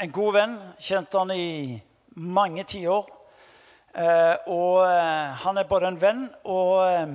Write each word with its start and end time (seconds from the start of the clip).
en 0.00 0.12
god 0.12 0.32
venn. 0.32 0.58
Kjente 0.78 1.18
han 1.18 1.30
i 1.34 1.78
mange 2.16 2.64
tiår. 2.64 3.08
Eh, 3.94 4.34
og 4.46 4.84
eh, 4.86 5.30
han 5.42 5.58
er 5.58 5.66
både 5.66 5.88
en 5.88 6.00
venn 6.00 6.26
og 6.44 6.74
eh, 6.86 7.14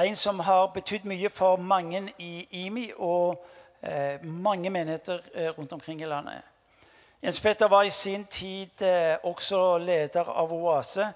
en 0.00 0.16
som 0.16 0.38
har 0.46 0.70
betydd 0.72 1.04
mye 1.04 1.28
for 1.34 1.60
mange 1.60 2.06
i 2.18 2.46
IMI 2.64 2.92
og 2.96 3.42
mange 4.22 4.70
menigheter 4.70 5.22
rundt 5.56 5.72
omkring 5.72 6.02
i 6.02 6.08
landet. 6.08 6.42
Jens 7.22 7.40
Petter 7.40 7.68
var 7.68 7.82
i 7.82 7.90
sin 7.90 8.24
tid 8.24 8.82
også 9.24 9.78
leder 9.78 10.28
av 10.28 10.52
Oase. 10.52 11.06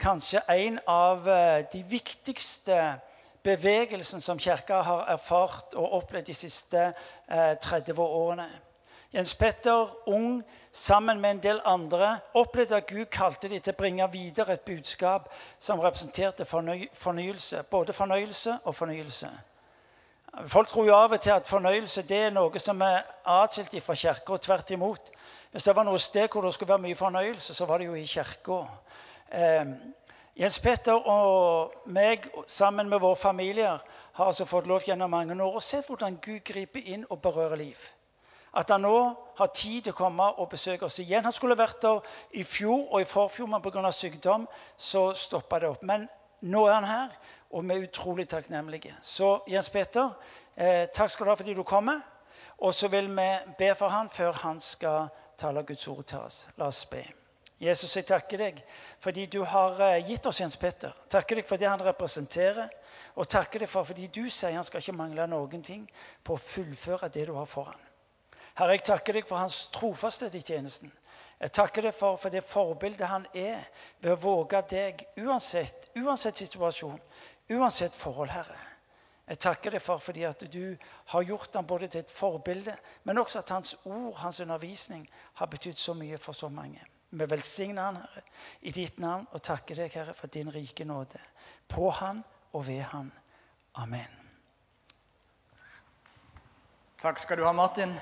Kanskje 0.00 0.40
en 0.48 0.78
av 0.88 1.28
de 1.72 1.82
viktigste 1.88 2.78
bevegelsene 3.44 4.24
som 4.24 4.40
Kirka 4.40 4.80
har 4.82 5.04
erfart 5.12 5.76
og 5.76 5.98
opplevd 6.00 6.26
de 6.26 6.34
siste 6.34 6.86
30 7.28 8.00
årene. 8.00 8.48
Jens 9.14 9.34
Petter, 9.34 9.88
ung, 10.06 10.44
sammen 10.72 11.20
med 11.20 11.30
en 11.30 11.42
del 11.42 11.60
andre, 11.64 12.18
opplevde 12.34 12.76
at 12.76 12.86
Gud 12.86 13.04
kalte 13.06 13.48
dem 13.48 13.60
til 13.62 13.70
å 13.70 13.78
bringe 13.78 14.08
videre 14.10 14.56
et 14.56 14.64
budskap 14.66 15.28
som 15.62 15.78
representerte 15.78 16.42
forny 16.44 16.88
fornyelse. 16.98 17.62
Både 17.70 17.94
fornøyelse 17.94 18.56
og 18.64 18.74
fornyelse. 18.74 19.30
Folk 20.50 20.68
tror 20.68 20.90
jo 20.90 20.98
av 20.98 21.14
og 21.14 21.22
til 21.22 21.30
at 21.30 21.46
fornøyelse 21.46 22.02
det 22.10 22.20
er 22.24 22.34
noe 22.34 22.58
som 22.58 22.82
er 22.82 23.06
atskilt 23.36 23.78
fra 23.86 23.94
kirka. 23.94 24.36
Tvert 24.36 24.74
imot. 24.74 25.14
Hvis 25.52 25.70
det 25.70 25.76
var 25.76 25.86
noe 25.86 26.02
sted 26.02 26.26
hvor 26.28 26.42
det 26.42 26.54
skulle 26.58 26.74
være 26.74 26.86
mye 26.88 26.98
fornøyelse, 26.98 27.54
så 27.54 27.70
var 27.70 27.78
det 27.78 27.86
jo 27.86 27.94
i 27.94 28.06
kirka. 28.10 28.64
Eh, 29.30 29.66
Jens 30.42 30.58
Petter 30.58 31.06
og 31.06 31.86
meg 31.86 32.26
sammen 32.50 32.90
med 32.90 32.98
våre 32.98 33.16
familier 33.16 33.78
har 34.12 34.26
altså 34.26 34.44
fått 34.44 34.66
lov 34.66 34.82
gjennom 34.82 35.10
mange 35.10 35.38
år 35.38 35.60
å 35.60 35.62
se 35.62 35.86
hvordan 35.86 36.18
Gud 36.18 36.42
griper 36.42 36.82
inn 36.82 37.06
og 37.10 37.22
berører 37.22 37.62
liv 37.62 37.92
at 38.54 38.70
han 38.70 38.84
nå 38.86 38.98
har 39.38 39.50
tid 39.54 39.82
til 39.82 39.94
å 39.94 39.98
komme 39.98 40.26
og 40.38 40.48
besøke 40.52 40.86
oss 40.86 40.98
igjen. 41.02 41.24
Han 41.24 41.34
skulle 41.34 41.58
vært 41.58 41.82
der 41.82 42.04
i 42.38 42.44
fjor 42.46 42.86
og 42.92 43.00
i 43.02 43.08
forfjor, 43.08 43.48
men 43.50 43.62
pga. 43.62 43.90
sykdom 43.90 44.46
så 44.76 45.12
stoppa 45.14 45.58
det 45.58 45.68
opp. 45.68 45.82
Men 45.82 46.08
nå 46.40 46.66
er 46.66 46.74
han 46.74 46.84
her, 46.84 47.16
og 47.50 47.64
vi 47.64 47.74
er 47.74 47.88
utrolig 47.88 48.28
takknemlige. 48.28 48.94
Så 49.00 49.40
Jens 49.48 49.70
Peter, 49.70 50.10
eh, 50.56 50.86
takk 50.86 51.10
skal 51.10 51.26
du 51.26 51.30
ha 51.30 51.36
fordi 51.36 51.54
du 51.54 51.62
kommer. 51.62 52.00
Og 52.58 52.74
så 52.74 52.88
vil 52.88 53.08
vi 53.10 53.28
be 53.58 53.74
for 53.74 53.88
han 53.88 54.08
før 54.08 54.32
han 54.32 54.60
skal 54.60 55.08
tale 55.38 55.62
Guds 55.62 55.88
ord 55.88 56.04
til 56.04 56.18
oss. 56.18 56.48
La 56.56 56.66
oss 56.66 56.84
be. 56.86 57.02
Jesus, 57.60 57.96
jeg 57.96 58.06
takker 58.06 58.38
deg 58.38 58.62
fordi 59.00 59.26
du 59.26 59.42
har 59.44 59.80
eh, 59.80 60.08
gitt 60.08 60.26
oss 60.26 60.40
Jens 60.40 60.56
Peter. 60.56 60.92
Takker 61.10 61.36
deg 61.36 61.46
for 61.46 61.56
det 61.56 61.68
han 61.68 61.82
representerer. 61.82 62.68
Og 63.14 63.28
takker 63.30 63.62
deg 63.62 63.70
for 63.70 63.86
fordi 63.86 64.06
du 64.06 64.24
sier 64.30 64.56
han 64.56 64.66
skal 64.66 64.82
ikke 64.82 64.96
mangle 64.96 65.26
noen 65.30 65.62
ting 65.62 65.84
på 66.24 66.34
å 66.34 66.40
fullføre 66.40 67.10
det 67.14 67.28
du 67.28 67.34
har 67.38 67.46
foran. 67.46 67.83
Herre, 68.54 68.76
jeg 68.76 68.84
takker 68.86 69.18
deg 69.18 69.26
for 69.26 69.40
hans 69.40 69.64
trofasthet 69.74 70.34
i 70.38 70.42
tjenesten. 70.44 70.92
Jeg 71.40 71.52
takker 71.52 71.88
deg 71.88 71.96
for, 71.96 72.16
for 72.16 72.30
det 72.30 72.44
forbildet 72.46 73.10
han 73.10 73.26
er 73.34 73.64
ved 74.00 74.12
å 74.14 74.20
våge 74.20 74.60
deg 74.70 75.02
uansett, 75.18 75.90
uansett 75.98 76.44
situasjon, 76.44 77.00
uansett 77.50 77.96
forhold, 77.98 78.30
Herre. 78.30 78.60
Jeg 79.24 79.40
takker 79.40 79.74
deg 79.74 79.82
for 79.82 80.02
fordi 80.04 80.26
at 80.28 80.42
du 80.52 80.76
har 81.10 81.24
gjort 81.24 81.56
ham 81.56 81.66
både 81.66 81.88
til 81.88 82.04
et 82.04 82.12
forbilde, 82.12 82.76
men 83.04 83.18
også 83.18 83.40
at 83.40 83.52
hans 83.56 83.74
ord, 83.84 84.14
hans 84.20 84.40
undervisning, 84.44 85.06
har 85.40 85.50
betydd 85.50 85.80
så 85.80 85.94
mye 85.96 86.18
for 86.20 86.36
så 86.36 86.48
mange. 86.52 86.82
Vi 87.10 87.26
velsigner 87.30 87.82
han, 87.82 88.00
Herre, 88.02 88.24
i 88.62 88.70
ditt 88.74 88.98
navn 89.02 89.26
og 89.32 89.42
takker 89.42 89.80
deg, 89.80 89.94
Herre, 89.96 90.14
for 90.14 90.30
din 90.30 90.52
rike 90.52 90.84
nåde. 90.84 91.20
På 91.68 91.90
han 91.90 92.22
og 92.52 92.66
ved 92.66 92.82
han. 92.92 93.10
Amen. 93.80 94.20
Takk 97.00 97.18
skal 97.20 97.40
du 97.40 97.48
ha, 97.48 97.52
Martin. 97.52 97.96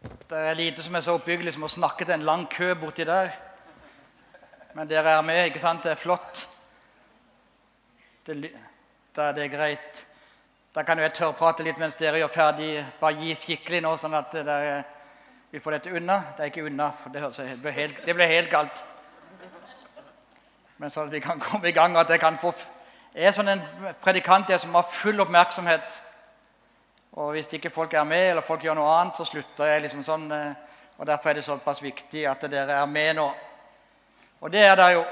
Det 0.00 0.38
er 0.38 0.54
lite 0.54 0.82
som 0.82 0.94
er 0.94 1.02
så 1.04 1.14
oppbyggelig 1.18 1.52
som 1.52 1.66
å 1.66 1.68
snakke 1.68 2.06
til 2.06 2.14
en 2.14 2.24
lang 2.24 2.46
kø 2.48 2.70
borti 2.80 3.04
der. 3.04 3.34
Men 4.72 4.88
dere 4.88 5.16
er 5.18 5.24
med, 5.26 5.50
ikke 5.50 5.60
sant? 5.60 5.82
Det 5.84 5.92
er 5.92 6.00
flott. 6.00 6.46
Det, 8.24 8.36
da 9.16 9.26
er 9.28 9.36
det 9.36 9.50
greit. 9.52 10.06
Da 10.74 10.84
kan 10.86 10.96
jo 10.96 11.04
jeg 11.04 11.16
tørrprate 11.18 11.66
litt 11.66 11.80
mens 11.82 11.98
dere 12.00 12.22
gjør 12.22 12.32
ferdig. 12.32 12.70
Bare 13.00 13.18
gi 13.18 13.34
skikkelig 13.36 13.82
nå, 13.84 13.92
sånn 14.00 14.16
at 14.16 14.38
der, 14.46 14.68
vi 15.50 15.60
får 15.60 15.76
dette 15.76 15.92
unna. 15.98 16.20
Det 16.36 16.46
er 16.46 16.52
ikke 16.52 16.68
unna, 16.70 16.92
for 17.02 17.12
det, 17.12 17.26
det, 17.36 17.56
ble, 17.60 17.76
helt, 17.76 18.04
det 18.06 18.14
ble 18.16 18.28
helt 18.30 18.52
galt. 18.52 18.84
Men 20.80 20.94
sånn 20.94 21.10
at 21.10 21.16
vi 21.18 21.20
kan 21.26 21.42
komme 21.42 21.68
i 21.68 21.76
gang, 21.76 21.98
at 22.00 22.08
jeg 22.08 22.22
kan 22.22 22.40
få 22.40 22.54
Jeg 23.10 23.26
er 23.26 23.34
sånn 23.34 23.50
en 23.50 23.62
predikant 24.00 24.48
jeg 24.48 24.62
som 24.62 24.76
har 24.78 24.86
full 24.86 25.20
oppmerksomhet. 25.20 25.96
Og 27.12 27.30
hvis 27.30 27.52
ikke 27.52 27.70
folk 27.70 27.94
er 27.94 28.04
med, 28.04 28.28
eller 28.30 28.42
folk 28.46 28.62
gjør 28.62 28.76
noe 28.78 28.90
annet, 28.94 29.16
så 29.18 29.24
slutter 29.26 29.66
jeg 29.66 29.82
liksom 29.82 30.04
sånn. 30.06 30.28
Eh, 30.30 30.52
og 31.00 31.08
Derfor 31.08 31.30
er 31.30 31.38
det 31.38 31.44
såpass 31.44 31.82
viktig 31.82 32.26
at 32.28 32.44
dere 32.52 32.76
er 32.76 32.86
med 32.86 33.16
nå. 33.18 33.26
Og 34.40 34.52
det 34.52 34.62
er 34.62 34.76
dere 34.78 34.92
jo. 34.94 35.02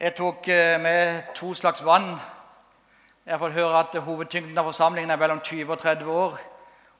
Jeg 0.00 0.14
tok 0.16 0.48
eh, 0.48 0.78
med 0.80 1.34
to 1.36 1.52
slags 1.54 1.84
vann. 1.84 2.14
Jeg 3.26 3.34
har 3.34 3.42
fått 3.42 3.58
høre 3.58 3.84
at 3.84 4.00
hovedtyngden 4.06 4.58
av 4.58 4.70
forsamlingen 4.70 5.12
er 5.12 5.20
mellom 5.20 5.42
20 5.44 5.76
og 5.76 5.78
30 5.78 6.08
år. 6.10 6.40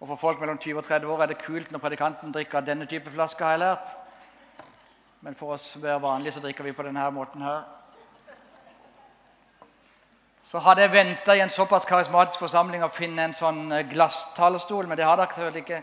Og 0.02 0.08
for 0.10 0.20
folk 0.20 0.40
mellom 0.42 0.58
20 0.58 0.82
og 0.82 0.84
30 0.84 1.14
år 1.14 1.22
er 1.22 1.32
det 1.32 1.40
kult 1.40 1.72
når 1.72 1.80
predikanten 1.80 2.34
drikker 2.34 2.66
denne 2.66 2.86
type 2.90 3.10
flaske, 3.10 3.44
har. 3.44 3.78
Men 5.22 5.38
for 5.38 5.54
oss 5.54 5.72
hver 5.80 6.02
vanlig 6.02 6.34
så 6.34 6.42
drikker 6.42 6.66
vi 6.66 6.74
på 6.76 6.82
denne 6.82 7.08
måten 7.14 7.42
her 7.46 7.62
så 10.52 10.60
hadde 10.60 10.82
jeg 10.84 10.92
venta 10.92 11.32
i 11.32 11.40
en 11.40 11.50
såpass 11.50 11.86
karismatisk 11.88 12.42
forsamling 12.42 12.82
å 12.84 12.90
finne 12.92 13.24
en 13.24 13.32
sånn 13.32 13.70
eh, 13.72 13.86
glasstalerstol, 13.88 14.84
men 14.84 14.98
det 15.00 15.06
har 15.08 15.16
dere 15.16 15.32
selvfølgelig 15.32 15.62
ikke. 15.62 15.78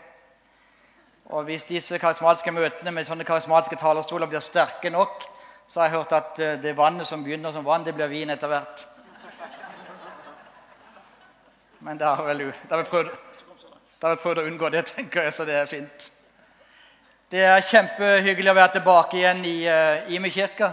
Og 1.34 1.48
hvis 1.48 1.64
disse 1.66 1.98
karismatiske 1.98 2.52
møtene 2.54 2.92
med 2.94 3.08
sånne 3.08 3.26
karismatiske 3.26 3.80
talerstoler 3.80 4.30
blir 4.30 4.44
sterke 4.46 4.92
nok, 4.94 5.24
så 5.66 5.80
har 5.80 5.88
jeg 5.88 5.96
hørt 5.96 6.14
at 6.14 6.38
eh, 6.38 6.54
det 6.62 6.76
vannet 6.78 7.08
som 7.08 7.24
begynner 7.26 7.50
som 7.50 7.66
vann, 7.66 7.82
det 7.82 7.96
blir 7.98 8.12
vin 8.12 8.30
etter 8.30 8.52
hvert. 8.52 8.84
Men 11.82 11.98
da 11.98 12.14
har 12.14 12.30
vel, 12.30 12.44
da 12.68 12.76
har 12.76 12.84
vi 12.84 12.90
prøvd, 12.92 13.10
da 13.98 14.06
har 14.06 14.14
vi 14.14 14.22
prøvd 14.22 14.42
å 14.44 14.46
unngå 14.52 14.70
det, 14.70 14.84
tenker 14.92 15.26
jeg, 15.26 15.34
så 15.34 15.48
det 15.50 15.58
er 15.58 15.72
fint. 15.72 16.06
Det 17.34 17.42
er 17.42 17.66
kjempehyggelig 17.72 18.54
å 18.54 18.58
være 18.60 18.76
tilbake 18.78 19.18
igjen 19.18 19.42
i 19.50 19.56
uh, 19.66 20.14
Ime 20.14 20.30
kirke. 20.30 20.70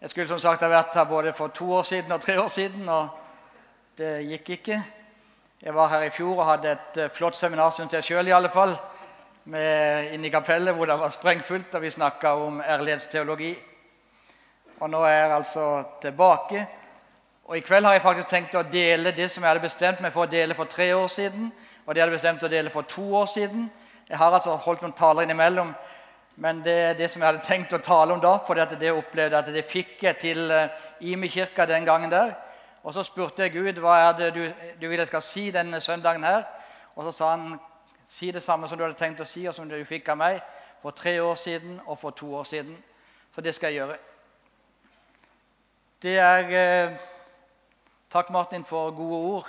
Jeg 0.00 0.10
skulle 0.10 0.28
som 0.30 0.38
sagt 0.38 0.62
ha 0.62 0.68
vært 0.70 0.94
her 0.94 1.08
både 1.10 1.32
for 1.34 1.50
to 1.50 1.72
år 1.74 1.82
siden 1.82 2.12
og 2.14 2.20
tre 2.22 2.36
år 2.38 2.48
siden, 2.54 2.84
og 2.88 3.08
det 3.98 4.12
gikk 4.28 4.50
ikke. 4.54 4.76
Jeg 5.62 5.74
var 5.74 5.88
her 5.90 6.04
i 6.06 6.12
fjor 6.14 6.38
og 6.38 6.46
hadde 6.46 6.70
et 6.70 7.00
eh, 7.02 7.10
flott 7.10 7.34
seminar, 7.34 7.72
syns 7.74 7.96
jeg 7.96 8.06
sjøl 8.06 8.30
iallfall, 8.30 8.76
inne 9.48 10.28
i 10.28 10.30
kapellet 10.30 10.76
hvor 10.76 10.86
det 10.86 10.98
var 11.00 11.10
sprengfullt, 11.10 11.74
og 11.74 11.82
vi 11.82 11.90
snakka 11.90 12.30
om 12.44 12.60
ærlighetsteologi. 12.62 13.50
Og 14.78 14.90
nå 14.92 15.02
er 15.02 15.16
jeg 15.16 15.34
altså 15.40 15.66
tilbake. 16.02 16.62
Og 17.50 17.58
i 17.58 17.66
kveld 17.66 17.90
har 17.90 17.98
jeg 17.98 18.06
faktisk 18.06 18.30
tenkt 18.30 18.54
å 18.54 18.62
dele 18.70 19.16
det 19.16 19.32
som 19.32 19.42
jeg 19.42 19.50
hadde 19.50 19.66
bestemt 19.66 20.04
meg 20.04 20.14
for 20.14 20.28
å 20.28 20.30
dele 20.30 20.54
for 20.54 20.70
tre 20.70 20.92
år 20.94 21.10
siden, 21.10 21.50
og 21.86 21.90
det 21.90 21.98
jeg 21.98 22.06
hadde 22.06 22.20
bestemt 22.20 22.46
å 22.46 22.54
dele 22.54 22.70
for 22.70 22.86
to 22.86 23.10
år 23.18 23.26
siden. 23.34 23.66
Jeg 24.06 24.22
har 24.22 24.30
altså 24.30 24.54
holdt 24.62 24.86
noen 24.86 24.94
taler 24.94 25.26
innimellom 25.26 25.74
men 26.38 26.60
det 26.62 26.74
er 26.78 26.92
det 26.94 27.08
som 27.10 27.22
jeg 27.22 27.32
hadde 27.32 27.46
tenkt 27.46 27.72
å 27.74 27.80
tale 27.82 28.14
om 28.14 28.20
da, 28.22 28.36
for 28.46 28.54
det 28.54 28.92
opplevde 28.94 29.40
at 29.40 29.48
det 29.50 29.64
fikk 29.66 30.04
jeg 30.06 30.18
til 30.20 30.44
uh, 30.54 30.68
Imi 31.02 31.26
kirka 31.32 31.66
den 31.66 31.86
gangen 31.86 32.12
der. 32.12 32.36
Og 32.86 32.94
så 32.94 33.02
spurte 33.02 33.42
jeg 33.42 33.56
Gud 33.56 33.80
hva 33.82 33.96
er 34.04 34.12
det 34.20 34.28
du, 34.36 34.44
du 34.78 34.86
vil 34.86 35.02
jeg 35.02 35.10
skal 35.10 35.24
si 35.26 35.48
denne 35.50 35.80
søndagen 35.82 36.22
her. 36.22 36.46
Og 36.94 37.08
så 37.08 37.16
sa 37.16 37.32
han 37.32 37.58
si 38.06 38.30
det 38.30 38.44
samme 38.46 38.70
som 38.70 38.78
du 38.78 38.86
hadde 38.86 39.00
tenkt 39.00 39.24
å 39.24 39.26
si, 39.26 39.48
og 39.50 39.56
som 39.56 39.66
du 39.66 39.74
fikk 39.84 40.12
av 40.14 40.20
meg 40.22 40.38
for 40.78 40.94
tre 40.94 41.16
år 41.18 41.34
siden 41.34 41.80
og 41.84 41.98
for 41.98 42.14
to 42.14 42.30
år 42.38 42.46
siden. 42.46 42.78
Så 43.34 43.42
det 43.42 43.56
skal 43.58 43.74
jeg 43.74 43.82
gjøre. 43.82 43.98
Det 45.98 46.18
er 46.22 46.54
eh, 46.54 46.98
Takk, 48.08 48.30
Martin, 48.30 48.62
for 48.64 48.94
gode 48.96 49.16
ord. 49.34 49.48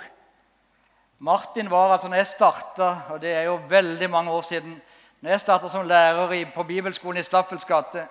Martin 1.22 1.70
var 1.70 1.94
altså 1.94 2.10
når 2.10 2.24
jeg 2.24 2.34
starta, 2.34 2.88
og 3.14 3.22
det 3.22 3.30
er 3.32 3.46
jo 3.46 3.60
veldig 3.70 4.10
mange 4.10 4.34
år 4.34 4.42
siden 4.42 4.74
når 5.20 5.30
jeg 5.30 5.40
starta 5.40 5.68
som 5.68 5.86
lærer 5.86 6.50
på 6.54 6.62
bibelskolen 6.62 7.20
i 7.20 7.22
Staffels 7.22 7.64
gate, 7.64 8.06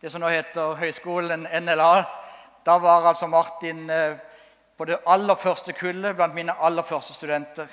det 0.00 0.12
som 0.12 0.20
nå 0.20 0.28
heter 0.28 0.74
Høgskolen 0.76 1.46
NLA, 1.62 2.02
da 2.66 2.72
var 2.78 3.08
altså 3.08 3.26
Martin 3.26 3.90
eh, 3.90 4.16
på 4.76 4.84
det 4.84 4.98
aller 5.06 5.34
første 5.34 5.72
kullet 5.72 6.16
blant 6.16 6.34
mine 6.34 6.52
aller 6.60 6.82
første 6.82 7.14
studenter. 7.14 7.66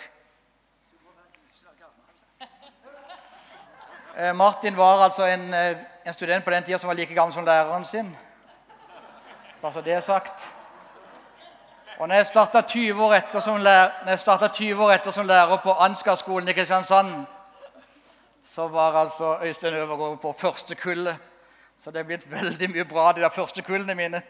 Eh, 4.17 4.35
Martin 4.35 4.77
var 4.77 5.03
altså 5.03 5.25
en, 5.25 5.53
eh, 5.53 5.77
en, 6.05 6.13
student 6.13 6.45
på 6.45 6.51
den 6.51 6.63
tida 6.63 6.77
som 6.77 6.87
var 6.87 6.95
like 6.95 7.13
gammel 7.13 7.33
som 7.33 7.45
læreren 7.45 7.85
sin. 7.85 8.17
Bare 9.61 9.73
så 9.73 9.81
det 9.81 9.93
er 9.93 9.99
sagt. 9.99 10.53
Og 11.97 12.07
når 12.07 12.15
jeg 12.15 12.25
starta 12.25 12.61
20 12.61 13.03
år 13.05 13.13
etter 13.13 13.39
som 13.39 13.57
lærer, 13.57 14.47
20 14.47 14.83
år 14.83 14.91
etter 14.91 15.11
som 15.11 15.27
lærer 15.27 15.57
på 15.57 15.71
Ansgar-skolen 15.71 16.49
i 16.49 16.53
Kristiansand 16.53 17.25
så 18.43 18.67
var 18.67 18.93
altså 18.93 19.37
Øystein 19.43 19.73
Øvergaard 19.73 20.21
på 20.21 20.31
første 20.31 20.75
kullet. 20.75 21.17
Så 21.79 21.91
det 21.91 21.99
er 21.99 22.03
blitt 22.03 22.31
veldig 22.31 22.69
mye 22.69 22.85
bra, 22.85 23.11
de 23.11 23.21
der 23.21 23.29
første 23.29 23.61
kullene 23.61 23.95
mine. 23.95 24.21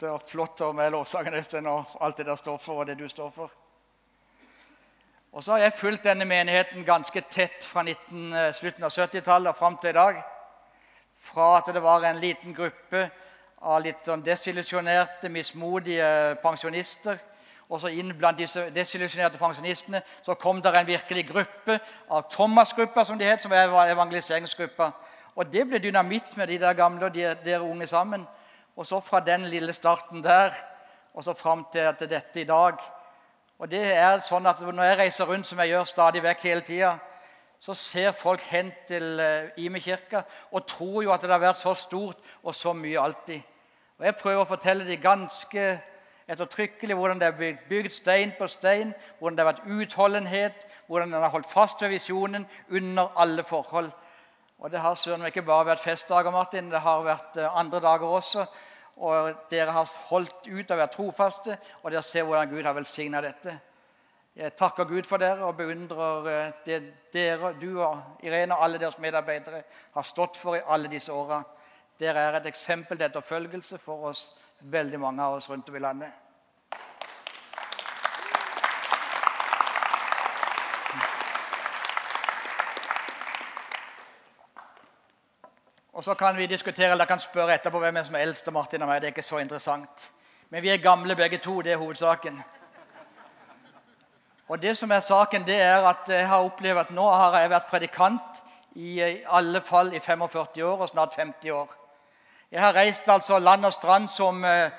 Det 0.00 0.08
er 0.08 0.18
flott 0.28 0.60
med 0.74 0.90
lovsangen 0.90 1.34
Øystein 1.34 1.66
og 1.66 1.84
alt 2.00 2.16
det 2.16 2.26
der 2.26 2.36
står 2.36 2.58
for, 2.58 2.80
og 2.80 2.86
det 2.86 2.98
du 2.98 3.08
står 3.08 3.30
for. 3.30 3.50
Og 5.32 5.44
så 5.44 5.52
har 5.52 5.58
jeg 5.58 5.72
fulgt 5.72 6.04
denne 6.04 6.24
menigheten 6.24 6.84
ganske 6.84 7.20
tett 7.30 7.64
fra 7.64 7.82
19, 7.82 8.32
eh, 8.32 8.52
slutten 8.54 8.84
av 8.84 8.90
70-tallet 8.90 9.50
og 9.52 9.56
fram 9.56 9.76
til 9.76 9.90
i 9.90 9.98
dag. 9.98 10.22
Fra 11.14 11.58
at 11.58 11.74
det 11.74 11.82
var 11.82 12.04
en 12.04 12.20
liten 12.20 12.54
gruppe 12.54 13.10
av 13.60 13.82
litt 13.82 14.06
sånn 14.06 14.22
desillusjonerte, 14.24 15.28
mismodige 15.28 16.38
pensjonister. 16.42 17.18
Og 17.68 17.80
så 17.80 17.90
inn 17.92 18.14
blant 18.16 18.38
disse 18.38 18.62
desillusjonerte 18.72 19.38
pensjonistene 19.38 20.00
så 20.24 20.34
kom 20.40 20.62
det 20.64 20.72
en 20.72 20.88
virkelig 20.88 21.26
gruppe 21.28 21.78
av 22.08 22.30
Thomas-gruppa, 22.32 23.04
som 23.04 23.18
de 23.18 23.28
het, 23.28 23.42
som 23.42 23.52
var 23.52 23.90
evangeliseringsgruppa. 23.92 24.90
Og 25.36 25.52
det 25.52 25.66
ble 25.68 25.78
dynamitt 25.78 26.36
med 26.36 26.48
de 26.48 26.58
der 26.58 26.72
gamle 26.72 27.06
og 27.06 27.14
de, 27.14 27.26
der 27.44 27.60
unge 27.60 27.86
sammen. 27.86 28.24
Og 28.76 28.86
så 28.86 29.00
fra 29.00 29.20
den 29.20 29.44
lille 29.52 29.72
starten 29.72 30.24
der 30.24 30.56
og 31.14 31.24
så 31.24 31.34
fram 31.34 31.66
til, 31.72 32.08
dette 32.08 32.40
i 32.40 32.44
dag. 32.44 32.78
Og 33.58 33.70
det 33.70 33.84
er 33.92 34.20
sånn 34.22 34.46
at 34.46 34.60
Når 34.60 34.84
jeg 34.84 34.98
reiser 34.98 35.26
rundt, 35.26 35.46
som 35.46 35.58
jeg 35.58 35.68
gjør 35.68 35.84
stadig 35.84 36.22
vekk 36.22 36.42
hele 36.46 36.60
tida, 36.62 36.92
så 37.60 37.74
ser 37.74 38.12
folk 38.12 38.40
hen 38.40 38.70
til 38.86 39.18
uh, 39.18 39.50
Ime 39.58 39.80
kirke 39.80 40.22
og 40.52 40.66
tror 40.66 41.02
jo 41.02 41.10
at 41.12 41.22
det 41.22 41.30
har 41.30 41.42
vært 41.42 41.58
så 41.58 41.74
stort 41.74 42.18
og 42.42 42.54
så 42.54 42.72
mye 42.72 43.00
alltid. 43.00 43.42
Og 43.98 44.04
Jeg 44.06 44.16
prøver 44.16 44.42
å 44.44 44.48
fortelle 44.48 44.86
dem 44.86 45.02
ganske 45.02 45.64
ettertrykkelig 46.28 46.96
hvordan 46.96 47.20
det 47.20 47.28
er 47.28 47.56
bygd, 47.68 47.90
stein 47.90 48.32
på 48.38 48.46
stein, 48.46 48.92
hvordan 49.18 49.36
det 49.36 49.44
har 49.44 49.52
vært 49.52 49.70
utholdenhet, 49.78 50.66
hvordan 50.86 51.14
en 51.14 51.22
har 51.22 51.32
holdt 51.32 51.50
fast 51.50 51.82
ved 51.82 51.94
visjonen 51.96 52.46
under 52.68 53.12
alle 53.16 53.44
forhold. 53.44 53.90
Og 54.58 54.70
Det 54.70 54.80
har 54.80 54.94
søren 54.94 55.26
ikke 55.26 55.42
bare 55.42 55.66
vært 55.66 55.80
festdager, 55.80 56.30
Martin, 56.30 56.70
det 56.70 56.80
har 56.80 57.04
vært 57.06 57.36
uh, 57.38 57.58
andre 57.58 57.80
dager 57.80 58.06
også. 58.06 58.46
Og 58.96 59.34
dere 59.50 59.70
har 59.70 59.90
holdt 60.08 60.48
ut 60.50 60.70
og 60.70 60.78
vært 60.78 60.96
trofaste, 60.96 61.58
og 61.82 61.92
dere 61.92 62.02
ser 62.02 62.26
hvordan 62.26 62.50
Gud 62.50 62.66
har 62.66 62.74
velsigna 62.74 63.20
dette. 63.22 63.60
Jeg 64.38 64.54
takker 64.58 64.84
Gud 64.84 65.06
for 65.06 65.22
dere 65.22 65.46
og 65.46 65.56
beundrer 65.58 66.26
eh, 66.30 66.50
det 66.66 66.76
dere, 67.12 67.52
du 67.58 67.80
og 67.82 68.22
Irene 68.22 68.54
og 68.54 68.64
alle 68.64 68.78
deres 68.78 68.98
medarbeidere 69.02 69.62
har 69.94 70.06
stått 70.06 70.36
for 70.38 70.54
i 70.54 70.62
alle 70.66 70.90
disse 70.90 71.12
åra. 71.12 71.40
Dere 71.98 72.22
er 72.28 72.38
et 72.38 72.46
eksempel 72.46 72.98
til 72.98 73.06
etterfølgelse 73.08 73.78
for 73.82 74.10
oss, 74.10 74.28
veldig 74.60 75.00
mange 75.00 75.22
av 75.22 75.34
oss 75.34 75.50
rundt 75.50 75.68
om 75.68 75.76
i 75.76 75.78
landet. 75.78 76.12
Og 85.92 86.04
Så 86.04 86.14
kan 86.14 86.36
vi 86.36 86.46
diskutere, 86.46 86.90
eller 86.90 87.04
kan 87.04 87.18
spørre 87.18 87.54
etterpå 87.54 87.78
hvem 87.78 87.96
er 87.96 88.04
som 88.06 88.14
er 88.14 88.18
eldst 88.18 88.48
av 88.48 88.54
Martin 88.54 88.82
og 88.82 88.88
meg. 88.88 89.00
Det 89.02 89.08
er 89.08 89.14
ikke 89.16 89.22
så 89.26 89.40
interessant. 89.42 90.10
Men 90.50 90.62
vi 90.62 90.70
er 90.70 90.76
gamle 90.78 91.16
begge 91.16 91.38
to. 91.42 91.60
Det 91.62 91.72
er 91.72 91.76
hovedsaken. 91.76 92.38
Og 94.48 94.62
det 94.62 94.76
som 94.78 94.90
er 94.90 95.00
saken, 95.00 95.42
det 95.46 95.56
er 95.60 95.82
at 95.88 96.06
jeg 96.08 96.28
har 96.28 96.44
opplevd 96.44 96.78
at 96.78 96.90
nå 96.94 97.02
har 97.10 97.40
jeg 97.40 97.50
vært 97.50 97.66
predikant 97.66 98.38
i, 98.74 99.02
i 99.02 99.24
alle 99.26 99.60
fall 99.60 99.90
i 99.94 99.98
45 99.98 100.64
år 100.64 100.86
og 100.86 100.88
snart 100.88 101.18
50 101.18 101.50
år. 101.50 101.74
Jeg 102.50 102.60
har 102.60 102.72
reist 102.72 103.08
altså 103.08 103.38
land 103.38 103.66
og 103.66 103.72
strand 103.72 104.08
som, 104.08 104.44
eh, 104.44 104.70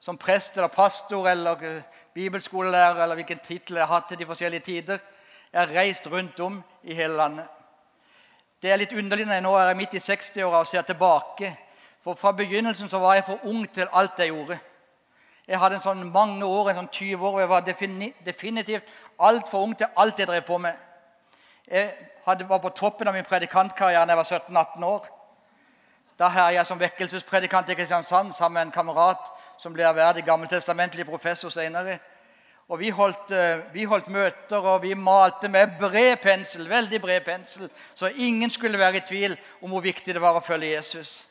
som 0.00 0.18
prest 0.18 0.56
eller 0.56 0.68
pastor 0.68 1.28
eller 1.28 1.62
eh, 1.62 1.82
bibelskolelærer 2.14 3.02
eller 3.02 3.14
hvilken 3.14 3.38
tittel 3.38 3.76
jeg 3.76 3.86
har 3.86 3.94
hatt 3.94 4.08
til 4.08 4.18
de 4.18 4.26
forskjellige 4.26 4.60
tider. 4.60 4.98
Jeg 5.52 5.60
har 5.60 5.74
reist 5.76 6.10
rundt 6.10 6.40
om 6.40 6.62
i 6.82 6.94
hele 6.94 7.14
landet. 7.16 7.46
Det 8.62 8.72
er 8.72 8.76
litt 8.76 8.92
underlig 8.92 9.26
når 9.26 9.34
jeg 9.34 9.42
nå 9.46 9.54
er 9.54 9.74
midt 9.78 9.94
i 9.94 10.02
60-åra 10.02 10.58
og 10.58 10.66
ser 10.66 10.82
tilbake. 10.82 11.56
For 12.02 12.14
fra 12.14 12.32
begynnelsen 12.32 12.88
så 12.88 12.98
var 12.98 13.14
jeg 13.14 13.24
for 13.24 13.46
ung 13.46 13.72
til 13.72 13.88
alt 13.92 14.18
jeg 14.18 14.32
gjorde. 14.32 14.58
Jeg 15.46 15.58
hadde 15.60 15.76
en 15.76 15.84
sånn 15.84 16.06
mange 16.10 16.44
år, 16.44 16.70
en 16.70 16.82
sånn 16.82 16.88
20 16.88 17.26
år, 17.26 17.34
og 17.34 17.40
jeg 17.40 17.48
var 17.48 17.64
definitivt 18.24 18.94
altfor 19.20 19.62
ung 19.62 19.76
til 19.76 19.86
alt 19.96 20.18
jeg 20.18 20.26
drev 20.26 20.42
på 20.42 20.58
med. 20.58 20.74
Jeg 21.68 21.92
hadde, 22.26 22.48
var 22.48 22.58
på 22.58 22.72
toppen 22.74 23.08
av 23.08 23.14
min 23.14 23.24
predikantkarriere 23.28 24.06
da 24.08 24.16
jeg 24.16 24.22
var 24.22 24.32
17-18 24.32 24.88
år. 24.88 25.12
Da 26.18 26.28
herja 26.30 26.60
jeg 26.60 26.66
som 26.66 26.78
vekkelsespredikant 26.78 27.70
i 27.72 27.74
Kristiansand 27.74 28.32
sammen 28.32 28.54
med 28.54 28.68
en 28.68 28.74
kamerat 28.74 29.30
som 29.58 29.72
ble 29.74 29.82
ærverdig 29.82 30.22
gammeltestamentlig 30.24 31.06
professor 31.06 31.50
senere. 31.50 31.98
Og 32.68 32.78
vi 32.78 32.88
holdt, 32.94 33.30
eh, 33.30 33.74
vi 33.74 33.84
holdt, 33.84 34.08
møter, 34.08 34.56
og 34.56 34.82
vi 34.82 34.94
malte 34.94 35.48
med 35.48 35.74
bred 35.80 36.16
pensel, 36.22 36.68
veldig 36.68 37.00
bred 37.00 37.20
pensel, 37.20 37.70
så 37.94 38.06
ingen 38.06 38.50
skulle 38.50 38.78
være 38.78 38.96
i 38.96 39.00
tvil 39.00 39.36
om 39.62 39.70
hvor 39.70 39.80
viktig 39.80 40.14
det 40.14 40.22
var 40.22 40.38
å 40.38 40.44
følge 40.44 40.70
Jesus. 40.76 41.26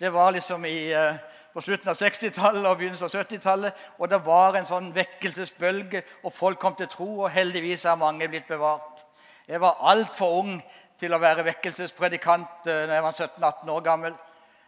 Det 0.00 0.12
var 0.12 0.30
liksom 0.30 0.64
i, 0.64 0.92
eh, 0.92 1.18
på 1.52 1.60
slutten 1.60 1.88
av 1.88 1.96
60-tallet 1.96 2.66
og 2.66 2.78
begynnelsen 2.78 3.04
av 3.04 3.24
70-tallet. 3.24 3.72
Og 3.98 4.08
det 4.10 4.24
var 4.24 4.54
en 4.54 4.66
sånn 4.66 4.94
vekkelsesbølge, 4.94 6.02
og 6.24 6.32
folk 6.32 6.58
kom 6.58 6.74
til 6.74 6.86
tro, 6.86 7.20
og 7.24 7.30
heldigvis 7.30 7.84
er 7.84 7.96
mange 7.96 8.28
blitt 8.28 8.48
bevart. 8.48 9.04
Jeg 9.48 9.60
var 9.60 9.76
altfor 9.80 10.38
ung 10.38 10.62
til 11.00 11.14
å 11.16 11.20
være 11.20 11.46
vekkelsespredikant 11.46 12.66
da 12.66 12.74
eh, 12.84 12.94
jeg 12.94 13.04
var 13.04 13.14
17-18 13.16 13.70
år 13.72 13.84
gammel. 13.84 14.16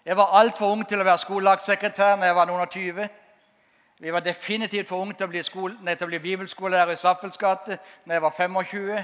Jeg 0.05 0.17
var 0.17 0.37
altfor 0.41 0.73
ung 0.73 0.85
til 0.89 1.01
å 1.01 1.07
være 1.07 1.23
skolelagssekretær 1.23 2.17
da 2.19 2.31
jeg 2.31 2.37
var 2.37 2.49
noen 2.49 2.65
og 2.65 2.73
20. 2.73 3.09
Vi 4.03 4.13
var 4.13 4.25
definitivt 4.25 4.89
for 4.89 5.05
unge 5.05 5.15
til 5.15 5.29
å 5.29 5.31
bli, 5.31 5.43
til 5.43 6.07
å 6.07 6.11
bli 6.11 6.23
bibelskolelærer 6.23 6.97
i 6.97 6.99
Saffels 6.99 7.39
gate 7.39 7.77
da 7.79 8.17
jeg 8.17 8.25
var 8.25 8.33
25. 8.35 9.03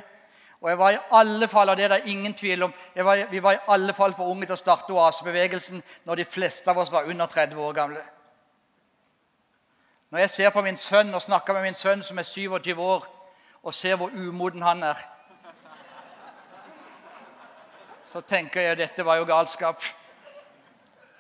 Og 0.59 0.71
jeg 0.73 0.79
var 0.79 0.91
i 0.91 1.03
alle 1.15 1.47
fall, 1.49 1.71
og 1.71 1.77
det 1.79 1.85
er 1.87 1.93
det 1.93 2.11
ingen 2.11 2.35
tvil 2.35 2.65
om, 2.67 2.73
var, 2.97 3.21
vi 3.31 3.43
var 3.43 3.55
i 3.55 3.67
alle 3.71 3.95
fall 3.95 4.17
for 4.19 4.33
unge 4.33 4.49
til 4.49 4.57
å 4.57 4.59
starte 4.59 4.97
oasebevegelsen 4.97 5.85
når 6.09 6.19
de 6.19 6.27
fleste 6.27 6.73
av 6.73 6.81
oss 6.83 6.91
var 6.91 7.07
under 7.07 7.31
30 7.31 7.61
år 7.63 7.77
gamle. 7.77 8.03
Når 10.11 10.25
jeg 10.25 10.31
ser 10.31 10.51
på 10.51 10.65
min 10.65 10.81
sønn 10.81 11.15
og 11.15 11.23
snakker 11.23 11.55
med 11.55 11.69
min 11.69 11.79
sønn 11.79 12.03
som 12.03 12.19
er 12.19 12.27
27 12.27 12.75
år, 12.75 13.07
og 13.63 13.75
ser 13.75 14.01
hvor 14.01 14.11
umoden 14.17 14.65
han 14.67 14.83
er, 14.83 14.99
så 18.13 18.21
tenker 18.21 18.61
jeg 18.61 18.73
at 18.73 18.83
dette 18.83 19.05
var 19.05 19.19
jo 19.21 19.29
galskap. 19.29 19.83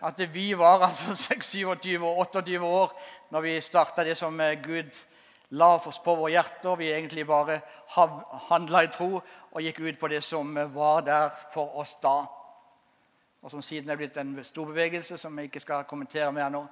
At 0.00 0.20
vi 0.32 0.52
var 0.58 0.86
altså 0.86 1.16
26, 1.34 1.98
28 2.02 2.60
år 2.64 2.92
når 3.30 3.40
vi 3.40 3.60
starta 3.60 4.04
det 4.04 4.16
som 4.16 4.40
eh, 4.40 4.58
Gud 4.62 5.04
la 5.50 5.74
oss 5.76 5.98
på 6.04 6.14
våre 6.14 6.32
hjerter. 6.32 6.76
Vi 6.76 6.92
egentlig 6.92 7.26
bare 7.26 7.60
handla 8.48 8.84
i 8.84 8.90
tro 8.92 9.18
og 9.18 9.62
gikk 9.62 9.80
ut 9.80 10.00
på 10.00 10.08
det 10.08 10.22
som 10.24 10.54
var 10.74 11.00
der 11.06 11.30
for 11.52 11.78
oss 11.80 11.96
da. 12.02 12.20
Og 13.42 13.50
som 13.50 13.62
siden 13.62 13.90
er 13.90 13.96
blitt 13.96 14.16
en 14.18 14.36
stor 14.44 14.66
bevegelse 14.66 15.18
som 15.18 15.36
jeg 15.38 15.50
ikke 15.50 15.62
skal 15.62 15.86
kommentere 15.88 16.32
mer 16.32 16.50
nå. 16.50 16.64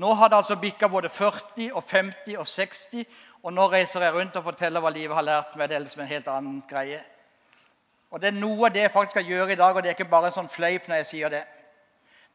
Nå 0.00 0.12
har 0.16 0.28
det 0.28 0.38
altså 0.38 0.56
bikka 0.56 0.88
både 0.88 1.10
40 1.12 1.72
og 1.76 1.82
50 1.84 2.38
og 2.40 2.46
60, 2.48 3.04
og 3.42 3.52
nå 3.52 3.66
reiser 3.68 4.00
jeg 4.00 4.14
rundt 4.14 4.36
og 4.40 4.46
forteller 4.46 4.80
hva 4.80 4.92
livet 4.92 5.16
har 5.18 5.26
lært 5.26 5.56
meg. 5.56 5.68
Det 5.68 5.76
er 5.76 5.84
liksom 5.84 6.02
en 6.02 6.08
helt 6.14 6.30
annen 6.32 6.62
greie. 6.68 7.02
Og 8.12 8.20
Det 8.20 8.28
er 8.28 8.36
noe 8.36 8.68
av 8.68 8.74
det 8.74 8.84
jeg 8.84 8.92
faktisk 8.92 9.16
skal 9.16 9.30
gjøre 9.30 9.52
i 9.52 9.56
dag, 9.56 9.76
og 9.76 9.82
det 9.82 9.88
er 9.90 9.96
ikke 9.96 10.10
bare 10.10 10.28
en 10.28 10.36
sånn 10.36 10.50
fleip 10.52 10.88
når 10.88 11.00
jeg 11.00 11.06
sier 11.08 11.32
det. 11.32 11.42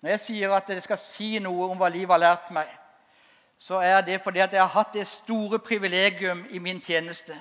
Når 0.02 0.10
jeg 0.16 0.22
sier 0.24 0.54
at 0.58 0.70
jeg 0.70 0.84
skal 0.86 1.00
si 1.02 1.38
noe 1.42 1.70
om 1.70 1.78
hva 1.78 1.90
livet 1.94 2.16
har 2.16 2.24
lært 2.24 2.50
meg, 2.54 2.72
så 3.60 3.82
er 3.82 4.02
det 4.06 4.20
fordi 4.24 4.42
at 4.42 4.54
jeg 4.54 4.62
har 4.62 4.74
hatt 4.74 4.94
det 4.94 5.06
store 5.10 5.60
privilegium 5.62 6.44
i 6.54 6.60
min 6.62 6.82
tjeneste 6.82 7.38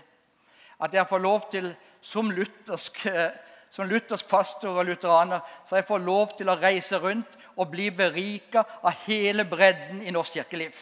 at 0.80 0.94
jeg 0.94 1.08
får 1.08 1.18
lov 1.18 1.46
til, 1.50 1.70
som 2.00 2.30
luthersk, 2.30 3.06
som 3.70 3.88
luthersk 3.88 4.28
pastor 4.28 4.76
og 4.76 4.84
lutheraner, 4.84 5.40
så 5.68 5.78
jeg 5.78 5.86
får 5.88 6.02
lov 6.04 6.34
til 6.38 6.50
å 6.52 6.58
reise 6.60 7.00
rundt 7.00 7.38
og 7.56 7.70
bli 7.72 7.88
berika 7.90 8.66
av 8.82 9.06
hele 9.06 9.46
bredden 9.48 10.02
i 10.04 10.12
norsk 10.12 10.36
kirkeliv. 10.36 10.76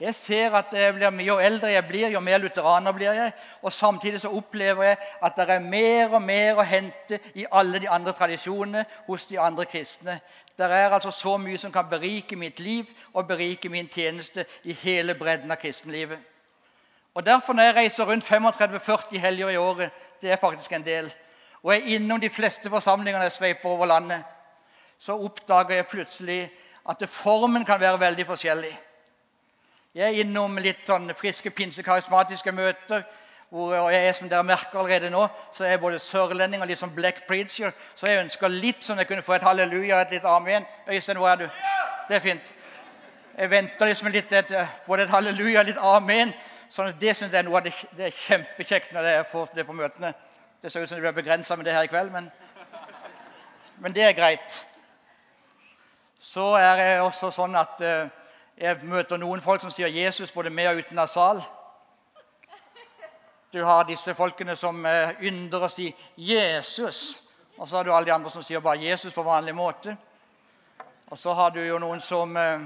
Jeg 0.00 0.14
ser 0.14 0.54
at 0.54 0.70
blir, 0.70 1.26
Jo 1.26 1.38
eldre 1.38 1.72
jeg 1.72 1.86
blir, 1.86 2.08
jo 2.08 2.20
mer 2.20 2.38
lutheraner 2.38 2.92
blir 2.92 3.12
jeg. 3.12 3.32
Og 3.62 3.72
samtidig 3.72 4.20
så 4.20 4.28
opplever 4.30 4.82
jeg 4.82 4.96
at 5.22 5.36
det 5.36 5.50
er 5.50 5.58
mer 5.58 6.14
og 6.14 6.22
mer 6.22 6.58
å 6.58 6.62
hente 6.62 7.18
i 7.34 7.46
alle 7.50 7.78
de 7.78 7.88
andre 7.88 8.12
tradisjonene 8.12 8.84
hos 9.06 9.26
de 9.26 9.40
andre 9.40 9.64
kristne. 9.64 10.20
Det 10.58 10.70
er 10.70 10.90
altså 10.90 11.10
så 11.10 11.36
mye 11.36 11.58
som 11.58 11.72
kan 11.72 11.88
berike 11.90 12.36
mitt 12.36 12.60
liv 12.60 12.86
og 13.12 13.26
berike 13.26 13.68
min 13.68 13.88
tjeneste 13.88 14.46
i 14.64 14.72
hele 14.72 15.14
bredden 15.14 15.50
av 15.50 15.56
kristenlivet. 15.56 16.18
Og 17.14 17.26
Derfor 17.26 17.52
når 17.52 17.62
jeg 17.62 17.74
reiser 17.74 18.04
rundt 18.04 18.24
35-40 18.24 19.18
helger 19.18 19.48
i 19.48 19.56
året, 19.56 19.90
det 20.22 20.30
er 20.30 20.36
faktisk 20.36 20.72
en 20.72 20.86
del, 20.86 21.10
og 21.62 21.72
jeg 21.74 21.82
er 21.82 21.96
innom 21.96 22.20
de 22.20 22.30
fleste 22.30 22.70
forsamlingene 22.70 23.24
jeg 23.24 23.32
sveiper 23.32 23.68
over 23.68 23.86
landet, 23.86 24.22
så 24.98 25.18
oppdager 25.18 25.74
jeg 25.74 25.86
plutselig 25.86 26.50
at 26.88 27.02
formen 27.08 27.64
kan 27.64 27.80
være 27.80 28.00
veldig 28.00 28.26
forskjellig. 28.26 28.78
Jeg 29.96 30.04
er 30.04 30.20
innom 30.20 30.58
litt 30.60 30.82
sånn 30.84 31.08
friske 31.16 31.50
pinsekarismatiske 31.56 32.52
møter. 32.52 33.06
Hvor 33.48 33.72
jeg 33.88 34.04
er 34.04 34.12
som 34.12 34.28
dere 34.28 34.44
merker 34.44 34.76
allerede 34.76 35.08
nå, 35.08 35.22
så 35.56 35.64
er 35.64 35.70
jeg 35.72 35.80
både 35.80 35.98
sørlending 36.04 36.60
og 36.60 36.68
litt 36.68 36.80
sånn 36.82 36.92
black 36.92 37.22
preacher. 37.24 37.72
Så 37.96 38.10
jeg 38.10 38.20
ønsker 38.20 38.52
litt 38.52 38.84
sånn 38.84 39.00
jeg 39.00 39.08
kunne 39.08 39.24
få 39.24 39.38
et 39.38 39.46
halleluja 39.46 39.96
og 39.96 40.02
et 40.02 40.12
litt 40.18 40.26
amen. 40.28 40.66
Øystein, 40.84 41.16
hvor 41.16 41.30
er 41.30 41.40
du? 41.40 41.46
Det 42.10 42.18
er 42.18 42.24
fint. 42.26 42.52
Jeg 43.38 43.50
venter 43.50 43.88
liksom 43.88 44.12
litt 44.12 44.32
et, 44.36 44.52
både 44.84 45.06
et 45.06 45.14
halleluja 45.14 45.62
og 45.62 45.70
litt 45.70 45.80
amen. 45.80 46.34
Sånn 46.68 46.92
det 47.00 47.16
synes 47.16 47.32
jeg 47.32 47.40
er 47.40 47.48
noe 47.48 47.62
av 47.62 47.64
det, 47.64 47.72
det 47.96 48.10
er 48.10 48.20
kjempekjekt 48.26 48.92
når 48.92 49.08
jeg 49.08 49.26
får 49.32 49.56
det 49.56 49.64
på 49.64 49.78
møtene. 49.80 50.12
Det 50.60 50.68
ser 50.72 50.84
ut 50.84 50.90
som 50.90 51.00
det 51.00 51.06
blir 51.06 51.16
begrensa 51.22 51.56
med 51.56 51.64
det 51.64 51.78
her 51.78 51.88
i 51.88 51.88
kveld, 51.88 52.12
men, 52.12 52.28
men 53.80 53.96
det 53.96 54.04
er 54.04 54.16
greit. 54.18 54.60
Så 56.20 56.50
er 56.60 56.76
det 56.76 56.88
også 57.00 57.30
sånn 57.32 57.56
at 57.56 57.80
uh, 57.80 58.17
jeg 58.60 58.78
møter 58.82 59.16
noen 59.16 59.40
folk 59.40 59.60
som 59.60 59.70
sier 59.70 59.88
'Jesus' 59.88 60.34
både 60.34 60.50
med 60.50 60.68
og 60.68 60.76
uten 60.76 60.96
nasal. 60.96 61.42
Du 63.52 63.64
har 63.64 63.82
disse 63.82 64.14
folkene 64.14 64.56
som 64.56 64.86
eh, 64.86 65.14
ynder 65.22 65.62
å 65.62 65.68
si 65.68 65.94
'Jesus'. 66.16 67.22
Og 67.58 67.68
så 67.68 67.76
har 67.76 67.84
du 67.84 67.92
alle 67.92 68.06
de 68.06 68.12
andre 68.12 68.30
som 68.30 68.42
sier 68.42 68.60
bare 68.60 68.76
'Jesus' 68.76 69.14
på 69.14 69.22
vanlig 69.22 69.54
måte. 69.54 69.96
Og 71.06 71.18
så 71.18 71.32
har 71.32 71.50
du 71.50 71.60
jo 71.60 71.78
noen 71.78 72.00
som 72.00 72.36
eh, 72.36 72.60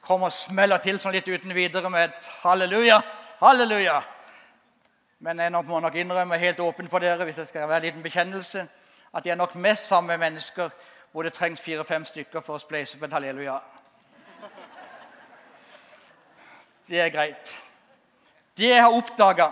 kommer 0.00 0.26
og 0.26 0.32
smeller 0.32 0.78
til 0.78 1.00
sånn 1.00 1.12
litt 1.12 1.28
uten 1.28 1.54
videre 1.54 1.90
med 1.90 2.04
et 2.04 2.28
'halleluja'. 2.44 3.02
Halleluja! 3.40 4.02
Men 5.18 5.38
jeg 5.38 5.52
må 5.52 5.80
nok 5.80 5.94
innrømme 5.94 6.38
helt 6.38 6.60
åpen 6.60 6.88
for 6.88 6.98
dere 6.98 7.24
hvis 7.24 7.36
det 7.36 7.48
skal 7.48 7.68
være 7.68 7.76
en 7.76 7.82
liten 7.82 8.02
bekjennelse, 8.02 8.68
at 9.14 9.26
jeg 9.26 9.32
er 9.32 9.36
nok 9.36 9.54
mest 9.54 9.86
sammen 9.86 10.08
med 10.08 10.18
mennesker 10.18 10.70
hvor 11.12 11.22
det 11.22 11.32
trengs 11.32 11.60
fire-fem 11.60 12.04
stykker 12.04 12.40
for 12.40 12.54
å 12.54 12.58
spleise 12.58 12.98
på 12.98 13.04
et 13.04 13.12
halleluja. 13.12 13.58
Det 16.88 17.00
er 17.00 17.08
greit. 17.12 17.50
Det 18.56 18.68
jeg 18.68 18.82
har 18.82 18.92
oppdaga 18.92 19.50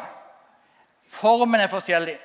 Formen 1.06 1.60
er 1.60 1.70
forskjellig. 1.70 2.16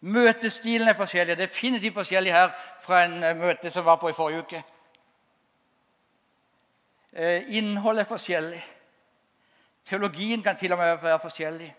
Møtestilen 0.00 0.88
er 0.88 0.94
forskjellig. 0.94 1.38
Definitivt 1.38 1.94
forskjellig 1.96 2.32
her 2.32 2.50
fra 2.84 3.04
en 3.06 3.22
eh, 3.24 3.36
møte 3.36 3.70
som 3.72 3.86
var 3.86 3.96
på 3.96 4.10
i 4.12 4.14
forrige 4.14 4.42
uke. 4.44 4.60
Eh, 7.16 7.48
innholdet 7.56 8.04
er 8.04 8.10
forskjellig. 8.10 8.60
Teologien 9.88 10.42
kan 10.42 10.56
til 10.56 10.72
og 10.72 10.78
med 10.78 11.00
være 11.02 11.22
forskjellig. 11.24 11.70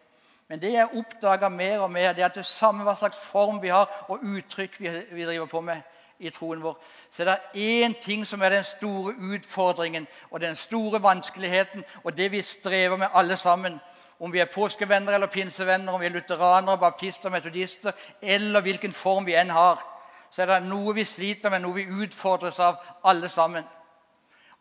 Men 0.48 0.62
det 0.62 0.74
jeg 0.74 0.90
oppdager 0.96 1.50
mer 1.50 1.80
og 1.86 1.92
mer, 1.92 2.14
det 2.14 2.24
er 2.26 2.32
at 2.32 2.36
det 2.36 2.46
samme 2.46 2.84
hva 2.88 2.96
slags 2.98 3.20
form 3.20 3.62
vi 3.62 3.70
har, 3.70 4.06
og 4.08 4.24
uttrykk 4.24 4.80
vi 4.82 5.26
driver 5.26 5.46
på 5.46 5.62
med 5.62 5.82
i 6.20 6.30
troen 6.30 6.64
vår, 6.64 6.78
så 7.12 7.24
er 7.24 7.30
det 7.30 7.62
én 7.62 7.94
ting 8.02 8.26
som 8.26 8.42
er 8.42 8.50
den 8.50 8.64
store 8.64 9.14
utfordringen 9.36 10.08
og 10.32 10.42
den 10.42 10.56
store 10.56 11.02
vanskeligheten, 11.04 11.84
og 12.04 12.18
det 12.18 12.32
vi 12.32 12.42
strever 12.42 12.98
med 12.98 13.08
alle 13.14 13.38
sammen. 13.38 13.80
Om 14.20 14.34
vi 14.34 14.40
er 14.40 14.46
påskevenner 14.46 15.14
eller 15.14 15.28
pinsevenner, 15.28 15.94
om 15.94 16.02
vi 16.02 16.06
er 16.06 16.10
lutheranere, 16.10 16.78
baptister, 16.78 17.30
metodister, 17.30 17.92
eller 18.22 18.62
hvilken 18.62 18.92
form 18.92 19.26
vi 19.26 19.36
enn 19.38 19.50
har, 19.54 19.84
så 20.32 20.42
er 20.42 20.46
det 20.46 20.64
noe 20.68 20.96
vi 20.98 21.06
sliter 21.06 21.54
med, 21.54 21.62
noe 21.62 21.78
vi 21.78 22.04
utfordres 22.04 22.60
av, 22.60 22.82
alle 23.04 23.30
sammen. 23.30 23.64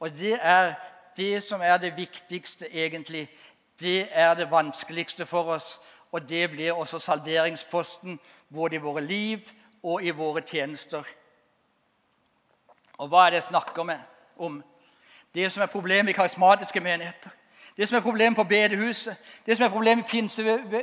Og 0.01 0.13
det 0.13 0.37
er 0.43 0.75
det 1.17 1.43
som 1.43 1.63
er 1.65 1.79
det 1.81 1.97
viktigste, 1.97 2.69
egentlig. 2.69 3.29
Det 3.81 4.09
er 4.11 4.35
det 4.35 4.51
vanskeligste 4.51 5.27
for 5.27 5.57
oss. 5.57 5.79
Og 6.13 6.29
det 6.29 6.51
blir 6.51 6.73
også 6.73 6.99
salderingsposten 6.99 8.21
både 8.55 8.77
i 8.77 8.81
våre 8.81 9.03
liv 9.05 9.41
og 9.83 10.05
i 10.05 10.11
våre 10.11 10.41
tjenester. 10.41 11.03
Og 12.99 13.09
hva 13.09 13.27
er 13.27 13.31
det 13.31 13.43
jeg 13.43 13.51
snakker 13.51 13.83
med, 13.83 13.99
om? 14.39 14.63
Det 15.35 15.53
som 15.53 15.63
er 15.63 15.67
problemet 15.67 16.11
i 16.11 16.17
karismatiske 16.17 16.81
menigheter. 16.81 17.31
Det 17.77 17.89
som 17.89 17.97
er 17.97 18.01
problemet 18.01 18.37
på 18.37 18.45
bedehuset. 18.45 19.17
Det 19.47 19.57
som 19.57 19.65
er 19.65 19.69
problemet 19.69 20.15
i 20.15 20.83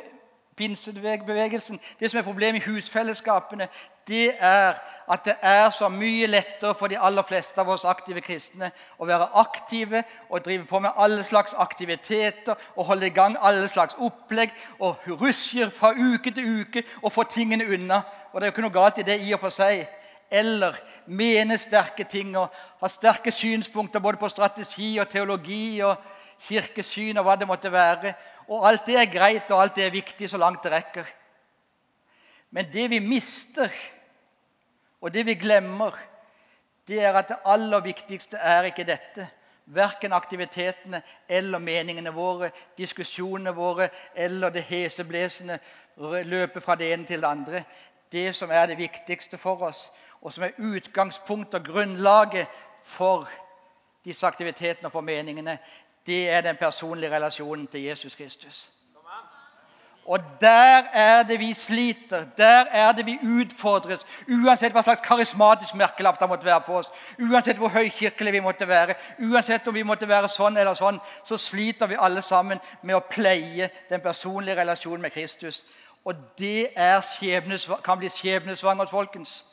pinsebevegelsen. 0.55 1.79
Det 2.00 2.12
som 2.12 2.17
er 2.17 2.24
problemet 2.24 2.62
i 2.62 2.72
husfellesskapene, 2.72 3.67
det 4.08 4.36
er 4.39 4.74
at 5.10 5.25
det 5.25 5.36
er 5.41 5.70
så 5.70 5.89
mye 5.89 6.27
lettere 6.27 6.75
for 6.75 6.88
de 6.88 7.00
aller 7.00 7.24
fleste 7.24 7.62
av 7.62 7.70
oss 7.70 7.86
aktive 7.86 8.22
kristne 8.22 8.72
å 9.00 9.08
være 9.08 9.29
aktive 9.39 10.03
og 10.29 10.46
drive 10.46 10.65
på 10.65 10.79
med 10.79 10.91
alle 10.98 11.24
slags 11.24 11.53
aktiviteter 11.58 12.55
og 12.75 12.86
holde 12.86 13.08
i 13.08 13.15
gang 13.15 13.38
alle 13.41 13.67
slags 13.67 13.96
opplegg 13.98 14.53
og 14.79 14.96
rusjer 15.08 15.70
fra 15.70 15.93
uke 15.98 16.32
til 16.32 16.62
uke 16.62 16.84
og 17.01 17.12
få 17.12 17.24
tingene 17.24 17.67
unna. 17.67 18.01
Og 18.32 18.41
det 18.41 18.46
er 18.46 18.51
jo 18.51 18.55
ikke 18.55 18.67
noe 18.67 18.79
galt 18.79 18.98
i 18.98 19.08
det 19.08 19.20
i 19.22 19.34
og 19.34 19.39
for 19.39 19.50
seg 19.50 19.88
eller 20.34 20.78
mene 21.06 21.60
sterke 21.62 22.08
ting 22.10 22.34
og 22.38 22.54
ha 22.82 22.90
sterke 22.90 23.32
synspunkter 23.32 24.02
både 24.02 24.18
på 24.18 24.30
strategi 24.34 24.96
og 24.98 25.10
teologi 25.12 25.82
og 25.86 26.00
kirkesyn 26.48 27.20
og 27.22 27.28
hva 27.28 27.36
det 27.38 27.48
måtte 27.48 27.72
være. 27.72 28.13
Og 28.50 28.66
alt 28.68 28.88
det 28.90 28.98
er 29.00 29.12
greit, 29.12 29.52
og 29.52 29.62
alt 29.62 29.78
det 29.78 29.86
er 29.86 29.94
viktig 29.94 30.30
så 30.30 30.40
langt 30.42 30.63
det 30.66 30.74
rekker. 30.74 31.06
Men 32.52 32.68
det 32.74 32.90
vi 32.90 33.00
mister, 33.00 33.70
og 35.02 35.13
det 35.13 35.25
vi 35.25 35.38
glemmer, 35.40 35.96
det 36.88 37.00
er 37.00 37.16
at 37.16 37.30
det 37.30 37.40
aller 37.46 37.82
viktigste 37.82 38.38
er 38.38 38.68
ikke 38.68 38.86
dette. 38.88 39.30
Verken 39.66 40.12
aktivitetene 40.13 41.00
eller 41.30 41.62
meningene 41.63 42.12
våre, 42.12 42.50
diskusjonene 42.78 43.54
våre 43.56 43.88
eller 44.16 44.52
det 44.52 44.66
heseblesende 44.68 45.60
løpet 46.28 46.63
fra 46.63 46.75
det 46.75 46.92
ene 46.92 47.08
til 47.08 47.22
det 47.22 47.30
andre. 47.30 47.63
Det 48.12 48.36
som 48.36 48.52
er 48.52 48.68
det 48.68 48.78
viktigste 48.78 49.38
for 49.38 49.63
oss, 49.63 49.88
og 50.24 50.34
som 50.34 50.44
er 50.44 50.58
utgangspunktet 50.58 51.60
og 51.60 51.65
grunnlaget 51.65 52.48
for 52.84 53.30
disse 54.06 54.27
aktivitetene 54.27 54.88
og 54.88 54.92
for 54.92 55.01
meningene, 55.01 55.58
det 56.06 56.30
er 56.30 56.42
den 56.42 56.56
personlige 56.60 57.15
relasjonen 57.15 57.68
til 57.68 57.84
Jesus 57.84 58.15
Kristus. 58.15 58.70
Og 60.06 60.20
der 60.42 60.84
er 60.94 61.24
det 61.24 61.39
vi 61.39 61.53
sliter, 61.53 62.25
der 62.38 62.65
er 62.72 62.92
det 62.92 63.06
vi 63.06 63.20
utfordres. 63.24 64.06
Uansett 64.27 64.74
hva 64.75 64.84
slags 64.84 65.03
karismatisk 65.03 65.77
merkelapp 65.80 66.20
det 66.20 66.27
måtte 66.30 66.46
være 66.46 66.65
på 66.65 66.75
oss, 66.82 66.92
uansett 67.20 67.58
hvor 67.58 67.72
høykirkelig 67.72 68.34
vi 68.34 68.44
måtte 68.44 68.68
være, 68.68 68.96
uansett 69.20 69.68
om 69.68 69.75
vi 69.75 69.86
måtte 69.88 70.08
være 70.08 70.27
sånn 70.30 70.60
eller 70.60 70.75
sånn, 70.75 71.00
så 71.24 71.39
sliter 71.39 71.88
vi 71.88 71.96
alle 72.00 72.22
sammen 72.22 72.60
med 72.82 73.00
å 73.00 73.06
pleie 73.08 73.70
den 73.89 74.03
personlige 74.03 74.60
relasjonen 74.60 75.08
med 75.08 75.15
Kristus. 75.15 75.63
Og 76.03 76.20
det 76.38 76.74
kan 76.75 78.00
bli 78.00 78.12
skjebnesvangert, 78.12 78.92
folkens. 78.92 79.52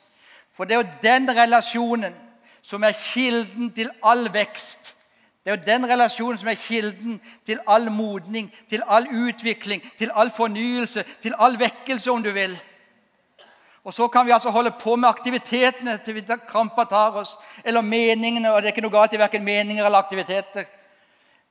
For 0.61 0.69
det 0.69 0.77
er 0.77 0.83
jo 0.83 0.99
den 1.03 1.31
relasjonen 1.37 2.17
som 2.63 2.85
er 2.85 2.93
kilden 2.93 3.71
til 3.73 3.89
all 4.05 4.27
vekst 4.33 4.91
det 5.45 5.51
er 5.51 5.57
jo 5.57 5.63
den 5.67 5.89
relasjonen 5.89 6.39
som 6.39 6.49
er 6.49 6.55
kilden 6.61 7.21
til 7.47 7.61
all 7.69 7.91
modning, 7.91 8.51
til 8.69 8.83
all 8.87 9.07
utvikling, 9.09 9.83
til 9.99 10.11
all 10.15 10.31
fornyelse, 10.31 11.05
til 11.23 11.35
all 11.39 11.57
vekkelse, 11.59 12.11
om 12.11 12.23
du 12.23 12.31
vil. 12.31 12.59
Og 13.85 13.95
Så 13.95 14.09
kan 14.09 14.27
vi 14.27 14.31
altså 14.31 14.51
holde 14.51 14.71
på 14.71 14.97
med 14.97 15.09
aktivitetene 15.09 15.99
til 16.05 16.15
vi 16.15 16.25
krampa 16.49 16.85
tar 16.85 17.11
oss, 17.11 17.39
eller 17.65 17.81
meningene. 17.81 18.53
og 18.53 18.63
Det 18.63 18.69
er 18.69 18.73
ikke 18.73 18.83
noe 18.83 18.99
galt 18.99 19.13
i 19.13 19.19
verken 19.19 19.45
meninger 19.45 19.85
eller 19.85 19.99
aktiviteter. 19.99 20.65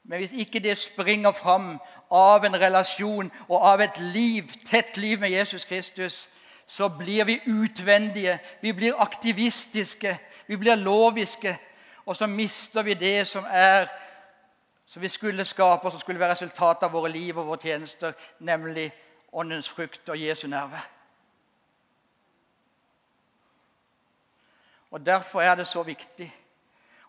Men 0.04 0.20
hvis 0.20 0.32
ikke 0.32 0.60
det 0.60 0.78
springer 0.78 1.32
fram 1.32 1.80
av 2.12 2.46
en 2.46 2.62
relasjon 2.62 3.32
og 3.48 3.68
av 3.74 3.82
et 3.82 3.98
liv, 3.98 4.44
tett 4.70 4.98
liv 4.98 5.20
med 5.20 5.30
Jesus 5.30 5.66
Kristus, 5.66 6.30
så 6.70 6.90
blir 6.90 7.26
vi 7.26 7.40
utvendige, 7.46 8.40
vi 8.62 8.72
blir 8.72 9.02
aktivistiske, 9.02 10.20
vi 10.48 10.56
blir 10.56 10.76
loviske. 10.76 11.58
Og 12.06 12.16
så 12.16 12.28
mister 12.28 12.82
vi 12.82 12.94
det 12.94 13.28
som 13.28 13.46
er 13.50 13.88
som 14.90 15.02
vi 15.02 15.08
skulle 15.08 15.46
skape, 15.46 15.86
og 15.86 15.92
som 15.92 16.00
skulle 16.00 16.20
være 16.20 16.32
resultatet 16.32 16.84
av 16.84 16.94
våre 16.94 17.12
liv 17.12 17.38
og 17.38 17.46
våre 17.46 17.62
tjenester, 17.62 18.14
nemlig 18.40 18.88
åndens 19.32 19.70
frukt 19.70 20.10
og 20.10 20.18
Jesu 20.18 20.48
nerve. 20.48 20.80
Og 24.92 25.06
Derfor 25.06 25.42
er 25.42 25.56
det 25.56 25.68
så 25.68 25.84
viktig. 25.84 26.36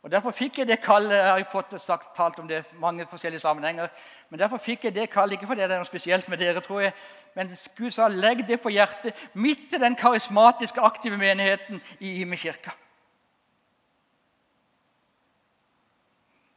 Og 0.03 0.11
Derfor 0.11 0.31
fikk 0.31 0.59
jeg 0.59 0.69
det 0.69 0.81
kallet. 0.81 1.13
Jeg 1.13 1.29
har 1.29 1.45
fått 1.53 1.75
sagt, 1.81 2.15
talt 2.17 2.39
om 2.41 2.49
det 2.49 2.63
i 2.63 2.77
mange 2.81 3.05
forskjellige 3.07 3.41
sammenhenger. 3.41 3.89
Men 4.31 4.41
derfor 4.41 4.57
fikk 4.57 4.85
jeg 4.85 4.95
det 4.95 5.11
kallet, 5.11 5.37
ikke 5.37 5.47
fordi 5.47 5.61
det 5.61 5.75
er 5.75 5.83
noe 5.83 5.89
spesielt 5.89 6.29
med 6.29 6.41
dere, 6.41 6.61
tror 6.65 6.81
jeg, 6.81 6.93
men 7.35 7.51
Gud 7.77 7.91
sa 7.93 8.09
legg 8.09 8.47
det 8.49 8.61
på 8.63 8.73
hjertet 8.73 9.17
midt 9.35 9.75
i 9.77 9.81
den 9.83 9.97
karismatiske, 9.97 10.81
aktive 10.81 11.19
menigheten 11.21 11.83
i 12.01 12.21
Ime 12.23 12.37
kirke. 12.37 12.73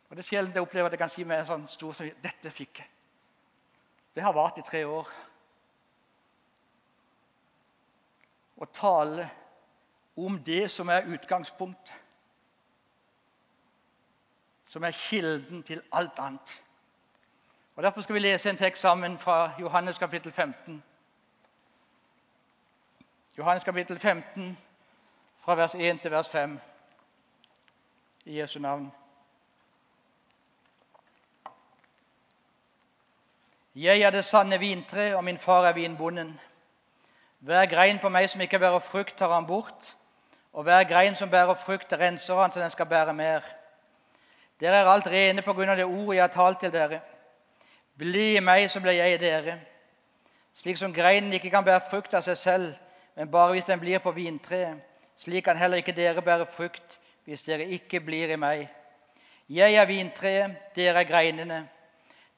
Og 0.10 0.16
Det 0.16 0.24
er 0.24 0.30
sjelden 0.30 0.54
jeg 0.54 0.62
opplever 0.62 0.88
at 0.88 0.94
jeg 0.94 1.02
kan 1.02 1.10
si 1.10 1.24
med 1.26 1.40
en 1.42 1.48
sånn 1.48 1.68
stor 1.68 1.94
som 1.98 2.10
dette 2.22 2.52
fikk 2.54 2.80
jeg. 2.80 2.90
Det 4.14 4.24
har 4.24 4.34
vart 4.34 4.60
i 4.62 4.66
tre 4.66 4.84
år. 4.86 5.08
Å 8.62 8.68
tale 8.70 9.26
om 10.16 10.38
det 10.46 10.68
som 10.72 10.90
er 10.94 11.10
utgangspunkt, 11.10 11.90
som 14.74 14.84
er 14.84 14.92
kilden 14.92 15.64
til 15.64 15.82
alt 15.92 16.20
annet. 16.20 16.64
Og 17.76 17.84
Derfor 17.84 18.02
skal 18.02 18.14
vi 18.14 18.20
lese 18.20 18.50
en 18.50 18.58
tekst 18.58 18.82
sammen 18.82 19.20
fra 19.20 19.52
Johannes 19.60 19.98
kapittel 19.98 20.32
15. 20.32 20.84
Johannes 23.38 23.64
kapittel 23.64 24.00
15, 24.00 24.58
fra 25.40 25.56
vers 25.56 25.76
1 25.76 26.02
til 26.02 26.12
vers 26.12 26.30
5, 26.30 26.60
i 28.26 28.40
Jesu 28.40 28.60
navn. 28.60 28.92
Jeg 33.76 34.02
er 34.02 34.10
det 34.10 34.26
sanne 34.26 34.60
vintre, 34.60 35.16
og 35.16 35.24
min 35.24 35.38
far 35.38 35.66
er 35.66 35.74
vinbonden. 35.74 36.40
Hver 37.40 37.66
grein 37.66 38.00
på 38.00 38.10
meg 38.10 38.30
som 38.30 38.42
ikke 38.42 38.60
bærer 38.60 38.80
frukt, 38.80 39.18
tar 39.18 39.34
han 39.34 39.48
bort. 39.48 39.96
Og 40.54 40.64
hver 40.64 40.84
grein 40.84 41.16
som 41.16 41.30
bærer 41.30 41.54
frukt, 41.56 41.94
renser 41.94 42.42
han 42.42 42.52
så 42.52 42.60
den 42.60 42.70
skal 42.70 42.86
bære 42.86 43.14
mer. 43.14 43.63
Dere 44.64 44.80
er 44.80 44.88
alt 44.88 45.10
rene 45.12 45.44
på 45.44 45.52
grunn 45.58 45.74
av 45.74 45.76
det 45.76 45.84
ordet 45.84 46.16
jeg 46.16 46.24
har 46.24 46.32
talt 46.32 46.62
til 46.64 46.72
dere. 46.72 47.02
Bli 48.00 48.38
i 48.38 48.44
meg, 48.44 48.70
så 48.72 48.80
blir 48.80 48.96
jeg 48.96 49.18
i 49.18 49.20
dere. 49.20 49.58
Slik 50.56 50.78
som 50.80 50.94
greinen 50.96 51.34
ikke 51.36 51.52
kan 51.52 51.66
bære 51.66 51.84
frukt 51.90 52.14
av 52.16 52.24
seg 52.24 52.38
selv, 52.40 52.70
men 53.18 53.32
bare 53.34 53.58
hvis 53.58 53.68
den 53.68 53.82
blir 53.82 54.00
på 54.00 54.14
vintreet. 54.16 54.80
Slik 55.20 55.44
kan 55.50 55.60
heller 55.60 55.82
ikke 55.82 55.96
dere 55.98 56.24
bære 56.24 56.48
frukt 56.48 56.96
hvis 57.28 57.44
dere 57.44 57.68
ikke 57.76 58.00
blir 58.06 58.32
i 58.32 58.40
meg. 58.40 58.70
Jeg 59.52 59.76
er 59.76 59.90
vintreet, 59.90 60.56
dere 60.76 61.04
er 61.04 61.10
greinene. 61.12 61.60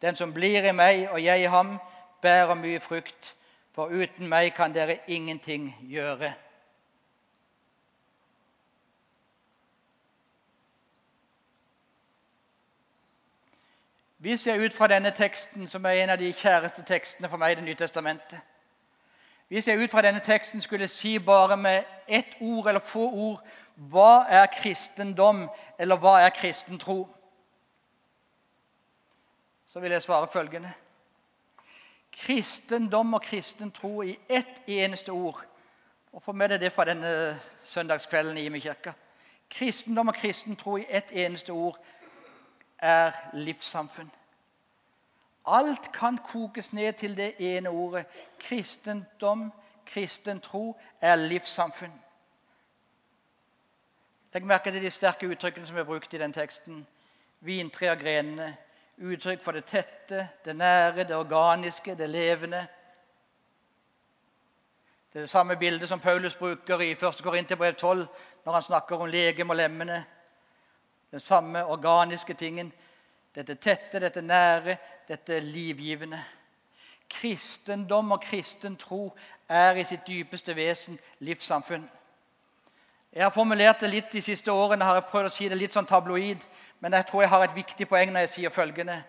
Den 0.01 0.17
som 0.17 0.34
blir 0.34 0.65
i 0.65 0.74
meg 0.74 1.05
og 1.12 1.22
jeg 1.22 1.46
i 1.46 1.51
ham, 1.51 1.77
bærer 2.22 2.58
mye 2.58 2.82
frukt, 2.82 3.36
for 3.75 3.94
uten 3.94 4.25
meg 4.32 4.55
kan 4.58 4.74
dere 4.74 4.98
ingenting 5.08 5.70
gjøre. 5.94 6.34
Vi 14.25 14.38
ser 14.38 14.55
ut 14.65 14.74
fra 14.74 14.88
denne 14.88 15.12
teksten, 15.12 15.67
som 15.67 15.86
er 15.86 15.89
en 15.89 16.10
av 16.10 16.17
de 16.17 16.32
kjæreste 16.34 16.82
tekstene 16.82 17.29
for 17.29 17.38
meg 17.38 17.51
i 17.51 17.55
Det 17.55 17.63
nye 17.63 17.77
testamentet 17.77 18.39
Hvis 19.48 19.67
jeg 19.67 19.77
ut 19.77 19.91
fra 19.91 20.01
denne 20.01 20.20
teksten 20.20 20.62
skulle 20.62 20.88
si 20.88 21.20
bare 21.20 21.58
med 21.58 21.84
ett 22.08 22.34
ord 22.41 22.67
eller 22.67 22.82
få 22.82 23.05
ord 23.05 23.44
hva 23.75 24.25
er 24.29 24.46
kristendom, 24.46 25.50
eller 25.79 25.96
hva 26.01 26.15
er 26.25 26.29
kristen 26.29 26.79
tro, 26.79 27.08
så 29.67 29.79
vil 29.79 29.91
jeg 29.91 30.01
svare 30.01 30.27
følgende 30.27 30.74
Kristendom 32.12 33.13
og 33.13 33.22
kristen 33.22 33.72
tro 33.72 34.01
i 34.01 34.17
ett 34.29 34.62
eneste 34.67 35.12
ord. 35.12 35.46
Og 36.13 36.24
Få 36.24 36.32
med 36.32 36.50
deg 36.50 36.62
det 36.62 36.74
fra 36.74 36.86
denne 36.86 37.39
søndagskvelden 37.63 38.38
i 38.38 38.46
Imekirka. 38.46 38.94
Kristendom 39.50 40.08
og 40.08 40.15
kristen 40.15 40.55
tro 40.55 40.77
i 40.77 40.86
ett 40.89 41.12
eneste 41.12 41.51
ord 41.51 41.77
er 42.79 43.12
livssamfunn. 43.34 44.12
Alt 45.48 45.91
kan 45.91 46.17
kokes 46.17 46.74
ned 46.74 46.94
til 46.94 47.17
det 47.17 47.34
ene 47.39 47.70
ordet. 47.70 48.05
Kristendom, 48.39 49.53
kristen 49.86 50.41
tro, 50.41 50.79
er 51.01 51.15
livssamfunn. 51.15 52.01
Legg 54.34 54.46
merke 54.46 54.72
til 54.72 54.84
de 54.84 54.91
sterke 54.91 55.27
uttrykkene 55.32 55.67
som 55.67 55.77
er 55.77 55.84
brukt 55.88 56.13
i 56.13 56.17
den 56.17 56.34
teksten. 56.34 56.88
Vintre 57.39 57.91
og 57.91 58.00
grenene. 58.00 58.58
Uttrykk 58.98 59.44
for 59.44 59.51
det 59.51 59.65
tette, 59.65 60.29
det 60.46 60.55
nære, 60.55 61.03
det 61.03 61.15
organiske, 61.15 61.96
det 61.96 62.10
levende. 62.10 62.67
Det 65.13 65.20
er 65.20 65.24
det 65.24 65.29
samme 65.29 65.55
bildet 65.55 65.89
som 65.89 66.00
Paulus 66.00 66.36
bruker 66.36 66.79
i 66.79 66.91
1. 66.91 67.00
Korinterbrev 67.24 67.74
12 67.74 68.08
når 68.46 68.53
han 68.53 68.62
snakker 68.62 68.96
om 68.96 69.08
legem 69.10 69.50
og 69.50 69.55
lemmene. 69.55 70.05
Den 71.15 71.22
samme 71.22 71.65
organiske 71.65 72.34
tingen. 72.34 72.74
Dette 73.36 73.55
tette, 73.55 74.00
dette 74.00 74.22
nære, 74.22 74.77
dette 75.07 75.39
livgivende. 75.39 76.19
Kristendom 77.10 78.12
og 78.12 78.22
kristen 78.22 78.75
tro 78.75 79.15
er 79.50 79.79
i 79.79 79.86
sitt 79.88 80.03
dypeste 80.07 80.55
vesen 80.55 81.00
livssamfunn. 81.19 81.88
Jeg 83.13 83.24
har 83.24 83.31
formulert 83.31 83.79
det 83.79 83.93
litt 83.93 84.12
De 84.12 84.22
siste 84.22 84.51
årene 84.51 84.84
har 84.84 85.00
jeg 85.00 85.07
prøvd 85.13 85.29
å 85.29 85.31
si 85.31 85.48
det 85.48 85.57
litt 85.57 85.72
sånn 85.72 85.88
tabloid, 85.88 86.43
men 86.84 87.00
jeg 87.00 87.07
tror 87.07 87.24
jeg 87.24 87.31
har 87.31 87.48
et 87.48 87.55
viktig 87.55 87.88
poeng 87.88 88.12
når 88.12 88.27
jeg 88.27 88.34
sier 88.34 88.51
følgende. 88.51 89.00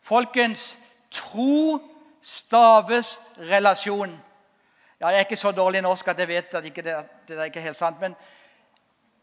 Folkens, 0.00 0.76
tro 1.10 1.80
staves 2.22 3.16
relasjon. 3.50 4.14
Ja, 5.00 5.10
Jeg 5.10 5.16
er 5.16 5.26
ikke 5.26 5.42
så 5.42 5.50
dårlig 5.50 5.82
i 5.82 5.88
norsk 5.90 6.08
at 6.08 6.18
jeg 6.18 6.28
vet 6.28 6.54
at 6.54 6.62
det, 6.62 6.98
det 7.26 7.38
er 7.38 7.50
ikke 7.50 7.66
helt 7.66 7.82
sant. 7.82 7.98
Men 8.00 8.14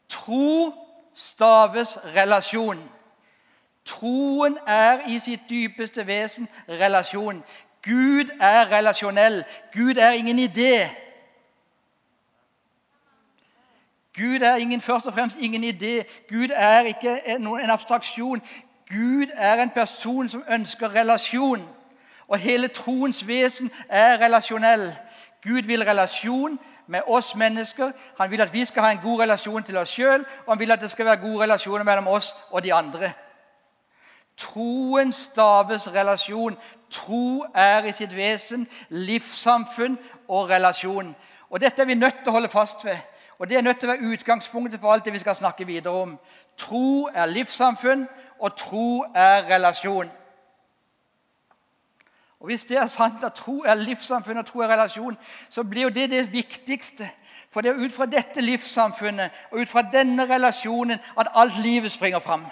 tro 0.10 0.85
staves 1.15 1.98
relasjon. 2.15 2.79
Troen 3.86 4.57
er 4.67 5.07
i 5.07 5.19
sitt 5.19 5.50
dypeste 5.50 6.07
vesen 6.07 6.50
relasjon. 6.69 7.43
Gud 7.86 8.29
er 8.41 8.72
relasjonell. 8.72 9.43
Gud 9.74 9.98
er 9.98 10.12
ingen 10.12 10.39
idé. 10.39 10.89
Gud 14.17 14.41
er 14.41 14.55
ingen, 14.55 14.81
først 14.81 15.05
og 15.05 15.13
fremst 15.13 15.38
ingen 15.39 15.63
idé. 15.63 16.03
Gud 16.29 16.50
er 16.53 16.81
ikke 16.81 17.22
en 17.27 17.69
abstraksjon. 17.69 18.41
Gud 18.89 19.27
er 19.34 19.63
en 19.63 19.69
person 19.69 20.27
som 20.27 20.43
ønsker 20.50 20.95
relasjon. 20.95 21.69
Og 22.27 22.38
hele 22.38 22.67
troens 22.67 23.27
vesen 23.27 23.72
er 23.89 24.17
relasjonell. 24.17 24.95
Gud 25.43 25.62
vil 25.62 25.84
relasjon 25.84 26.60
med 26.88 27.01
oss 27.08 27.36
mennesker. 27.36 27.92
Han 28.18 28.32
vil 28.32 28.42
at 28.42 28.54
vi 28.54 28.65
skal 28.65 28.84
ha 28.84 28.92
en 28.92 29.04
god 29.04 29.22
relasjon 29.22 29.63
til 29.63 29.77
oss 29.77 29.89
sjøl, 29.89 30.25
og 30.46 30.54
han 30.54 30.60
vil 30.60 30.72
at 30.72 30.82
det 30.82 30.92
skal 30.92 31.06
være 31.06 31.22
gode 31.22 31.44
relasjoner 31.44 31.84
mellom 31.84 32.08
oss 32.08 32.36
og 32.52 32.63
de 32.63 32.74
andre. 32.74 33.12
Troen 34.38 35.13
staves 35.13 35.88
relasjon. 35.93 36.58
Tro 36.91 37.45
er 37.56 37.86
i 37.88 37.91
sitt 37.95 38.15
vesen 38.15 38.67
livssamfunn 38.89 39.98
og 40.28 40.50
relasjon. 40.50 41.15
Og 41.50 41.62
Dette 41.62 41.82
er 41.82 41.86
vi 41.86 41.95
nødt 41.95 42.24
til 42.24 42.34
å 42.34 42.39
holde 42.39 42.50
fast 42.50 42.86
ved. 42.86 42.98
Og 43.39 43.50
Det 43.50 43.58
er 43.58 43.62
nødt 43.62 43.80
til 43.80 43.89
å 43.89 43.93
være 43.93 44.12
utgangspunktet 44.13 44.80
for 44.80 44.91
alt 44.91 45.06
det 45.06 45.13
vi 45.13 45.19
skal 45.19 45.36
snakke 45.36 45.65
videre 45.65 45.93
om. 45.93 46.19
Tro 46.58 47.10
er 47.13 47.26
livssamfunn, 47.26 48.08
og 48.39 48.56
tro 48.56 49.06
er 49.15 49.48
relasjon. 49.50 50.10
Og 52.39 52.45
Hvis 52.45 52.65
det 52.65 52.78
er 52.78 52.88
sant 52.88 53.24
at 53.24 53.34
tro 53.34 53.63
er 53.63 53.76
livssamfunn 53.76 54.38
og 54.38 54.45
tro 54.45 54.60
er 54.60 54.67
relasjon, 54.67 55.17
så 55.50 55.63
blir 55.63 55.82
jo 55.82 55.89
det 55.89 56.10
det 56.10 56.32
viktigste. 56.32 57.10
For 57.50 57.62
det 57.62 57.71
er 57.71 57.86
ut 57.86 57.93
fra 57.93 58.06
dette 58.06 58.41
livssamfunnet 58.41 59.32
og 59.52 59.60
ut 59.60 59.69
fra 59.69 59.82
denne 59.82 60.26
relasjonen 60.30 61.00
at 61.17 61.32
alt 61.34 61.58
livet 61.63 61.91
springer 61.91 62.19
fram. 62.19 62.45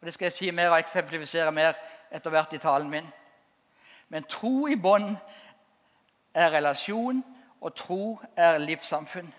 Og 0.00 0.06
Det 0.06 0.14
skal 0.14 0.24
jeg 0.24 0.32
si 0.32 0.50
mer 0.50 0.70
og 0.70 0.78
eksemplifisere 0.78 1.52
mer 1.52 1.72
etter 2.10 2.30
hvert 2.30 2.52
i 2.52 2.58
talen 2.58 2.90
min. 2.90 3.06
Men 4.08 4.24
tro 4.24 4.66
i 4.66 4.76
bånd 4.76 5.16
er 6.34 6.50
relasjon, 6.50 7.24
og 7.60 7.74
tro 7.74 8.20
er 8.36 8.58
livssamfunn. 8.58 9.34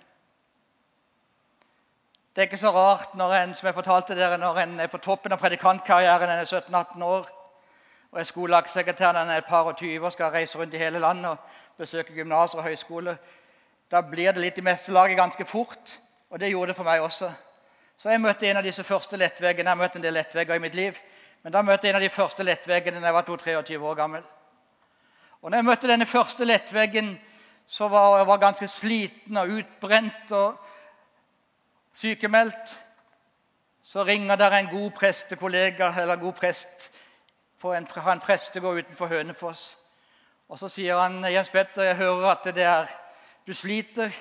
Det 2.36 2.42
er 2.42 2.48
ikke 2.48 2.58
så 2.58 2.72
rart 2.72 3.16
når 3.16 3.34
en, 3.34 3.56
som 3.56 3.66
jeg 3.68 3.74
fortalte 3.74 4.16
dere, 4.16 4.38
når 4.38 4.58
en 4.58 4.80
er 4.80 4.88
på 4.88 4.98
toppen 4.98 5.32
av 5.32 5.40
predikantkarrieren, 5.40 6.30
en 6.30 6.44
er 6.44 6.46
17-18 6.46 7.04
år, 7.04 7.30
og 8.12 8.20
er 8.20 8.24
skolelagssekretær, 8.24 9.12
når 9.12 9.22
en 9.22 9.30
er 9.30 9.38
et 9.38 9.50
par 9.50 9.68
og 9.70 9.78
20 9.78 10.06
og 10.06 10.12
skal 10.12 10.32
reise 10.34 10.58
rundt 10.58 10.74
i 10.74 10.78
hele 10.78 11.00
landet 11.00 11.32
og 11.32 11.38
besøke 11.78 12.14
gymnaser 12.14 12.58
og 12.58 12.64
høyskoler. 12.64 13.16
Da 13.92 14.02
blir 14.02 14.32
det 14.32 14.42
litt 14.42 14.58
i 14.58 14.66
mestelaget 14.66 15.18
ganske 15.18 15.46
fort, 15.46 16.00
og 16.30 16.40
det 16.40 16.50
gjorde 16.50 16.68
det 16.72 16.76
for 16.78 16.90
meg 16.90 17.02
også. 17.02 17.32
Så 17.98 18.10
jeg 18.10 18.22
møtte 18.22 18.48
en 18.48 18.58
av 18.58 18.64
disse 18.64 18.84
første 18.84 19.18
lettveggene. 19.18 19.70
Jeg 19.70 19.76
har 19.76 19.82
møtt 19.84 19.96
en 19.96 20.04
del 20.04 20.14
lettvegger 20.14 20.56
i 20.56 20.64
mitt 20.64 20.76
liv. 20.76 20.98
Men 21.44 21.54
da 21.54 21.62
møtte 21.62 21.88
jeg 21.88 21.94
en 21.94 22.00
av 22.00 22.04
de 22.06 22.12
første 22.14 22.44
lettveggene 22.44 23.02
da 23.02 23.10
jeg 23.10 23.16
var 23.18 23.26
23 23.28 23.80
år 23.80 23.96
gammel. 23.96 24.24
Og 25.42 25.52
når 25.52 25.58
jeg 25.58 25.66
møtte 25.66 25.90
denne 25.90 26.06
første 26.06 26.46
lettveggen, 26.46 27.14
så 27.68 27.88
var 27.88 28.18
jeg 28.18 28.28
var 28.28 28.42
ganske 28.42 28.68
sliten 28.68 29.38
og 29.38 29.52
utbrent 29.60 30.32
og 30.32 30.56
sykemeldt. 31.96 32.74
Så 33.84 34.04
ringer 34.04 34.36
der 34.36 34.56
en 34.58 34.72
god 34.72 34.92
prestekollega 34.92 35.92
eller 36.02 36.16
god 36.16 36.34
prest 36.34 36.90
fra 37.60 37.76
en, 37.78 37.88
en 37.88 38.24
prestegård 38.24 38.78
utenfor 38.78 39.12
Hønefoss. 39.12 39.78
Og 40.50 40.60
så 40.60 40.70
sier 40.72 40.98
han 40.98 41.20
Jens 41.30 41.52
Petter, 41.54 41.92
jeg 41.92 42.00
hører 42.00 42.32
at 42.32 42.48
det 42.56 42.66
er, 42.66 42.88
du 43.46 43.54
sliter 43.54 44.14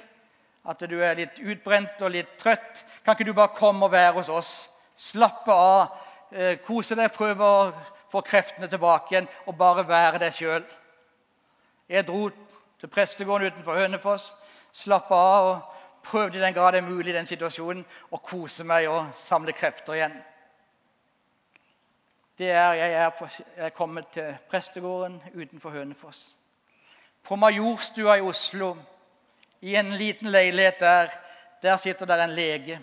at 0.69 0.83
du 0.91 0.99
er 1.01 1.17
litt 1.17 1.39
utbrent 1.41 2.03
og 2.05 2.13
litt 2.13 2.35
trøtt. 2.41 2.83
Kan 3.05 3.17
ikke 3.17 3.29
du 3.31 3.37
bare 3.37 3.55
komme 3.57 3.87
og 3.87 3.95
være 3.95 4.19
hos 4.19 4.29
oss? 4.29 4.53
Slappe 4.99 5.55
av, 5.55 5.95
eh, 6.33 6.59
kose 6.67 6.99
deg, 6.99 7.15
prøve 7.15 7.45
å 7.45 7.73
få 8.11 8.23
kreftene 8.27 8.69
tilbake 8.69 9.15
igjen 9.15 9.29
og 9.47 9.57
bare 9.57 9.87
være 9.89 10.19
deg 10.19 10.35
sjøl. 10.35 10.65
Jeg 11.89 12.07
dro 12.07 12.29
til 12.81 12.89
prestegården 12.93 13.53
utenfor 13.53 13.79
Hønefoss, 13.79 14.35
slappe 14.73 15.15
av 15.15 15.47
og 15.47 15.63
prøvde 16.05 16.37
i 16.37 16.43
den 16.43 16.55
grad 16.55 16.75
det 16.75 16.83
er 16.83 16.91
mulig 16.91 17.15
i 17.15 17.17
den 17.17 17.27
situasjonen 17.27 17.85
å 18.11 18.19
kose 18.19 18.65
meg 18.65 18.89
og 18.91 19.15
samle 19.23 19.53
krefter 19.53 19.97
igjen. 19.97 20.19
Det 22.39 22.51
er 22.51 22.73
jeg 22.73 22.93
er, 22.93 23.09
på, 23.11 23.27
jeg 23.57 23.65
er 23.67 23.69
kommet 23.69 24.07
til 24.15 24.37
prestegården 24.51 25.23
utenfor 25.35 25.71
Hønefoss. 25.71 26.37
På 27.23 27.37
Majorstua 27.37 28.15
i 28.15 28.21
Oslo 28.21 28.77
i 29.61 29.75
en 29.75 29.91
liten 29.93 30.29
leilighet 30.29 30.81
der, 30.81 31.09
der 31.63 31.77
sitter 31.77 32.07
det 32.07 32.25
en 32.25 32.31
lege 32.31 32.81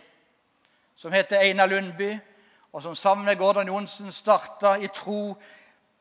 som 0.95 1.11
heter 1.11 1.39
Einar 1.39 1.65
Lundby, 1.65 2.17
og 2.73 2.81
som 2.81 2.95
sammen 2.95 3.25
med 3.25 3.37
Gordon 3.37 3.67
Johnsen 3.67 4.11
starta 4.11 4.75
i 4.75 4.87
tro 4.87 5.37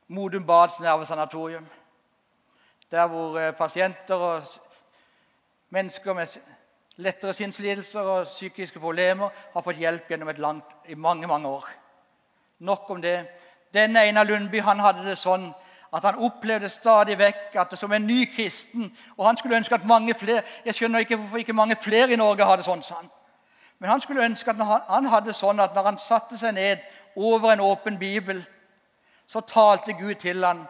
Modum 0.09 0.47
Bads 0.47 0.81
nervesanatorium. 0.81 1.67
Der 2.91 3.07
hvor 3.07 3.39
eh, 3.39 3.55
pasienter 3.55 4.15
og 4.15 4.43
mennesker 5.71 6.13
med 6.13 6.27
lettere 6.97 7.33
sinnslidelser 7.33 8.01
og 8.01 8.25
psykiske 8.25 8.81
problemer 8.81 9.31
har 9.53 9.63
fått 9.63 9.77
hjelp 9.77 10.09
gjennom 10.09 10.29
et 10.29 10.39
langt, 10.39 10.77
i 10.89 10.95
mange 10.95 11.27
mange 11.27 11.49
år. 11.49 11.69
Nok 12.59 12.91
om 12.91 13.03
det. 13.03 13.27
Denne 13.75 14.01
Einar 14.01 14.25
Lundby 14.25 14.61
han 14.63 14.81
hadde 14.81 15.05
det 15.05 15.19
sånn 15.19 15.51
at 15.95 16.03
han 16.03 16.19
opplevde 16.27 16.69
stadig 16.69 17.19
vekk 17.19 17.55
at 17.55 17.71
det 17.71 17.79
som 17.79 17.93
en 17.93 18.07
ny 18.07 18.25
kristen 18.27 18.89
Og 19.17 19.27
han 19.27 19.37
skulle 19.37 19.57
ønske 19.57 19.75
at 19.75 19.85
mange 19.87 20.15
flere 20.15 20.43
Jeg 20.65 20.75
skjønner 20.75 21.05
ikke 21.05 21.17
hvorfor 21.17 21.39
ikke 21.39 21.53
mange 21.53 21.77
flere 21.77 22.13
i 22.13 22.19
Norge 22.19 22.45
hadde 22.45 22.67
sånn. 22.67 22.83
sånn. 22.83 23.11
Men 23.79 23.91
han 23.91 24.01
skulle 24.01 24.25
ønske 24.25 24.51
at 24.51 24.57
han, 24.57 24.81
han 24.89 25.07
hadde 25.07 25.33
sånn 25.33 25.61
at 25.61 25.75
når 25.75 25.85
han 25.85 25.99
satte 25.99 26.39
seg 26.39 26.55
ned 26.55 26.83
over 27.17 27.53
en 27.53 27.61
åpen 27.61 27.99
bibel, 27.99 28.45
så 29.27 29.41
talte 29.41 29.93
Gud 29.93 30.15
til 30.23 30.45
han. 30.45 30.65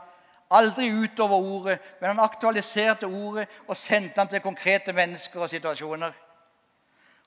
Aldri 0.51 0.91
utover 0.91 1.37
ordet, 1.37 1.79
men 2.01 2.11
han 2.11 2.25
aktualiserte 2.25 3.07
ordet 3.07 3.47
og 3.69 3.77
sendte 3.77 4.21
han 4.21 4.29
til 4.29 4.41
konkrete 4.41 4.93
mennesker 4.93 5.41
og 5.41 5.51
situasjoner. 5.51 6.13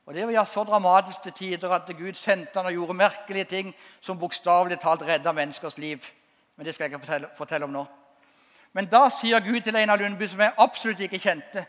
Og 0.08 0.13
Det 0.13 0.28
var 0.28 0.43
så 0.43 0.63
dramatisk 0.63 1.22
til 1.22 1.32
tider 1.32 1.72
at 1.72 1.98
Gud 1.98 2.13
sendte 2.13 2.52
han 2.56 2.65
og 2.65 2.72
gjorde 2.72 2.93
merkelige 2.93 3.43
ting 3.43 3.76
som 4.02 4.20
bokstavelig 4.20 4.80
talt 4.80 5.02
redda 5.02 5.32
menneskers 5.32 5.78
liv. 5.78 6.00
Men 6.56 6.65
det 6.65 6.74
skal 6.74 6.84
jeg 6.84 6.93
ikke 6.93 7.06
fortelle, 7.06 7.28
fortelle 7.38 7.63
om 7.63 7.70
nå. 7.70 7.86
Men 8.74 8.86
da 8.86 9.10
sier 9.10 9.39
Gud 9.39 9.62
til 9.62 9.76
Einar 9.76 9.96
Lundby, 9.96 10.28
som 10.28 10.39
jeg 10.39 10.54
absolutt 10.58 11.00
ikke 11.00 11.20
kjente 11.20 11.65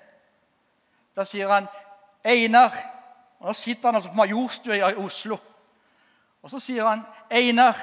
Da 1.17 1.25
sier 1.25 1.49
han, 1.49 1.67
'Einar' 2.25 2.79
og 3.41 3.47
Nå 3.47 3.53
sitter 3.53 3.89
han 3.89 3.95
altså 3.95 4.11
på 4.11 4.17
Majorstua 4.17 4.75
i 4.75 4.95
Oslo. 4.95 5.37
Og 6.43 6.51
så 6.51 6.59
sier 6.59 6.87
han, 6.87 7.03
'Einar, 7.31 7.75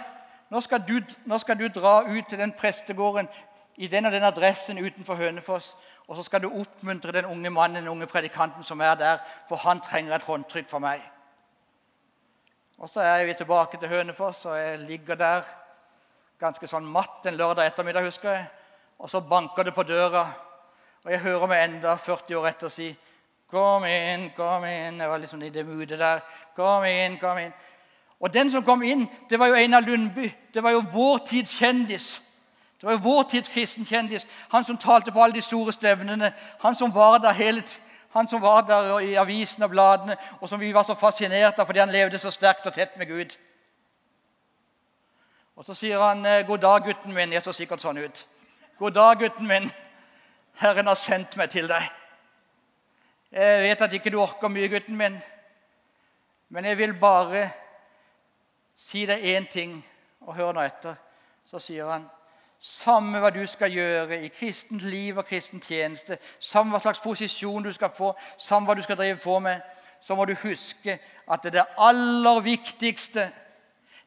nå 0.50 0.62
skal, 0.62 0.84
du, 0.88 1.02
nå 1.26 1.38
skal 1.38 1.60
du 1.60 1.68
dra 1.68 2.02
ut 2.02 2.26
til 2.30 2.40
den 2.40 2.52
prestegården 2.52 3.28
i 3.78 3.88
den 3.88 4.06
og 4.06 4.12
den 4.12 4.24
adressen 4.24 4.78
utenfor 4.78 5.16
Hønefoss.' 5.16 5.76
'Og 6.08 6.16
så 6.16 6.24
skal 6.24 6.42
du 6.42 6.52
oppmuntre 6.60 7.12
den 7.12 7.26
unge 7.26 7.50
mannen, 7.50 7.76
den 7.76 7.88
unge 7.88 8.08
predikanten 8.08 8.64
som 8.64 8.82
er 8.82 8.96
der, 8.96 9.18
for 9.50 9.56
han 9.56 9.82
trenger 9.82 10.16
et 10.16 10.24
håndtrykk 10.24 10.70
fra 10.70 10.80
meg.' 10.80 11.12
Og 12.78 12.90
Så 12.90 13.02
er 13.02 13.26
vi 13.26 13.34
tilbake 13.34 13.78
til 13.78 13.90
Hønefoss, 13.90 14.46
og 14.46 14.58
jeg 14.58 14.80
ligger 14.80 15.16
der 15.16 15.42
ganske 16.40 16.68
sånn 16.68 16.86
matt 16.86 17.26
en 17.26 17.38
lørdag 17.38 17.68
ettermiddag, 17.68 18.04
husker 18.04 18.32
jeg. 18.32 18.46
Og 19.00 19.10
så 19.10 19.20
banker 19.20 19.64
det 19.64 19.74
på 19.74 19.84
døra, 19.84 20.28
og 21.04 21.12
jeg 21.12 21.20
hører 21.20 21.48
meg 21.48 21.64
enda 21.64 21.96
40 21.96 22.36
år 22.36 22.48
etter 22.48 22.70
si 22.70 22.96
Kom 23.46 23.84
inn, 23.86 24.32
kom 24.36 24.64
inn. 24.66 24.98
Jeg 25.00 25.10
var 25.10 25.20
liksom 25.22 25.42
i 25.46 25.52
det 25.54 25.66
moodet 25.68 26.00
der. 26.00 26.24
Kom 26.58 26.84
inn, 26.90 27.20
kom 27.22 27.38
inn. 27.38 27.54
Og 28.20 28.34
den 28.34 28.50
som 28.52 28.64
kom 28.66 28.82
inn, 28.84 29.06
det 29.30 29.38
var 29.40 29.52
jo 29.52 29.60
Einar 29.60 29.86
Lundby. 29.86 30.26
Det 30.54 30.64
var 30.64 30.74
jo 30.74 30.82
vår 30.92 31.22
tids 31.30 31.54
kjendis. 31.60 32.08
Det 32.82 32.90
var 32.90 32.98
vår 32.98 33.24
tids 33.24 33.50
kristenkjendis. 33.50 34.28
Han 34.50 34.64
som 34.64 34.78
talte 34.78 35.12
på 35.12 35.24
alle 35.24 35.36
de 35.36 35.42
store 35.42 35.74
stevnene. 35.74 36.34
Han 36.62 36.76
som 36.76 36.96
var 36.96 37.18
der 37.18 37.34
hele 37.34 37.64
han 38.16 38.28
som 38.28 38.42
var 38.42 38.62
der 38.62 39.00
i 39.00 39.16
avisen 39.16 39.64
og 39.64 39.70
bladene, 39.70 40.16
og 40.40 40.50
som 40.50 40.60
vi 40.60 40.74
var 40.74 40.84
så 40.88 40.96
fascinert 40.96 41.58
av 41.60 41.68
fordi 41.68 41.82
han 41.82 41.92
levde 41.92 42.20
så 42.20 42.32
sterkt 42.32 42.64
og 42.64 42.74
tett 42.74 42.96
med 42.98 43.10
Gud. 43.12 43.36
Og 45.56 45.66
Så 45.66 45.74
sier 45.74 46.00
han, 46.00 46.24
'God 46.48 46.58
dag, 46.58 46.84
gutten 46.84 47.14
min.' 47.14 47.34
Jeg 47.34 47.44
så 47.44 47.52
sikkert 47.52 47.82
sånn 47.82 47.98
ut. 47.98 48.28
'God 48.80 48.92
dag, 48.92 49.20
gutten 49.20 49.48
min. 49.48 49.72
Herren 50.54 50.88
har 50.88 50.96
sendt 50.96 51.38
meg 51.38 51.50
til 51.50 51.68
deg.' 51.68 51.92
Jeg 53.32 53.62
vet 53.62 53.82
at 53.82 53.94
ikke 53.94 54.10
du 54.10 54.22
orker 54.22 54.48
mye, 54.48 54.68
gutten 54.68 54.96
min, 54.96 55.22
men 56.50 56.66
jeg 56.66 56.78
vil 56.78 56.94
bare 56.94 57.52
si 58.76 59.06
deg 59.06 59.20
én 59.20 59.52
ting, 59.52 59.86
og 60.22 60.36
hør 60.36 60.54
nå 60.54 60.62
etter. 60.62 60.96
Så 61.46 61.60
sier 61.60 61.90
han 61.92 62.10
samme 62.66 63.20
hva 63.22 63.30
du 63.30 63.44
skal 63.46 63.70
gjøre 63.70 64.24
i 64.26 64.28
kristent 64.34 64.82
liv 64.82 65.18
og 65.18 65.28
kristen 65.30 65.62
tjeneste, 65.62 66.18
samme 66.40 66.74
hva 66.74 66.80
slags 66.82 67.00
posisjon 67.04 67.64
du 67.64 67.70
skal 67.74 67.92
få, 67.94 68.16
samme 68.42 68.66
hva 68.66 68.74
du 68.74 68.82
skal 68.82 68.98
drive 68.98 69.20
på 69.22 69.38
med, 69.40 69.62
så 70.02 70.16
må 70.18 70.26
du 70.26 70.34
huske 70.42 70.98
at 71.30 71.46
det 71.54 71.66
aller 71.78 72.40
viktigste 72.42 73.30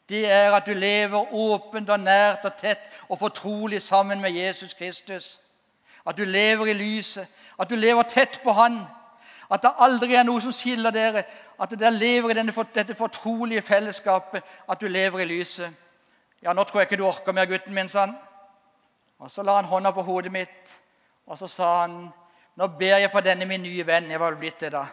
det 0.08 0.24
er 0.32 0.50
at 0.56 0.66
du 0.66 0.72
lever 0.72 1.34
åpent 1.34 1.90
og 1.90 2.00
nært 2.00 2.46
og 2.48 2.56
tett 2.58 2.86
og 3.08 3.18
fortrolig 3.20 3.82
sammen 3.82 4.20
med 4.20 4.30
Jesus 4.30 4.74
Kristus. 4.74 5.40
At 6.06 6.16
du 6.16 6.24
lever 6.24 6.66
i 6.66 6.72
lyset, 6.72 7.26
at 7.58 7.70
du 7.70 7.76
lever 7.76 8.02
tett 8.02 8.40
på 8.42 8.52
Han. 8.52 8.80
At 9.50 9.62
det 9.62 9.74
aldri 9.78 10.14
er 10.14 10.24
noe 10.24 10.40
som 10.40 10.52
skiller 10.52 10.90
dere. 10.90 11.22
At 11.60 11.74
dere 11.76 11.92
lever 11.92 12.30
i 12.30 12.38
denne, 12.40 12.64
dette 12.74 12.94
fortrolige 12.94 13.62
fellesskapet. 13.62 14.42
At 14.68 14.80
du 14.80 14.88
lever 14.88 15.20
i 15.20 15.28
lyset. 15.28 15.70
Ja, 16.42 16.52
nå 16.52 16.64
tror 16.64 16.80
jeg 16.80 16.88
ikke 16.88 17.02
du 17.02 17.06
orker 17.06 17.32
mer, 17.32 17.44
gutten 17.44 17.74
min, 17.74 17.90
han. 17.92 18.16
Og 19.18 19.30
Så 19.30 19.42
la 19.42 19.56
han 19.56 19.64
hånda 19.64 19.90
på 19.90 20.02
hodet 20.02 20.32
mitt, 20.32 20.74
og 21.26 21.38
så 21.38 21.48
sa 21.48 21.80
han, 21.80 22.12
nå 22.56 22.66
ber 22.78 22.98
jeg 23.02 23.10
for 23.10 23.20
denne 23.20 23.46
min 23.46 23.62
nye 23.62 23.86
venn. 23.86 24.10
Jeg 24.10 24.20
var 24.20 24.30
vel 24.30 24.40
blitt 24.40 24.60
det 24.60 24.72
da. 24.72 24.86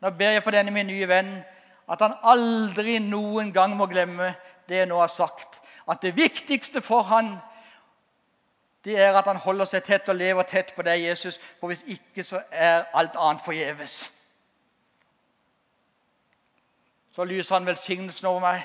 Nå 0.00 0.10
ber 0.10 0.36
jeg 0.36 0.42
for 0.44 0.54
denne 0.54 0.70
min 0.74 0.86
nye 0.86 1.08
venn 1.08 1.30
at 1.88 2.02
han 2.02 2.16
aldri 2.22 2.98
noen 2.98 3.52
gang 3.54 3.76
må 3.78 3.86
glemme 3.86 4.32
det 4.68 4.82
jeg 4.82 4.88
nå 4.90 4.98
har 5.00 5.10
sagt. 5.10 5.60
At 5.88 6.02
det 6.02 6.16
viktigste 6.16 6.82
for 6.82 7.06
han 7.10 7.36
det 8.86 9.00
er 9.02 9.16
at 9.18 9.26
han 9.26 9.40
holder 9.42 9.66
seg 9.66 9.82
tett 9.82 10.08
og 10.12 10.14
lever 10.14 10.46
tett 10.46 10.68
på 10.76 10.82
deg, 10.86 11.00
Jesus. 11.08 11.40
For 11.58 11.72
hvis 11.72 11.82
ikke, 11.90 12.22
så 12.22 12.38
er 12.54 12.84
alt 12.94 13.16
annet 13.18 13.42
forgjeves. 13.42 13.96
Så 17.10 17.24
lyser 17.26 17.56
han 17.56 17.66
velsignelsen 17.66 18.28
over 18.30 18.44
meg. 18.44 18.62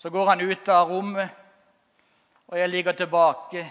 Så 0.00 0.08
går 0.10 0.30
han 0.30 0.40
ut 0.40 0.68
av 0.72 0.88
rommet, 0.88 1.28
og 2.52 2.58
jeg 2.58 2.68
ligger 2.68 2.92
tilbake, 2.92 3.62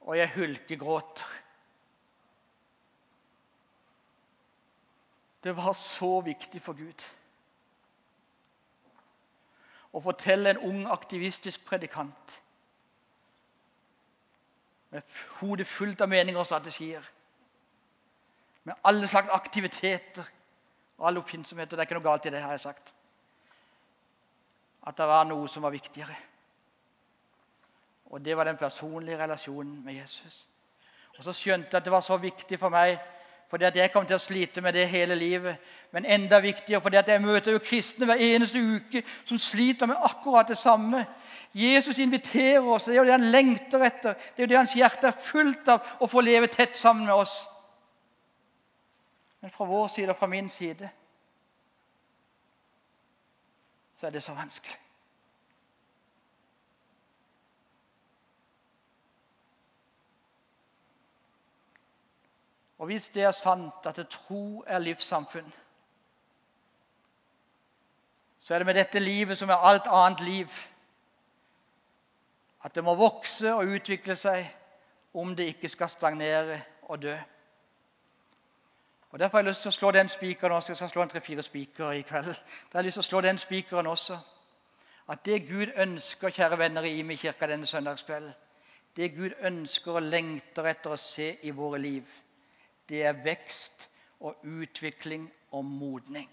og 0.00 0.18
jeg 0.18 0.32
hulkegråter. 0.34 1.28
Det 5.44 5.56
var 5.56 5.72
så 5.72 6.20
viktig 6.26 6.62
for 6.62 6.74
Gud 6.74 7.04
å 9.94 10.02
fortelle 10.02 10.50
en 10.50 10.64
ung, 10.66 10.82
aktivistisk 10.90 11.62
predikant 11.64 12.34
med 14.90 15.16
hodet 15.38 15.70
fullt 15.70 16.02
av 16.02 16.10
meninger 16.10 16.42
og 16.42 16.48
strategier. 16.50 17.06
Med 18.66 18.74
alle 18.82 19.06
slags 19.06 19.30
aktiviteter 19.30 20.26
og 20.98 21.06
alle 21.06 21.22
oppfinnsomheter. 21.22 21.76
Det 21.76 21.84
er 21.84 21.88
ikke 21.88 22.00
noe 22.00 22.10
galt 22.10 22.26
i 22.26 22.34
det, 22.34 22.42
har 22.42 22.56
jeg 22.58 22.66
sagt. 22.66 22.94
At 24.82 24.98
det 24.98 25.06
var 25.06 25.28
noe 25.30 25.46
som 25.48 25.62
var 25.62 25.74
viktigere. 25.74 26.16
Og 28.10 28.24
det 28.24 28.36
var 28.36 28.44
den 28.44 28.56
personlige 28.56 29.18
relasjonen 29.18 29.84
med 29.84 29.94
Jesus. 29.94 30.48
Og 31.18 31.24
så 31.24 31.32
skjønte 31.32 31.68
jeg 31.72 31.80
at 31.80 31.84
det 31.84 31.92
var 31.92 32.04
så 32.04 32.16
viktig 32.16 32.58
for 32.60 32.72
meg 32.72 32.98
fordi 33.46 33.64
at 33.64 33.76
jeg 33.78 33.92
kom 33.94 34.06
til 34.06 34.16
å 34.16 34.22
slite 34.22 34.60
med 34.60 34.74
det 34.74 34.88
hele 34.90 35.14
livet. 35.14 35.60
Men 35.94 36.04
enda 36.04 36.40
viktigere 36.42 36.80
fordi 36.82 36.98
at 36.98 37.08
jeg 37.08 37.22
møter 37.22 37.54
jo 37.54 37.62
kristne 37.62 38.08
hver 38.08 38.18
eneste 38.18 38.58
uke 38.58 39.02
som 39.24 39.38
sliter 39.38 39.86
med 39.86 40.02
akkurat 40.02 40.48
det 40.50 40.58
samme. 40.58 41.04
Jesus 41.54 41.98
inviterer 42.02 42.66
oss. 42.66 42.84
Det 42.84 42.96
er 42.96 42.98
jo 42.98 43.04
det 43.06 43.14
han 43.14 43.30
lengter 43.30 43.84
etter. 43.86 44.14
Det 44.14 44.42
er 44.42 44.48
jo 44.48 44.50
det 44.50 44.58
hans 44.58 44.74
hjerte 44.74 45.06
er 45.06 45.20
fullt 45.28 45.70
av 45.70 45.94
å 46.02 46.08
få 46.10 46.24
leve 46.26 46.50
tett 46.50 46.74
sammen 46.78 47.06
med 47.06 47.14
oss. 47.14 47.44
Men 49.40 49.54
fra 49.54 49.68
vår 49.70 49.86
side 49.94 50.10
og 50.10 50.18
fra 50.18 50.26
min 50.26 50.50
side 50.50 50.90
så 54.00 54.08
er 54.08 54.10
det 54.10 54.26
så 54.26 54.34
vanskelig. 54.34 54.85
Og 62.78 62.86
hvis 62.86 63.08
det 63.08 63.22
er 63.22 63.32
sant 63.32 63.86
at 63.86 64.00
tro 64.10 64.64
er 64.66 64.78
livssamfunn, 64.78 65.52
så 68.38 68.54
er 68.54 68.58
det 68.58 68.66
med 68.66 68.74
dette 68.74 68.98
livet 68.98 69.38
som 69.38 69.48
med 69.48 69.56
alt 69.58 69.86
annet 69.86 70.20
liv 70.20 70.48
at 72.62 72.74
det 72.74 72.84
må 72.84 72.94
vokse 72.94 73.54
og 73.54 73.66
utvikle 73.66 74.16
seg 74.16 74.46
om 75.14 75.36
det 75.36 75.48
ikke 75.54 75.68
skal 75.68 75.90
stagnere 75.90 76.60
og 76.82 77.02
dø. 77.02 77.16
Og 79.10 79.18
Derfor 79.18 79.38
har 79.38 79.44
jeg 79.44 79.48
lyst 79.48 79.62
til 79.62 79.68
å 79.68 79.76
slå 79.76 79.90
den 79.90 80.08
spikeren 80.08 80.52
også. 80.52 80.72
Jeg 80.72 80.76
skal 80.76 80.90
slå 80.90 81.02
en 81.02 81.08
tre-fire 81.08 81.42
spikere 81.42 81.98
i 81.98 82.02
kveld. 82.02 82.26
Da 82.26 82.78
har 82.78 82.82
jeg 82.82 82.88
lyst 82.88 82.98
til 83.00 83.04
å 83.04 83.10
slå 83.10 83.20
den 83.20 83.38
spikeren 83.38 83.86
også. 83.86 84.18
At 85.08 85.22
det 85.24 85.46
Gud 85.48 85.72
ønsker, 85.76 86.30
kjære 86.30 86.58
venner 86.58 86.82
i 86.82 86.98
Imi 86.98 87.16
kirke 87.16 87.46
denne 87.46 87.66
søndagskvelden, 87.66 88.34
det 88.96 89.14
Gud 89.14 89.30
ønsker 89.40 89.92
og 89.92 90.02
lengter 90.02 90.66
etter 90.66 90.92
å 90.92 90.98
se 91.00 91.36
i 91.42 91.50
våre 91.54 91.78
liv, 91.78 92.04
det 92.88 93.02
er 93.04 93.22
vekst 93.24 93.88
og 94.20 94.36
utvikling 94.42 95.32
og 95.50 95.64
modning. 95.64 96.30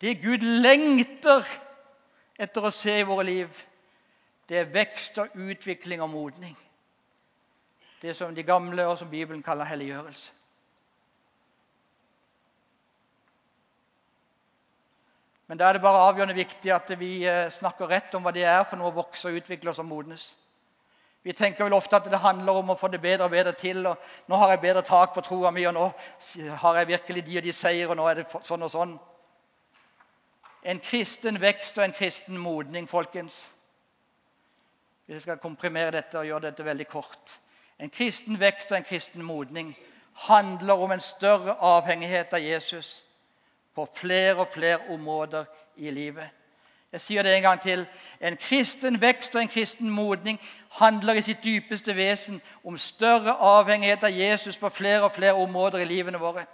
Det 0.00 0.20
Gud 0.22 0.44
lengter 0.62 1.46
etter 2.38 2.64
å 2.64 2.70
se 2.74 3.00
i 3.00 3.06
våre 3.06 3.26
liv, 3.26 3.62
det 4.48 4.60
er 4.60 4.72
vekst 4.72 5.18
og 5.18 5.34
utvikling 5.34 6.02
og 6.02 6.10
modning. 6.10 6.56
Det 8.02 8.14
som 8.16 8.34
de 8.34 8.42
gamle 8.46 8.86
og 8.86 8.98
som 8.98 9.10
Bibelen 9.10 9.42
kaller 9.42 9.66
helliggjørelse. 9.66 10.32
Men 15.48 15.58
da 15.58 15.68
er 15.68 15.72
det 15.72 15.82
bare 15.82 16.04
avgjørende 16.10 16.36
viktig 16.36 16.70
at 16.74 16.90
vi 17.00 17.24
eh, 17.24 17.46
snakker 17.50 17.88
rett 17.88 18.14
om 18.14 18.22
hva 18.22 18.34
det 18.36 18.44
er 18.44 18.66
for 18.68 18.76
noe 18.76 18.90
å 18.92 18.98
vokse 18.98 19.30
og 19.30 19.38
utvikle 19.40 19.72
oss 19.72 19.80
og 19.80 19.88
modnes. 19.88 20.26
Vi 21.22 21.32
tenker 21.32 21.64
vel 21.64 21.72
ofte 21.72 21.96
at 21.96 22.06
det 22.10 22.20
handler 22.22 22.60
om 22.60 22.70
å 22.70 22.76
få 22.78 22.88
det 22.88 23.00
bedre 23.02 23.26
og 23.26 23.30
bedre 23.30 23.52
til. 23.52 23.86
og 23.86 23.98
'Nå 24.28 24.36
har 24.36 24.50
jeg 24.50 24.60
bedre 24.60 24.82
tak 24.82 25.14
på 25.14 25.20
troa 25.20 25.50
mi, 25.50 25.64
og 25.64 25.74
nå 25.74 25.92
har 26.56 26.76
jeg 26.76 26.88
virkelig 26.88 27.26
de 27.26 27.38
og 27.38 27.42
de 27.42 27.52
seier, 27.52 27.88
og 27.88 27.96
nå 27.96 28.06
er 28.06 28.14
det 28.14 28.26
sånn 28.42 28.62
og 28.62 28.70
sånn.' 28.70 28.98
En 30.64 30.80
kristen 30.80 31.40
vekst 31.40 31.78
og 31.78 31.84
en 31.84 31.92
kristen 31.92 32.38
modning, 32.38 32.88
folkens. 32.88 33.52
Hvis 35.06 35.14
jeg 35.14 35.22
skal 35.22 35.38
komprimere 35.38 35.90
dette 35.90 36.18
og 36.18 36.26
gjøre 36.26 36.50
dette 36.50 36.64
veldig 36.64 36.88
kort. 36.88 37.40
En 37.78 37.90
kristen 37.90 38.40
vekst 38.40 38.72
og 38.72 38.76
en 38.76 38.84
kristen 38.84 39.22
modning 39.22 39.76
handler 40.12 40.74
om 40.74 40.92
en 40.92 41.00
større 41.00 41.54
avhengighet 41.60 42.32
av 42.32 42.42
Jesus 42.42 43.04
på 43.74 43.86
flere 43.94 44.36
og 44.42 44.52
flere 44.52 44.80
områder 44.90 45.44
i 45.76 45.90
livet. 45.90 46.28
Jeg 46.92 47.00
sier 47.00 47.22
det 47.22 47.36
en 47.36 47.42
gang 47.42 47.60
til. 47.60 47.86
En 48.20 48.36
kristen 48.36 49.00
vekst 49.00 49.34
og 49.34 49.42
en 49.42 49.48
kristen 49.48 49.90
modning 49.90 50.40
handler 50.80 51.18
i 51.18 51.22
sitt 51.22 51.44
dypeste 51.44 51.96
vesen 51.96 52.40
om 52.64 52.78
større 52.78 53.34
avhengighet 53.34 54.04
av 54.08 54.16
Jesus 54.16 54.56
på 54.56 54.68
flere 54.68 55.02
og 55.04 55.12
flere 55.12 55.34
områder 55.36 55.78
i 55.78 55.84
livene 55.84 56.18
våre. 56.18 56.46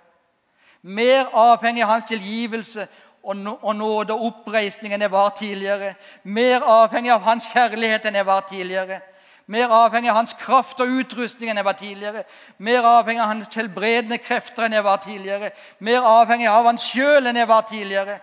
Mer 0.83 1.31
avhengig 1.33 1.83
av 1.83 1.89
hans 1.89 2.09
tilgivelse 2.11 2.89
og 3.23 3.77
nåde 3.77 4.13
og 4.13 4.27
oppreisning 4.27 4.93
enn 4.93 5.07
jeg 5.07 5.13
var 5.15 5.31
tidligere. 5.39 5.95
Mer 6.25 6.67
avhengig 6.67 7.15
av 7.15 7.23
hans 7.25 7.47
kjærlighet 7.53 8.05
enn 8.05 8.19
jeg 8.19 8.27
var 8.27 8.45
tidligere. 8.51 9.01
Mer 9.47 9.73
avhengig 9.73 10.11
av 10.11 10.17
hans 10.17 10.35
kraft 10.41 10.81
og 10.81 10.93
utrustning 10.99 11.51
enn 11.51 11.63
jeg 11.63 11.65
var 11.65 11.79
tidligere. 11.79 12.27
Mer 12.59 12.85
avhengig 12.91 13.23
av 13.23 13.33
hans 13.33 13.57
helbredende 13.57 14.19
krefter 14.19 14.67
enn 14.67 14.77
jeg 14.77 14.85
var 14.85 15.01
tidligere. 15.05 15.51
Mer 15.79 16.05
avhengig 16.11 16.49
av 16.51 16.67
han 16.67 16.81
sjøl 16.81 17.31
enn 17.31 17.39
jeg 17.39 17.49
var 17.49 17.67
tidligere. 17.71 18.19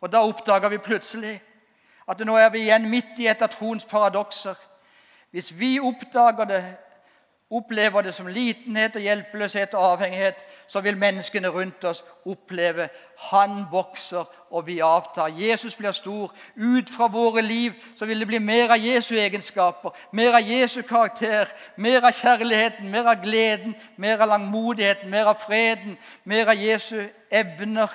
Og 0.00 0.12
da 0.12 0.22
oppdager 0.22 0.68
vi 0.68 0.78
plutselig 0.78 1.40
at 2.08 2.20
nå 2.26 2.36
er 2.36 2.50
vi 2.54 2.66
igjen 2.66 2.88
midt 2.90 3.18
i 3.18 3.26
et 3.26 3.42
av 3.42 3.50
troens 3.50 3.84
paradokser. 3.84 4.54
Hvis 5.30 5.50
vi 5.58 5.78
oppdager 5.80 6.44
det 6.44 6.64
opplever 7.50 8.02
det 8.02 8.14
som 8.14 8.26
litenhet 8.26 8.96
og 8.96 9.02
hjelpeløshet 9.02 9.74
og 9.74 9.92
avhengighet, 9.92 10.34
så 10.68 10.80
vil 10.80 10.96
menneskene 10.98 11.48
rundt 11.48 11.84
oss 11.84 12.02
oppleve 12.26 12.88
han 13.30 13.60
vokser 13.70 14.24
og 14.50 14.66
vi 14.66 14.80
avtar. 14.82 15.28
Jesus 15.28 15.74
blir 15.74 15.92
stor. 15.92 16.32
Ut 16.56 16.90
fra 16.90 17.06
våre 17.06 17.42
liv 17.42 17.72
så 17.96 18.06
vil 18.06 18.20
det 18.20 18.26
bli 18.26 18.38
mer 18.38 18.74
av 18.74 18.82
Jesu 18.82 19.14
egenskaper, 19.14 19.94
mer 20.12 20.34
av 20.34 20.42
Jesu 20.50 20.82
karakter, 20.82 21.46
mer 21.76 22.02
av 22.02 22.18
kjærligheten, 22.18 22.90
mer 22.90 23.12
av 23.14 23.22
gleden, 23.22 23.76
mer 23.96 24.18
av 24.18 24.28
langmodigheten, 24.34 25.10
mer 25.10 25.30
av 25.30 25.38
freden, 25.46 25.94
mer 26.24 26.50
av 26.50 26.58
Jesu 26.58 26.98
evner, 27.30 27.94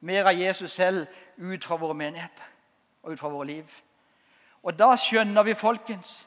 mer 0.00 0.24
av 0.24 0.34
Jesus 0.34 0.72
selv 0.72 1.06
ut 1.36 1.64
fra 1.64 1.76
våre 1.76 1.94
menigheter 1.94 2.44
og 3.02 3.12
ut 3.12 3.20
fra 3.20 3.28
våre 3.28 3.46
liv. 3.46 3.78
Og 4.62 4.76
da 4.76 4.92
skjønner 4.96 5.44
vi, 5.44 5.54
folkens, 5.54 6.26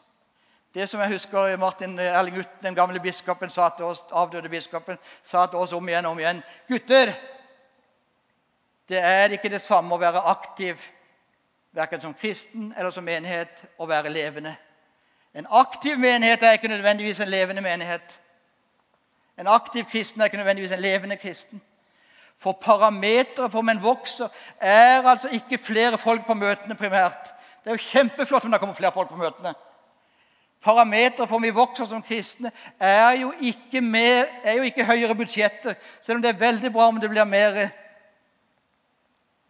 det 0.73 0.87
som 0.89 1.01
jeg 1.03 1.13
husker 1.13 1.57
Martin 1.57 1.99
Erling 1.99 2.39
Utten, 2.41 2.63
den 2.63 2.75
gamle 2.75 2.99
biskopen, 2.99 3.49
sa 3.49 3.69
til 3.77 3.85
oss, 3.85 4.01
avdøde 4.11 4.49
biskopen, 4.49 4.97
sa 5.23 5.45
til 5.45 5.61
oss 5.61 5.73
om 5.73 5.89
igjen 5.89 6.05
og 6.05 6.15
om 6.15 6.21
igjen 6.21 6.41
Gutter, 6.69 7.13
det 8.89 8.99
er 8.99 9.31
ikke 9.37 9.51
det 9.53 9.61
samme 9.61 9.95
å 9.95 10.01
være 10.01 10.25
aktiv 10.33 10.81
verken 11.73 12.01
som 12.01 12.13
kristen 12.13 12.73
eller 12.77 12.91
som 12.91 13.05
menighet 13.05 13.63
å 13.77 13.87
være 13.89 14.11
levende. 14.13 14.55
En 15.33 15.47
aktiv 15.49 15.97
menighet 15.97 16.43
er 16.43 16.57
ikke 16.57 16.67
nødvendigvis 16.67 17.19
en 17.19 17.29
levende 17.29 17.61
menighet. 17.61 18.19
En 19.37 19.47
aktiv 19.47 19.85
kristen 19.89 20.21
er 20.21 20.29
ikke 20.29 20.37
nødvendigvis 20.37 20.71
en 20.71 20.81
levende 20.81 21.17
kristen. 21.17 21.61
For 22.37 22.57
parameteret 22.59 23.51
for 23.51 23.59
om 23.59 23.69
en 23.69 23.83
vokser, 23.83 24.31
er 24.59 25.05
altså 25.07 25.29
ikke 25.31 25.57
flere 25.57 25.97
folk 25.97 26.25
på 26.27 26.35
møtene 26.35 26.75
primært. 26.75 27.29
Det 27.63 27.71
er 27.71 27.77
jo 27.77 27.85
kjempeflott 27.89 28.45
om 28.45 28.51
det 28.51 28.59
kommer 28.59 28.75
flere 28.75 28.91
folk 28.91 29.09
på 29.09 29.19
møtene. 29.19 29.53
Parameteret 30.63 31.29
for 31.29 31.37
om 31.37 31.43
vi 31.43 31.53
vokser 31.55 31.87
som 31.87 32.03
kristne, 32.03 32.51
er 32.79 33.21
jo, 33.21 33.31
mer, 33.81 34.25
er 34.43 34.57
jo 34.59 34.67
ikke 34.67 34.85
høyere 34.85 35.15
budsjetter. 35.15 35.75
Selv 36.01 36.17
om 36.17 36.21
det 36.21 36.33
er 36.33 36.43
veldig 36.43 36.71
bra 36.73 36.87
om 36.87 36.99
det 36.99 37.09
blir 37.11 37.27
mer 37.27 37.65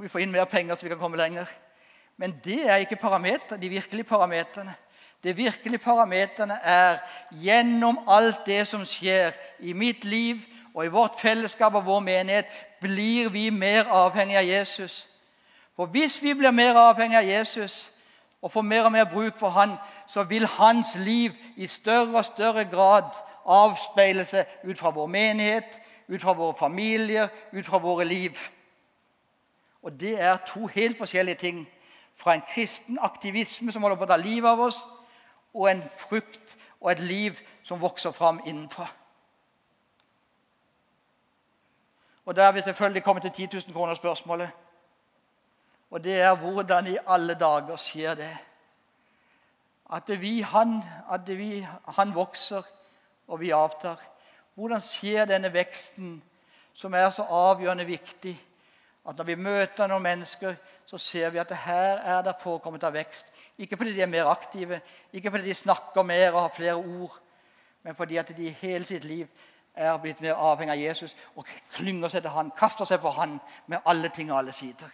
vi 0.04 0.10
får 0.12 0.26
inn 0.26 0.34
mer 0.34 0.50
penger 0.52 0.76
så 0.76 0.84
vi 0.84 0.92
kan 0.92 1.00
komme 1.00 1.20
lenger. 1.20 1.48
Men 2.20 2.36
det 2.44 2.66
er 2.68 2.82
ikke 2.84 3.00
parameter, 3.00 3.58
de 3.58 3.70
virkelige 3.72 4.08
parameterne. 4.08 4.76
De 5.24 5.34
virkelige 5.36 5.80
parameterne 5.80 6.58
er 6.60 7.00
gjennom 7.40 8.02
alt 8.12 8.44
det 8.46 8.66
som 8.68 8.84
skjer 8.86 9.32
i 9.64 9.74
mitt 9.74 10.04
liv 10.04 10.42
og 10.74 10.84
i 10.84 10.92
vårt 10.92 11.16
fellesskap 11.22 11.78
og 11.80 11.86
vår 11.86 12.02
menighet, 12.04 12.50
blir 12.84 13.32
vi 13.32 13.50
mer 13.50 13.88
avhengig 13.90 14.38
av 14.38 14.46
Jesus. 14.48 15.10
For 15.76 15.86
hvis 15.86 16.20
vi 16.22 16.34
blir 16.38 16.52
mer 16.52 16.78
avhengig 16.78 17.18
av 17.18 17.28
Jesus, 17.28 17.92
og 18.44 18.52
får 18.52 18.62
mer 18.62 18.84
og 18.84 18.92
mer 18.92 19.06
bruk 19.08 19.38
for 19.40 19.50
han, 19.50 19.78
så 20.08 20.24
vil 20.24 20.46
hans 20.48 20.96
liv 20.96 21.32
i 21.56 21.68
større 21.68 22.18
og 22.18 22.26
større 22.26 22.66
grad 22.66 23.16
avspeile 23.46 24.26
seg 24.28 24.68
ut 24.68 24.78
fra 24.80 24.92
vår 24.92 25.08
menighet, 25.08 25.80
ut 26.12 26.22
fra 26.22 26.34
våre 26.36 26.56
familier, 26.60 27.32
ut 27.54 27.66
fra 27.66 27.80
våre 27.80 28.06
liv. 28.06 28.36
Og 29.82 30.00
Det 30.00 30.20
er 30.22 30.38
to 30.48 30.68
helt 30.68 30.98
forskjellige 30.98 31.36
ting. 31.36 31.68
Fra 32.16 32.34
en 32.34 32.44
kristen 32.54 33.00
aktivisme 33.02 33.72
som 33.72 33.82
holder 33.82 33.98
på 33.98 34.04
å 34.04 34.12
ta 34.12 34.18
livet 34.18 34.50
av 34.50 34.60
oss, 34.60 34.84
og 35.54 35.72
en 35.72 35.84
frukt 35.98 36.58
og 36.82 36.92
et 36.92 37.00
liv 37.00 37.40
som 37.64 37.82
vokser 37.82 38.12
fram 38.12 38.42
innenfra. 38.46 38.88
Og 42.26 42.36
Da 42.36 42.42
er 42.42 42.52
vi 42.52 42.62
selvfølgelig 42.62 43.04
kommet 43.04 43.22
til 43.22 43.32
10 43.32 43.56
000 43.56 43.74
kroner-spørsmålet. 43.74 44.50
Og 45.92 46.04
det 46.04 46.22
er 46.22 46.36
hvordan 46.36 46.88
i 46.88 46.98
alle 47.08 47.34
dager 47.34 47.76
skjer 47.76 48.16
det? 48.16 48.38
At, 49.94 50.22
vi, 50.22 50.42
han, 50.42 50.84
at 51.12 51.28
vi, 51.28 51.68
han 51.88 52.16
vokser, 52.16 52.62
og 53.28 53.40
vi 53.40 53.50
avtar. 53.50 54.02
Hvordan 54.56 54.82
skjer 54.82 55.26
denne 55.26 55.54
veksten, 55.54 56.24
som 56.74 56.94
er 56.94 57.10
så 57.10 57.24
avgjørende 57.30 57.86
viktig? 57.86 58.34
At 59.10 59.18
når 59.18 59.24
vi 59.24 59.36
møter 59.36 59.88
noen 59.88 60.04
mennesker, 60.04 60.56
så 60.86 60.98
ser 60.98 61.30
vi 61.30 61.38
at 61.38 61.52
her 61.66 61.98
er 61.98 62.22
det 62.22 62.40
forekommet 62.40 62.84
av 62.84 62.94
vekst. 62.94 63.28
Ikke 63.58 63.78
fordi 63.78 63.94
de 63.94 64.02
er 64.02 64.10
mer 64.10 64.26
aktive, 64.32 64.82
ikke 65.14 65.32
fordi 65.32 65.50
de 65.50 65.56
snakker 65.56 66.04
mer 66.04 66.32
og 66.32 66.42
har 66.42 66.54
flere 66.56 66.76
ord, 66.76 67.20
men 67.84 67.96
fordi 67.96 68.18
at 68.18 68.32
de 68.38 68.48
i 68.48 68.58
hele 68.62 68.86
sitt 68.86 69.04
liv 69.04 69.28
er 69.74 69.98
blitt 69.98 70.22
mer 70.22 70.38
avhengig 70.38 70.74
av 70.74 70.82
Jesus 70.82 71.16
og 71.36 71.48
klynger 71.74 72.12
seg 72.12 72.24
til 72.24 72.34
han, 72.34 72.52
kaster 72.58 72.86
seg 72.86 73.02
på 73.02 73.14
han 73.18 73.40
med 73.68 73.82
alle 73.90 74.10
ting 74.14 74.32
og 74.32 74.38
alle 74.40 74.54
sider. 74.54 74.92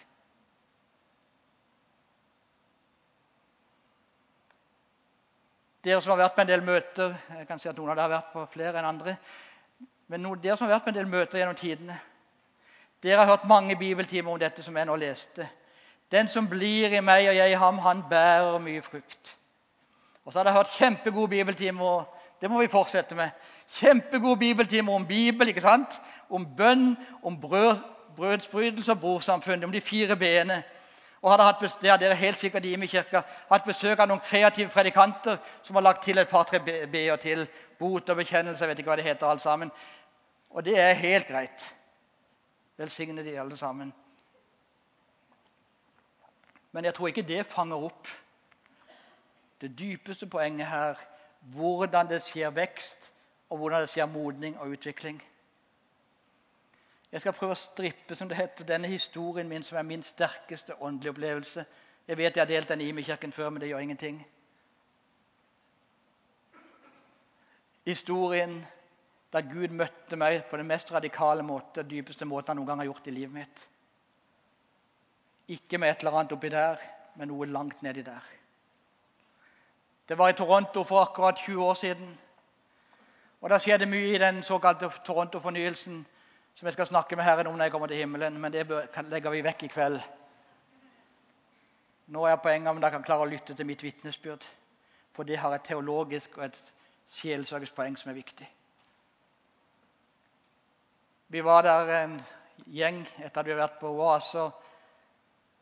Dere 5.84 6.02
som 6.04 6.12
har 6.12 6.26
vært 6.26 6.36
på 6.36 6.44
en 6.44 6.50
del 6.50 6.64
møter 6.66 7.14
Jeg 7.38 7.46
kan 7.48 7.60
si 7.60 7.70
at 7.72 7.78
noen 7.78 7.94
av 7.94 7.96
dere 7.96 8.08
har 8.08 8.16
vært 8.18 8.34
på 8.34 8.42
flere 8.52 8.82
enn 8.82 8.88
andre. 8.90 9.16
Men 10.12 10.26
dere 10.42 10.58
som 10.58 10.68
har 10.68 10.76
vært 10.76 10.90
på 10.90 10.92
en 10.92 10.98
del 10.98 11.08
møter 11.08 11.40
gjennom 11.40 11.56
tidene, 11.56 12.00
dere 13.04 13.22
har 13.22 13.30
hørt 13.30 13.48
mange 13.48 13.78
bibeltimer 13.80 14.34
om 14.34 14.40
dette 14.40 14.64
som 14.64 14.76
jeg 14.76 14.88
nå 14.90 14.96
leste. 15.00 15.46
Den 16.12 16.28
som 16.28 16.48
blir 16.50 16.92
i 16.92 17.02
meg 17.06 17.30
og 17.30 17.38
jeg 17.38 17.52
i 17.54 17.60
ham, 17.62 17.78
han 17.80 18.02
bærer 18.10 18.60
mye 18.60 18.82
frukt. 18.82 19.36
Og 20.26 20.34
så 20.34 20.40
har 20.40 20.50
dere 20.50 20.58
hørt 20.58 20.74
kjempegode 20.74 21.30
bibeltimer, 21.30 22.08
det 22.42 22.50
må 22.50 22.60
vi 22.62 22.72
fortsette 22.72 23.16
med. 23.16 23.30
Kjempegode 23.68 24.40
bibeltimer 24.40 24.94
om 24.94 25.08
Bibel, 25.08 25.48
ikke 25.48 25.62
sant? 25.62 26.02
om 26.30 26.46
bønn, 26.56 26.98
om 27.24 27.42
brød, 27.42 27.80
brødsbrytelse 28.16 28.92
og 28.92 29.00
brorsamfunn, 29.00 29.64
om 29.64 29.72
de 29.72 29.82
fire 29.82 30.16
b-ene. 30.16 30.64
Og 31.22 31.32
hadde 31.32 31.44
hatt, 31.44 31.82
det 31.82 31.90
har 31.90 31.98
dere 31.98 32.16
helt 32.16 32.38
sikkert 32.38 32.66
i 32.66 32.76
kirka, 32.88 33.22
hatt 33.50 33.66
besøk 33.66 34.00
av 34.00 34.08
noen 34.08 34.22
kreative 34.24 34.70
predikanter 34.70 35.38
som 35.64 35.76
har 35.76 35.84
lagt 35.84 36.04
til 36.04 36.18
et 36.18 36.30
par-tre 36.30 36.60
b-er 36.60 37.16
til. 37.16 37.48
Bot 37.80 38.10
og 38.10 38.16
bekjennelse, 38.16 38.64
jeg 38.64 38.70
vet 38.70 38.80
ikke 38.80 38.92
hva 38.92 38.96
det 39.00 39.08
heter 39.08 39.28
alt 39.28 39.42
sammen. 39.42 39.72
Og 40.50 40.66
det 40.66 40.80
er 40.80 40.94
helt 40.94 41.28
greit. 41.28 41.74
Velsigne 42.78 43.24
de 43.24 43.40
alle 43.40 43.58
sammen. 43.58 43.94
Men 46.72 46.86
jeg 46.86 46.94
tror 46.94 47.08
ikke 47.08 47.28
det 47.28 47.46
fanger 47.50 47.86
opp 47.90 48.08
det 49.62 49.80
dypeste 49.80 50.28
poenget 50.28 50.68
her. 50.68 51.00
Hvordan 51.50 52.10
det 52.10 52.22
skjer 52.22 52.52
vekst, 52.54 53.12
og 53.50 53.58
hvordan 53.58 53.82
det 53.82 53.90
skjer 53.90 54.06
modning 54.06 54.58
og 54.60 54.76
utvikling. 54.76 55.22
Jeg 57.12 57.22
skal 57.22 57.34
prøve 57.34 57.56
å 57.56 57.58
strippe 57.58 58.16
som 58.16 58.30
det 58.30 58.38
heter, 58.38 58.68
denne 58.70 58.90
historien 58.92 59.50
min, 59.50 59.64
som 59.66 59.80
er 59.80 59.88
min 59.88 60.04
sterkeste 60.06 60.78
åndelige 60.78 61.16
opplevelse. 61.16 61.66
Jeg 62.08 62.18
vet 62.18 62.36
jeg 62.38 62.42
har 62.44 62.52
delt 62.52 62.70
den 62.70 62.82
i 62.82 62.90
Imekirken 62.90 63.34
før, 63.34 63.50
men 63.50 63.62
det 63.62 63.72
gjør 63.72 63.86
ingenting. 63.86 64.20
Historien 67.86 68.60
der 69.34 69.46
Gud 69.46 69.74
møtte 69.74 70.18
meg 70.18 70.44
på 70.50 70.58
den 70.58 70.70
mest 70.70 70.92
radikale 70.94 71.46
måte, 71.46 71.86
dypeste 71.86 72.26
måten 72.26 72.54
han 72.54 72.62
noen 72.62 72.70
gang 72.70 72.82
har 72.84 72.90
gjort 72.92 73.10
i 73.10 73.14
livet 73.14 73.34
mitt. 73.34 73.66
Ikke 75.50 75.82
med 75.82 75.90
et 75.90 76.04
eller 76.04 76.18
annet 76.20 76.34
oppi 76.34 76.50
der, 76.54 76.82
men 77.18 77.32
noe 77.32 77.50
langt 77.50 77.82
nedi 77.86 78.06
der. 78.06 78.26
Det 80.10 80.18
var 80.18 80.30
i 80.30 80.34
Toronto 80.34 80.84
for 80.84 81.02
akkurat 81.02 81.38
20 81.38 81.66
år 81.66 81.74
siden. 81.74 82.20
Og 83.42 83.50
Da 83.50 83.60
skjedde 83.60 83.86
mye 83.86 84.16
i 84.16 84.18
den 84.18 84.44
såkalte 84.44 84.90
Toronto-fornyelsen 85.06 86.06
som 86.56 86.66
jeg 86.66 86.74
skal 86.74 86.88
snakke 86.88 87.16
med 87.16 87.24
Herren 87.24 87.48
om 87.48 87.54
når 87.54 87.64
jeg 87.64 87.72
kommer 87.72 87.88
til 87.88 87.98
himmelen, 87.98 88.42
men 88.42 88.54
det 88.54 88.68
legger 89.10 89.30
vi 89.30 89.44
vekk 89.44 89.64
i 89.64 89.68
kveld. 89.68 90.00
Nå 92.08 92.26
er 92.26 92.36
poenget 92.36 92.70
om 92.70 92.82
dere 92.82 92.92
kan 92.92 93.04
klare 93.04 93.22
å 93.22 93.30
lytte 93.30 93.56
til 93.56 93.66
mitt 93.66 93.84
vitnesbyrd. 93.84 94.44
For 95.14 95.24
det 95.24 95.38
har 95.38 95.54
et 95.54 95.64
teologisk 95.64 96.38
og 96.38 96.46
et 96.46 96.74
sjelsørgespoeng 97.08 97.98
som 97.98 98.10
er 98.10 98.18
viktig. 98.18 98.50
Vi 101.28 101.44
var 101.46 101.62
der 101.62 101.94
en 102.04 102.22
gjeng 102.66 103.06
etter 103.20 103.40
at 103.40 103.46
vi 103.46 103.52
hadde 103.52 103.62
vært 103.62 103.80
på 103.80 103.94
Oase. 103.94 104.50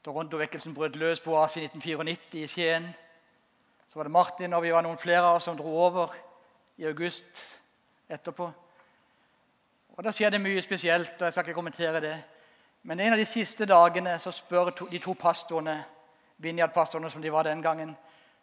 Toronto-vekkelsen 0.03 0.73
brøt 0.73 0.95
løs 0.95 1.19
på 1.19 1.35
Oase 1.35 1.59
i 1.59 1.67
1994 1.67 2.43
i 2.43 2.47
Skien. 2.47 2.87
Så 3.97 3.99
var 3.99 4.03
det 4.03 4.11
Martin 4.11 4.53
og 4.53 4.61
vi 4.61 4.69
var 4.69 4.83
noen 4.85 4.97
flere 5.01 5.23
av 5.25 5.35
oss 5.39 5.47
som 5.47 5.55
dro 5.57 5.71
over 5.73 6.11
i 6.77 6.85
august 6.85 7.39
etterpå. 8.13 8.51
Og 9.89 10.03
Da 10.05 10.13
skjer 10.13 10.29
det 10.29 10.41
mye 10.41 10.61
spesielt, 10.61 11.15
og 11.17 11.25
jeg 11.25 11.33
skal 11.33 11.47
ikke 11.47 11.55
kommentere 11.57 12.01
det. 12.01 12.13
Men 12.83 12.99
en 12.99 13.15
av 13.15 13.17
de 13.17 13.25
siste 13.25 13.65
dagene 13.65 14.19
så 14.21 14.31
spør 14.31 14.69
to, 14.69 14.85
de 14.85 15.01
to 15.01 15.17
pastorene, 15.17 15.83
Vinjard-pastorene 16.37 17.09
som 17.09 17.25
de 17.25 17.33
var 17.33 17.49
den 17.49 17.61
gangen, 17.61 17.97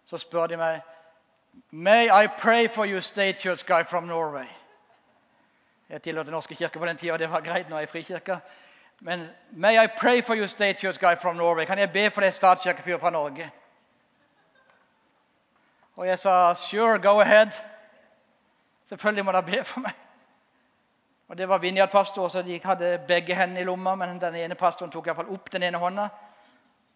så 0.04 0.18
spør 0.18 0.46
de 0.46 0.56
meg 0.56 0.82
May 1.70 2.10
I 2.10 2.26
pray 2.26 2.66
for 2.68 2.84
you, 2.84 3.00
state 3.00 3.38
church 3.38 3.64
guy 3.64 3.84
from 3.84 4.10
Norway? 4.10 4.50
Jeg 5.88 6.02
tilhørte 6.02 6.30
Norske 6.30 6.54
kirke 6.54 6.78
på 6.78 6.86
den 6.86 6.96
tida, 6.96 7.16
det 7.16 7.30
var 7.30 7.40
greit. 7.40 7.68
Nå 7.70 7.76
er 7.76 7.86
jeg 7.86 7.88
frikirka. 7.88 8.38
Men 9.00 9.28
May 9.52 9.84
I 9.84 9.86
pray 9.86 10.22
for 10.22 10.34
you, 10.34 10.48
state 10.48 10.80
church 10.80 10.98
guy 10.98 11.14
from 11.22 11.36
Norway? 11.36 11.64
Kan 11.64 11.78
jeg 11.78 11.92
be 11.92 12.10
for 12.10 12.20
deg, 12.20 12.34
statskirkefyr 12.34 12.98
fra 12.98 13.10
Norge? 13.10 13.52
Og 15.96 16.06
jeg 16.06 16.18
sa 16.18 16.54
'sure, 16.54 16.98
go 16.98 17.22
ahead'. 17.22 17.62
Selvfølgelig 18.84 19.24
må 19.24 19.32
dere 19.32 19.42
be 19.42 19.64
for 19.64 19.80
meg. 19.80 19.92
Og 21.28 21.38
Det 21.38 21.48
var 21.48 21.58
Vinjard-pastor, 21.58 22.28
så 22.28 22.42
de 22.42 22.60
hadde 22.64 23.04
begge 23.08 23.34
hendene 23.34 23.60
i 23.60 23.64
lomma. 23.64 23.94
Men 23.94 24.20
den 24.20 24.34
ene 24.34 24.54
pastoren 24.54 24.92
tok 24.92 25.06
i 25.06 25.08
hvert 25.08 25.16
fall 25.16 25.34
opp 25.34 25.52
den 25.52 25.62
ene 25.62 25.78
hånda. 25.78 26.08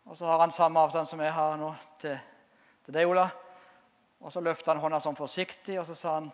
Og 0.04 0.16
så 0.16 0.26
har 0.26 0.40
han 0.40 0.52
samme 0.52 0.80
avstand 0.80 1.06
som 1.06 1.20
jeg 1.20 1.32
har 1.32 1.56
nå 1.56 1.74
til, 2.00 2.18
til 2.84 2.94
deg, 2.94 3.06
Ola. 3.06 3.28
Og 4.20 4.32
så 4.32 4.40
løfta 4.40 4.72
han 4.72 4.80
hånda 4.80 5.00
sånn 5.00 5.16
forsiktig, 5.16 5.80
og 5.80 5.87
så 5.87 5.94
sa 5.94 6.14
han 6.14 6.32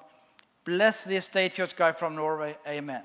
Bless 0.64 1.04
this 1.04 1.24
Statius 1.24 1.74
guy 1.74 1.92
from 1.92 2.12
Norway. 2.12 2.54
Amen. 2.66 3.02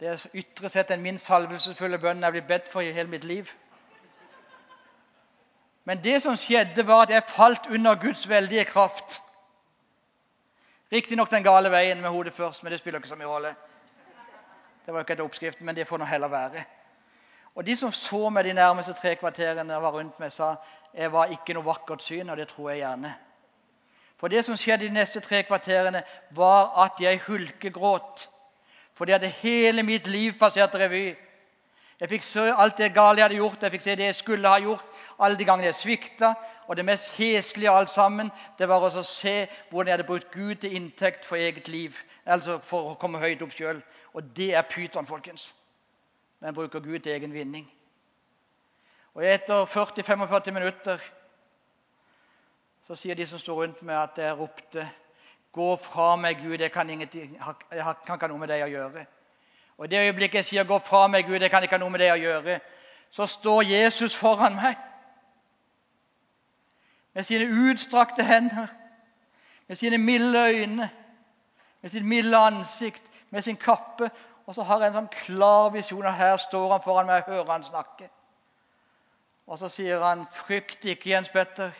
Det 0.00 0.08
er 0.08 0.24
ytre 0.34 0.68
sett 0.68 0.90
en 0.90 1.02
min 1.02 1.18
salvelsesfulle 1.18 1.98
bønn 1.98 2.18
jeg 2.18 2.26
har 2.26 2.34
blitt 2.34 2.48
bedt 2.48 2.68
for 2.70 2.80
i 2.80 2.92
hele 2.92 3.10
mitt 3.10 3.24
liv. 3.24 3.50
Men 5.88 6.02
det 6.04 6.18
som 6.20 6.36
skjedde, 6.36 6.84
var 6.84 7.06
at 7.06 7.14
jeg 7.14 7.30
falt 7.32 7.70
under 7.72 7.96
Guds 7.96 8.26
veldige 8.28 8.66
kraft. 8.68 9.22
Riktignok 10.92 11.30
den 11.32 11.44
gale 11.44 11.70
veien 11.72 12.00
med 12.00 12.12
hodet 12.12 12.32
først, 12.36 12.62
men 12.62 12.72
det 12.72 12.80
spiller 12.80 13.00
ikke 13.00 13.08
så 13.08 13.16
mye 13.16 13.28
rolle. 13.28 13.54
Det 14.84 14.92
var 14.94 15.00
ikke 15.00 15.16
etter 15.16 15.24
oppskriften, 15.24 15.64
men 15.64 15.76
det 15.76 15.86
får 15.88 16.02
nå 16.02 16.04
heller 16.04 16.28
være. 16.28 16.64
Og 17.54 17.64
De 17.66 17.76
som 17.76 17.92
så 17.92 18.28
meg 18.30 18.44
de 18.44 18.52
nærmeste 18.52 18.92
tre 19.00 19.14
kvarterene 19.16 19.72
jeg 19.72 19.82
var 19.82 19.96
rundt 19.96 20.20
meg, 20.20 20.32
sa 20.32 20.54
jeg 20.94 21.12
var 21.12 21.32
ikke 21.32 21.56
noe 21.56 21.64
vakkert 21.64 22.04
syn, 22.04 22.28
og 22.30 22.36
det 22.36 22.50
tror 22.52 22.70
jeg 22.70 22.82
gjerne. 22.82 23.14
For 24.20 24.28
det 24.28 24.44
som 24.44 24.56
skjedde 24.60 24.84
de 24.84 24.92
neste 24.92 25.20
tre 25.24 25.40
kvarterene, 25.42 26.02
var 26.36 26.72
at 26.84 27.00
jeg 27.00 27.22
hulkegråt. 27.26 28.28
Fordi 28.94 29.16
at 29.16 29.24
hele 29.40 29.82
mitt 29.82 30.06
liv 30.06 30.36
passerte 30.38 30.78
revy. 30.84 31.16
Jeg 31.98 32.12
fikk 32.12 32.22
se 32.22 32.44
alt 32.54 32.78
det 32.78 32.92
gale 32.94 33.18
jeg 33.18 33.24
hadde 33.26 33.40
gjort, 33.40 33.62
jeg 33.62 33.74
fikk 33.74 33.82
se 33.82 33.94
det 33.98 34.06
jeg 34.06 34.16
skulle 34.20 34.50
ha 34.50 34.60
gjort, 34.62 34.84
alle 35.18 35.38
de 35.38 35.46
gangene 35.46 35.66
jeg 35.66 35.78
svikta. 35.80 36.34
Og 36.68 36.76
det 36.76 36.84
mest 36.86 37.10
heslige 37.16 37.70
av 37.70 37.80
alt 37.80 37.90
sammen 37.90 38.30
det 38.58 38.68
var 38.70 38.84
å 38.84 39.02
se 39.02 39.48
hvordan 39.70 39.88
jeg 39.88 39.96
hadde 39.96 40.06
brukt 40.06 40.30
Gud 40.30 40.60
til 40.62 40.76
inntekt 40.78 41.26
for 41.26 41.40
eget 41.40 41.68
liv. 41.68 41.96
Altså 42.26 42.60
for 42.62 42.92
å 42.92 42.98
komme 43.00 43.18
høyt 43.18 43.42
opp 43.42 43.56
sjøl. 43.56 43.80
Og 44.14 44.30
det 44.36 44.52
er 44.54 44.68
pyton, 44.68 45.08
folkens. 45.08 45.50
Men 46.38 46.54
bruker 46.54 46.84
Gud 46.84 47.00
til 47.02 47.16
egen 47.16 47.34
vinning. 47.34 47.66
Og 49.18 49.24
etter 49.26 49.66
40-45 49.66 50.54
minutter 50.54 51.02
så 52.86 52.94
sier 52.94 53.18
de 53.18 53.26
som 53.26 53.40
står 53.42 53.62
rundt 53.64 53.80
meg, 53.82 53.96
at 53.98 54.22
jeg 54.22 54.38
ropte 54.38 54.86
Gå 55.52 55.76
fra 55.80 56.12
meg, 56.20 56.42
Gud, 56.44 56.60
jeg 56.60 56.70
kan, 56.70 56.90
jeg 56.92 57.00
kan 57.08 57.56
ikke 57.72 58.20
ha 58.20 58.28
noe 58.28 58.38
med 58.38 58.50
deg 58.52 58.66
å 58.66 58.68
gjøre. 58.68 59.06
Og 59.78 59.84
I 59.84 59.88
det 59.88 59.98
øyeblikket 60.06 60.34
jeg 60.34 60.44
sier 60.44 60.64
'gå 60.64 60.78
fra 60.78 61.06
meg, 61.06 61.26
Gud, 61.26 61.40
jeg 61.40 61.50
kan 61.50 61.62
ikke 61.62 61.74
ha 61.74 61.78
noe 61.78 61.90
med 61.90 62.00
det 62.00 62.12
å 62.12 62.16
gjøre', 62.16 62.60
så 63.10 63.26
står 63.26 63.62
Jesus 63.62 64.16
foran 64.16 64.54
meg 64.54 64.76
med 67.14 67.24
sine 67.24 67.70
utstrakte 67.70 68.24
hender, 68.24 68.66
med 69.68 69.76
sine 69.76 69.98
milde 69.98 70.38
øyne, 70.38 70.90
med 71.82 71.90
sitt 71.90 72.04
milde 72.04 72.36
ansikt, 72.36 73.02
med 73.30 73.42
sin 73.42 73.56
kappe. 73.56 74.10
Og 74.46 74.54
så 74.54 74.62
har 74.62 74.78
jeg 74.80 74.88
en 74.88 74.94
sånn 74.94 75.08
klar 75.26 75.70
visjon, 75.70 76.06
og 76.06 76.14
her 76.14 76.36
står 76.36 76.72
han 76.72 76.82
foran 76.84 77.06
meg 77.06 77.26
og 77.26 77.34
hører 77.34 77.52
han 77.52 77.64
snakke. 77.64 78.08
Og 79.46 79.58
så 79.58 79.68
sier 79.68 80.00
han, 80.04 80.26
'Frykt 80.32 80.84
ikke, 80.84 81.10
Jens 81.10 81.28
Petter. 81.28 81.70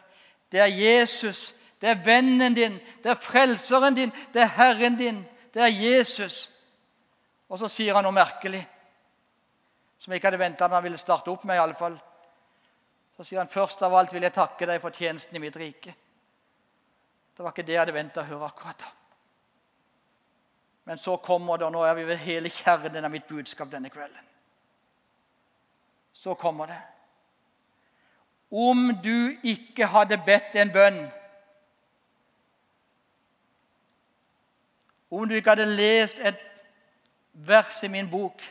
Det 0.53 0.61
er 0.61 0.67
Jesus. 0.67 1.55
Det 1.81 1.89
er 1.89 2.05
vennen 2.05 2.55
din. 2.55 2.81
Det 3.03 3.11
er 3.11 3.15
frelseren 3.15 3.95
din. 3.95 4.13
Det 4.35 4.43
er 4.43 4.47
Herren 4.47 4.97
din. 4.97 5.27
Det 5.55 5.63
er 5.63 5.67
Jesus.' 5.67 6.51
Og 7.49 7.59
så 7.59 7.71
sier 7.73 7.97
han 7.97 8.05
noe 8.05 8.17
merkelig 8.17 8.61
som 9.99 10.13
jeg 10.13 10.21
ikke 10.21 10.31
hadde 10.31 10.41
venta 10.41 10.69
han 10.71 10.85
ville 10.85 11.01
starte 11.01 11.33
opp 11.33 11.45
med. 11.45 11.57
i 11.57 11.63
alle 11.63 11.75
fall. 11.75 11.97
Så 13.17 13.25
sier 13.25 13.41
han 13.41 13.51
først 13.51 13.83
av 13.83 13.95
alt 13.95 14.13
vil 14.15 14.23
jeg 14.23 14.37
takke 14.37 14.67
deg 14.67 14.81
for 14.81 14.95
tjenesten 14.95 15.37
i 15.37 15.43
mitt 15.43 15.57
rike. 15.57 15.95
Det 17.35 17.43
var 17.43 17.55
ikke 17.55 17.67
det 17.67 17.75
jeg 17.75 17.83
hadde 17.83 17.97
venta 17.97 18.23
å 18.23 18.29
høre 18.29 18.47
akkurat 18.47 18.79
da. 18.79 18.93
Men 20.89 20.99
så 20.99 21.17
kommer 21.21 21.59
det, 21.59 21.67
og 21.67 21.75
nå 21.75 21.83
er 21.85 21.95
vi 21.99 22.05
ved 22.09 22.23
hele 22.23 22.51
kjernen 22.51 23.05
av 23.05 23.13
mitt 23.13 23.27
budskap 23.29 23.69
denne 23.71 23.91
kvelden. 23.93 24.25
Så 26.15 26.35
kommer 26.35 26.71
det. 26.71 26.79
Om 28.51 28.95
du 29.03 29.37
ikke 29.43 29.87
hadde 29.93 30.17
bedt 30.25 30.57
en 30.57 30.73
bønn 30.73 31.01
Om 35.09 35.25
du 35.29 35.39
ikke 35.39 35.55
hadde 35.55 35.65
lest 35.73 36.19
et 36.21 36.48
vers 37.47 37.83
i 37.83 37.89
min 37.89 38.11
bok. 38.11 38.43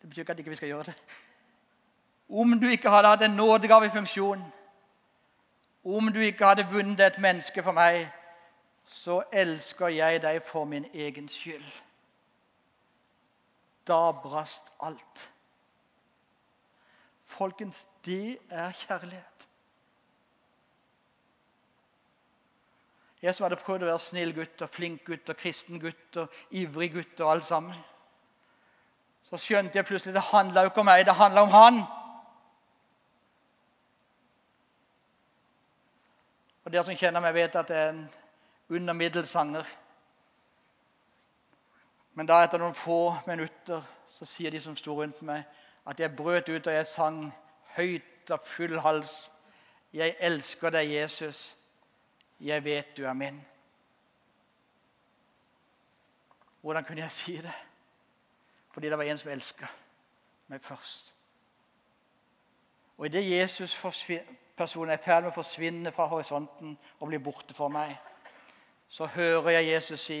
Det 0.00 0.08
betyr 0.08 0.22
ikke 0.22 0.32
at 0.32 0.38
vi 0.38 0.42
ikke 0.42 0.56
skal 0.56 0.68
gjøre 0.68 0.84
det. 0.84 0.94
Om 2.28 2.60
du 2.60 2.66
ikke 2.66 2.90
hadde 2.90 3.08
hatt 3.08 3.22
en 3.22 3.30
nådegave 3.30 3.86
i 3.86 3.94
funksjon, 3.94 4.44
om 5.84 6.12
du 6.12 6.20
ikke 6.20 6.44
hadde 6.44 6.66
vunnet 6.70 7.00
et 7.00 7.18
menneske 7.18 7.62
for 7.62 7.72
meg, 7.72 8.10
så 8.84 9.22
elsker 9.32 9.88
jeg 9.88 10.22
deg 10.22 10.42
for 10.44 10.64
min 10.64 10.84
egen 10.94 11.28
skyld. 11.28 11.64
Da 13.88 14.12
brast 14.12 14.72
alt. 14.80 15.32
Folkens, 17.24 17.86
det 18.04 18.38
er 18.50 18.72
kjærlighet. 18.72 19.47
Jeg 23.22 23.34
som 23.34 23.44
hadde 23.44 23.58
prøvd 23.58 23.82
å 23.82 23.90
være 23.90 24.02
snill 24.02 24.34
gutt 24.34 24.62
og 24.62 24.70
flink 24.70 25.02
gutt 25.06 25.30
og 25.32 25.38
kristen 25.40 25.80
gutt 25.82 26.18
og 26.22 26.34
ivrig 26.54 26.92
gutt 26.94 27.20
og 27.24 27.32
alt 27.32 27.48
sammen. 27.48 27.78
Så 29.26 29.40
skjønte 29.42 29.78
jeg 29.78 29.86
plutselig 29.88 30.14
det 30.14 30.28
handla 30.30 30.62
jo 30.62 30.70
ikke 30.70 30.80
om 30.84 30.88
meg, 30.88 31.04
det 31.06 31.16
handla 31.18 31.42
om 31.42 31.50
han. 31.52 31.80
Og 36.64 36.72
Dere 36.72 36.84
som 36.84 36.96
kjenner 36.96 37.24
meg, 37.24 37.34
vet 37.34 37.58
at 37.58 37.70
jeg 37.72 37.82
er 37.82 37.92
en 37.94 38.06
undermiddels 38.68 39.30
sanger. 39.34 39.66
Men 42.14 42.26
da 42.28 42.40
etter 42.44 42.60
noen 42.62 42.74
få 42.76 43.16
minutter 43.26 43.82
så 44.10 44.26
sier 44.26 44.50
de 44.54 44.60
som 44.60 44.76
sto 44.76 44.96
rundt 44.98 45.20
meg, 45.26 45.44
at 45.88 46.00
jeg 46.00 46.16
brøt 46.16 46.48
ut 46.48 46.66
og 46.66 46.74
jeg 46.74 46.86
sang 46.86 47.20
høyt 47.76 48.32
av 48.32 48.42
full 48.44 48.78
hals. 48.84 49.30
Jeg 49.92 50.16
elsker 50.20 50.70
deg, 50.74 50.92
Jesus. 50.92 51.57
'Jeg 52.40 52.64
vet 52.64 52.96
du 52.96 53.04
er 53.04 53.12
min'. 53.12 53.44
Hvordan 56.60 56.84
kunne 56.84 57.00
jeg 57.00 57.10
si 57.10 57.36
det? 57.36 57.52
Fordi 58.70 58.88
det 58.88 58.98
var 58.98 59.04
en 59.04 59.18
som 59.18 59.30
elska 59.30 59.66
meg 60.48 60.60
først. 60.60 61.14
Og 62.98 63.06
idet 63.06 63.30
Jesus-personen 63.30 64.90
er 64.90 64.98
i 64.98 65.02
ferd 65.02 65.22
med 65.22 65.30
å 65.30 65.34
forsvinne 65.34 65.92
fra 65.92 66.06
horisonten 66.06 66.78
og 67.00 67.08
bli 67.08 67.18
borte 67.18 67.54
for 67.54 67.68
meg, 67.68 67.94
så 68.88 69.06
hører 69.06 69.50
jeg 69.50 69.72
Jesus 69.72 70.00
si 70.00 70.20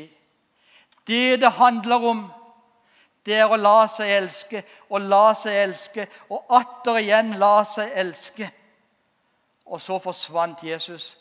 Det 1.06 1.40
det 1.40 1.52
handler 1.52 2.04
om, 2.04 2.32
det 3.26 3.34
er 3.34 3.48
å 3.48 3.56
la 3.56 3.86
seg 3.88 4.10
elske 4.12 4.62
og 4.88 5.00
la 5.00 5.34
seg 5.34 5.56
elske 5.62 6.06
og 6.30 6.44
atter 6.50 7.00
igjen 7.00 7.34
la 7.40 7.64
seg 7.64 7.92
elske. 7.94 8.50
Og 9.66 9.80
så 9.80 9.98
forsvant 9.98 10.62
Jesus 10.64 11.16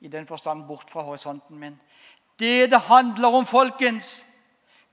i 0.00 0.08
den 0.08 0.26
forstand 0.26 0.66
bort 0.66 0.90
fra 0.90 1.02
horisonten 1.02 1.58
min. 1.58 1.80
Det 2.38 2.70
det 2.70 2.80
handler 2.80 3.28
om, 3.28 3.46
folkens, 3.46 4.26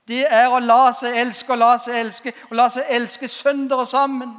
det 0.08 0.26
er 0.30 0.48
å 0.48 0.58
la 0.58 0.92
seg 0.96 1.16
elske 1.20 1.52
og 1.52 1.58
la 1.58 1.72
seg 1.78 1.96
elske 2.00 2.32
og 2.50 2.56
la 2.56 2.68
seg 2.72 2.92
elske 2.96 3.28
sønder 3.28 3.82
og 3.84 3.88
sammen. 3.88 4.36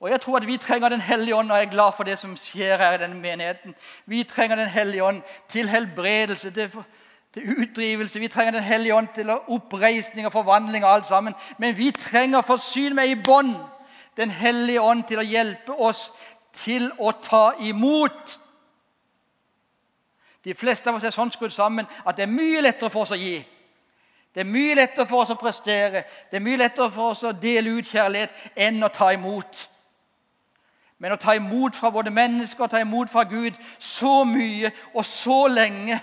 Og 0.00 0.10
Jeg 0.10 0.20
tror 0.20 0.36
at 0.36 0.46
vi 0.46 0.56
trenger 0.56 0.88
Den 0.88 1.00
hellige 1.00 1.36
ånd, 1.36 1.50
og 1.52 1.58
jeg 1.58 1.66
er 1.66 1.70
glad 1.70 1.92
for 1.96 2.04
det 2.04 2.18
som 2.18 2.36
skjer 2.36 2.76
her 2.76 2.92
i 2.92 3.02
denne 3.02 3.20
menigheten. 3.20 3.74
Vi 4.06 4.22
trenger 4.24 4.56
Den 4.56 4.68
hellige 4.68 5.04
ånd 5.04 5.22
til 5.48 5.68
helbredelse, 5.68 6.50
til, 6.50 6.70
til 7.34 7.60
utdrivelse. 7.60 8.20
Vi 8.20 8.28
trenger 8.28 8.52
Den 8.52 8.62
hellige 8.62 8.94
ånd 8.94 9.08
til 9.14 9.30
oppreisning 9.30 10.26
og 10.26 10.32
forvandling 10.32 10.84
og 10.84 10.92
alt 10.92 11.06
sammen. 11.06 11.34
Men 11.58 11.76
vi 11.76 11.90
trenger 11.90 12.42
forsyn 12.42 12.94
med 12.94 13.08
i 13.08 13.22
bånd 13.22 13.54
den 14.20 14.30
hellige 14.30 14.82
ånd 14.84 15.06
til 15.08 15.22
å 15.22 15.24
hjelpe 15.24 15.72
oss 15.72 16.10
til 16.52 16.90
å 16.98 17.12
ta 17.24 17.54
imot. 17.64 18.36
De 20.44 20.54
fleste 20.54 20.90
av 20.90 20.98
oss 20.98 21.06
er 21.08 21.14
sånn 21.14 21.32
skrudd 21.32 21.54
sammen 21.54 21.88
at 22.04 22.16
det 22.16 22.26
er 22.26 22.32
mye 22.32 22.60
lettere 22.64 22.92
for 22.92 23.06
oss 23.06 23.14
å 23.16 23.20
gi. 23.20 23.38
Det 24.34 24.44
er 24.44 24.48
mye 24.48 24.76
lettere 24.78 25.08
for 25.10 25.24
oss 25.24 25.32
å 25.34 25.40
prestere, 25.40 26.04
det 26.30 26.38
er 26.38 26.44
mye 26.44 26.60
lettere 26.60 26.90
for 26.94 27.14
oss 27.14 27.24
å 27.26 27.32
dele 27.34 27.72
ut 27.80 27.88
kjærlighet 27.88 28.56
enn 28.68 28.78
å 28.84 28.92
ta 28.94 29.10
imot. 29.16 29.66
Men 31.00 31.16
å 31.16 31.18
ta 31.20 31.34
imot 31.34 31.74
fra 31.74 31.90
både 31.90 32.12
mennesker 32.12 32.64
og 32.64 32.70
ta 32.70 32.80
imot 32.84 33.10
fra 33.10 33.24
Gud 33.24 33.56
så 33.78 34.20
mye 34.28 34.70
og 34.92 35.04
så 35.08 35.46
lenge 35.48 35.96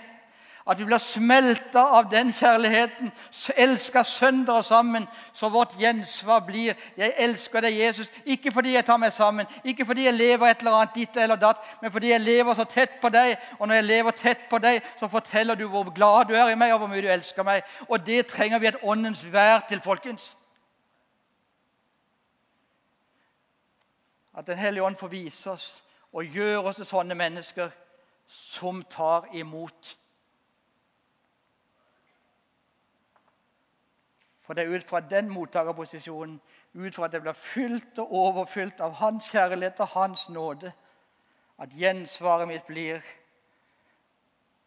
at 0.68 0.78
vi 0.78 0.84
blir 0.84 1.00
smelta 1.00 1.80
av 1.96 2.10
den 2.10 2.28
kjærligheten, 2.32 3.12
elska 3.56 4.02
sønder 4.04 4.58
og 4.60 4.64
sammen, 4.64 5.06
så 5.32 5.48
vårt 5.48 5.72
gjensvar 5.80 6.40
blir 6.40 6.74
'Jeg 6.96 7.14
elsker 7.16 7.60
deg, 7.60 7.72
Jesus', 7.72 8.10
ikke 8.26 8.52
fordi 8.52 8.72
jeg 8.72 8.84
tar 8.84 8.96
meg 8.96 9.12
sammen, 9.12 9.46
ikke 9.64 9.86
fordi 9.86 10.04
jeg 10.04 10.14
lever 10.14 10.46
et 10.46 10.58
eller 10.58 10.72
annet 10.72 10.94
ditt 10.94 11.16
eller 11.16 11.36
datt, 11.36 11.56
men 11.82 11.92
fordi 11.92 12.08
jeg 12.08 12.20
lever 12.20 12.54
så 12.54 12.64
tett 12.64 13.00
på 13.00 13.08
deg. 13.08 13.38
Og 13.58 13.68
når 13.68 13.74
jeg 13.74 13.84
lever 13.84 14.10
tett 14.10 14.38
på 14.50 14.58
deg, 14.58 14.82
så 15.00 15.08
forteller 15.08 15.54
du 15.54 15.68
hvor 15.68 15.90
glad 15.90 16.24
du 16.24 16.34
er 16.34 16.48
i 16.48 16.54
meg, 16.54 16.72
og 16.72 16.78
hvor 16.78 16.88
mye 16.88 17.02
du 17.02 17.08
elsker 17.08 17.42
meg. 17.42 17.62
Og 17.88 18.06
det 18.06 18.26
trenger 18.26 18.58
vi 18.58 18.66
et 18.66 18.82
åndens 18.82 19.32
vær 19.32 19.64
til, 19.68 19.80
folkens. 19.80 20.36
At 24.38 24.46
Den 24.46 24.58
hellige 24.58 24.82
ånd 24.82 24.96
får 24.96 25.08
vise 25.08 25.50
oss 25.50 25.82
og 26.12 26.24
gjøre 26.24 26.58
oss 26.58 26.76
til 26.76 26.86
sånne 26.86 27.14
mennesker 27.14 27.70
som 28.28 28.82
tar 28.82 29.26
imot. 29.32 29.96
For 34.48 34.56
det 34.56 34.64
er 34.64 34.76
ut 34.78 34.84
fra 34.84 35.00
den 35.00 35.26
mottakerposisjonen, 35.28 36.40
ut 36.74 36.94
fra 36.94 37.04
at 37.04 37.12
det 37.12 37.18
blir 37.20 37.36
fylt 37.36 37.98
og 38.00 38.12
overfylt 38.16 38.78
av 38.80 38.94
Hans 38.96 39.26
kjærlighet 39.28 39.80
og 39.84 39.90
Hans 39.92 40.22
nåde, 40.32 40.70
at 41.58 41.74
gjensvaret 41.76 42.48
mitt 42.48 42.64
blir 42.64 43.02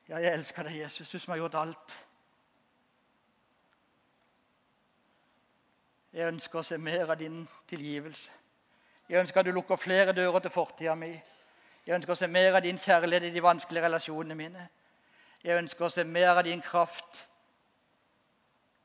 Ja, 0.10 0.20
jeg 0.20 0.34
elsker 0.34 0.68
deg, 0.68 0.76
Jesus, 0.84 1.10
du 1.10 1.18
som 1.20 1.32
har 1.32 1.40
gjort 1.40 1.56
alt. 1.56 1.96
Jeg 6.14 6.28
ønsker 6.28 6.60
å 6.60 6.64
se 6.68 6.78
mer 6.78 7.10
av 7.10 7.18
din 7.18 7.42
tilgivelse. 7.68 8.30
Jeg 9.10 9.20
ønsker 9.24 9.42
at 9.42 9.50
du 9.50 9.52
lukker 9.56 9.82
flere 9.82 10.14
dører 10.14 10.46
til 10.46 10.54
fortida 10.54 10.94
mi. 10.96 11.10
Jeg 11.88 11.96
ønsker 11.96 12.14
å 12.14 12.22
se 12.22 12.30
mer 12.30 12.60
av 12.60 12.62
din 12.62 12.78
kjærlighet 12.78 13.32
i 13.32 13.34
de 13.34 13.44
vanskelige 13.44 13.90
relasjonene 13.90 14.38
mine. 14.38 14.70
Jeg 15.42 15.58
ønsker 15.58 15.90
å 15.90 15.90
se 15.90 16.06
mer 16.06 16.36
av 16.36 16.44
din 16.46 16.62
kraft, 16.62 17.31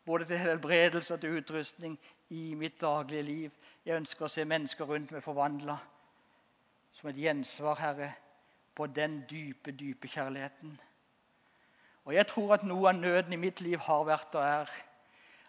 både 0.07 0.25
til 0.25 0.39
helbredelse 0.39 1.15
og 1.15 1.21
til 1.21 1.39
utrustning, 1.39 1.99
i 2.29 2.55
mitt 2.55 2.81
daglige 2.81 3.23
liv. 3.23 3.51
Jeg 3.87 3.97
ønsker 3.97 4.27
å 4.27 4.31
se 4.31 4.45
mennesker 4.45 4.89
rundt 4.89 5.13
meg 5.15 5.23
forvandla 5.23 5.77
som 6.97 7.11
et 7.11 7.19
gjensvar, 7.21 7.79
Herre, 7.79 8.09
på 8.75 8.87
den 8.87 9.21
dype, 9.31 9.71
dype 9.71 10.09
kjærligheten. 10.09 10.73
Og 12.05 12.15
jeg 12.15 12.27
tror 12.27 12.55
at 12.55 12.65
noe 12.67 12.89
av 12.89 12.99
nøden 12.99 13.35
i 13.35 13.41
mitt 13.41 13.61
liv 13.61 13.79
har 13.83 14.05
vært 14.09 14.35
og 14.35 14.43
er 14.43 14.73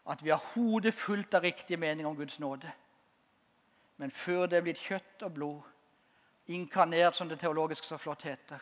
at 0.07 0.23
vi 0.23 0.31
har 0.31 0.43
hodet 0.53 0.93
fullt 0.93 1.33
av 1.35 1.43
riktige 1.43 1.77
meninger 1.77 2.09
om 2.09 2.17
Guds 2.17 2.39
nåde. 2.39 2.71
Men 3.97 4.11
før 4.11 4.45
det 4.45 4.57
er 4.57 4.65
blitt 4.65 4.81
kjøtt 4.81 5.25
og 5.25 5.33
blod, 5.33 5.61
inkarnert, 6.47 7.15
som 7.15 7.29
det 7.29 7.39
teologisk 7.41 7.83
så 7.83 7.97
flott 7.99 8.23
heter, 8.23 8.61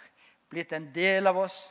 blitt 0.50 0.74
en 0.74 0.88
del 0.96 1.28
av 1.28 1.38
oss 1.38 1.68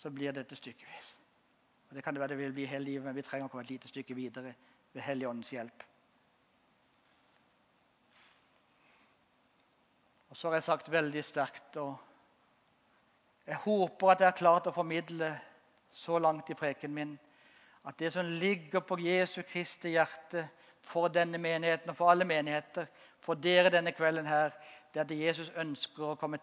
Så 0.00 0.10
blir 0.10 0.32
dette 0.32 0.56
stykkevis. 0.56 1.14
Og 1.90 1.96
Det 1.96 2.04
kan 2.04 2.14
det 2.14 2.20
være 2.22 2.34
det 2.34 2.38
vil 2.38 2.52
bli 2.56 2.64
hele 2.70 2.84
livet, 2.84 3.04
men 3.04 3.16
vi 3.16 3.22
trenger 3.26 3.48
å 3.48 3.52
komme 3.52 3.66
et 3.66 3.72
lite 3.74 3.88
stykke 3.90 4.14
videre 4.16 4.54
ved 4.92 5.02
Helligåndens 5.02 5.50
hjelp. 5.52 5.82
Og 10.30 10.36
så 10.36 10.48
har 10.48 10.60
jeg 10.60 10.68
sagt 10.68 10.92
veldig 10.92 11.24
sterkt 11.24 11.76
og 11.82 11.98
Jeg 13.46 13.56
håper 13.64 14.10
at 14.10 14.20
jeg 14.20 14.28
har 14.28 14.38
klart 14.38 14.66
å 14.70 14.72
formidle 14.72 15.32
så 15.96 16.18
langt 16.18 16.50
i 16.52 16.54
preken 16.54 16.92
min 16.94 17.16
at 17.88 17.98
det 17.98 18.12
som 18.12 18.26
ligger 18.38 18.80
på 18.80 18.98
Jesu 19.00 19.42
Kristi 19.42 19.94
hjerte 19.96 20.44
for 20.84 21.08
denne 21.08 21.38
menigheten 21.38 21.90
og 21.90 21.96
for 21.96 22.12
alle 22.12 22.24
menigheter, 22.28 22.86
for 23.20 23.34
dere 23.34 23.72
denne 23.72 23.92
kvelden 23.96 24.28
her, 24.28 24.52
det 24.92 25.00
er 25.00 25.04
at 25.04 25.16
Jesus 25.16 25.50
ønsker 25.56 26.12
å 26.12 26.18
komme 26.20 26.38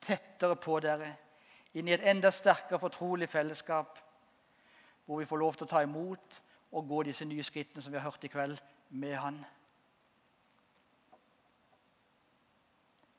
tettere 0.00 0.56
på 0.56 0.80
dere. 0.80 1.12
Inn 1.74 1.88
i 1.88 1.94
et 1.94 2.06
enda 2.10 2.30
sterkere 2.34 2.80
fortrolig 2.82 3.28
fellesskap 3.28 3.98
hvor 5.06 5.18
vi 5.18 5.26
får 5.26 5.38
lov 5.42 5.54
til 5.54 5.66
å 5.66 5.70
ta 5.70 5.82
imot 5.82 6.40
og 6.72 6.88
gå 6.88 7.02
disse 7.06 7.24
nye 7.26 7.42
skrittene 7.42 7.82
som 7.82 7.92
vi 7.92 7.98
har 7.98 8.06
hørt 8.06 8.24
i 8.24 8.30
kveld, 8.30 8.58
med 8.90 9.14
Han. 9.18 9.38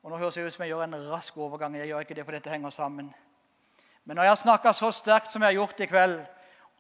Og 0.04 0.12
Nå 0.12 0.18
høres 0.18 0.36
det 0.36 0.46
ut 0.48 0.54
som 0.54 0.64
jeg 0.64 0.72
gjør 0.72 0.84
en 0.84 0.96
rask 1.12 1.38
overgang. 1.38 1.76
Jeg 1.78 1.92
gjør 1.92 2.06
ikke 2.06 2.16
det, 2.18 2.26
for 2.26 2.36
dette 2.36 2.50
henger 2.50 2.70
sammen. 2.74 3.12
Men 4.04 4.16
når 4.18 4.24
jeg 4.24 4.32
har 4.32 4.40
snakka 4.42 4.74
så 4.74 4.92
sterkt 4.92 5.32
som 5.32 5.44
jeg 5.44 5.52
har 5.52 5.60
gjort 5.60 5.84
i 5.84 5.88
kveld, 5.92 6.16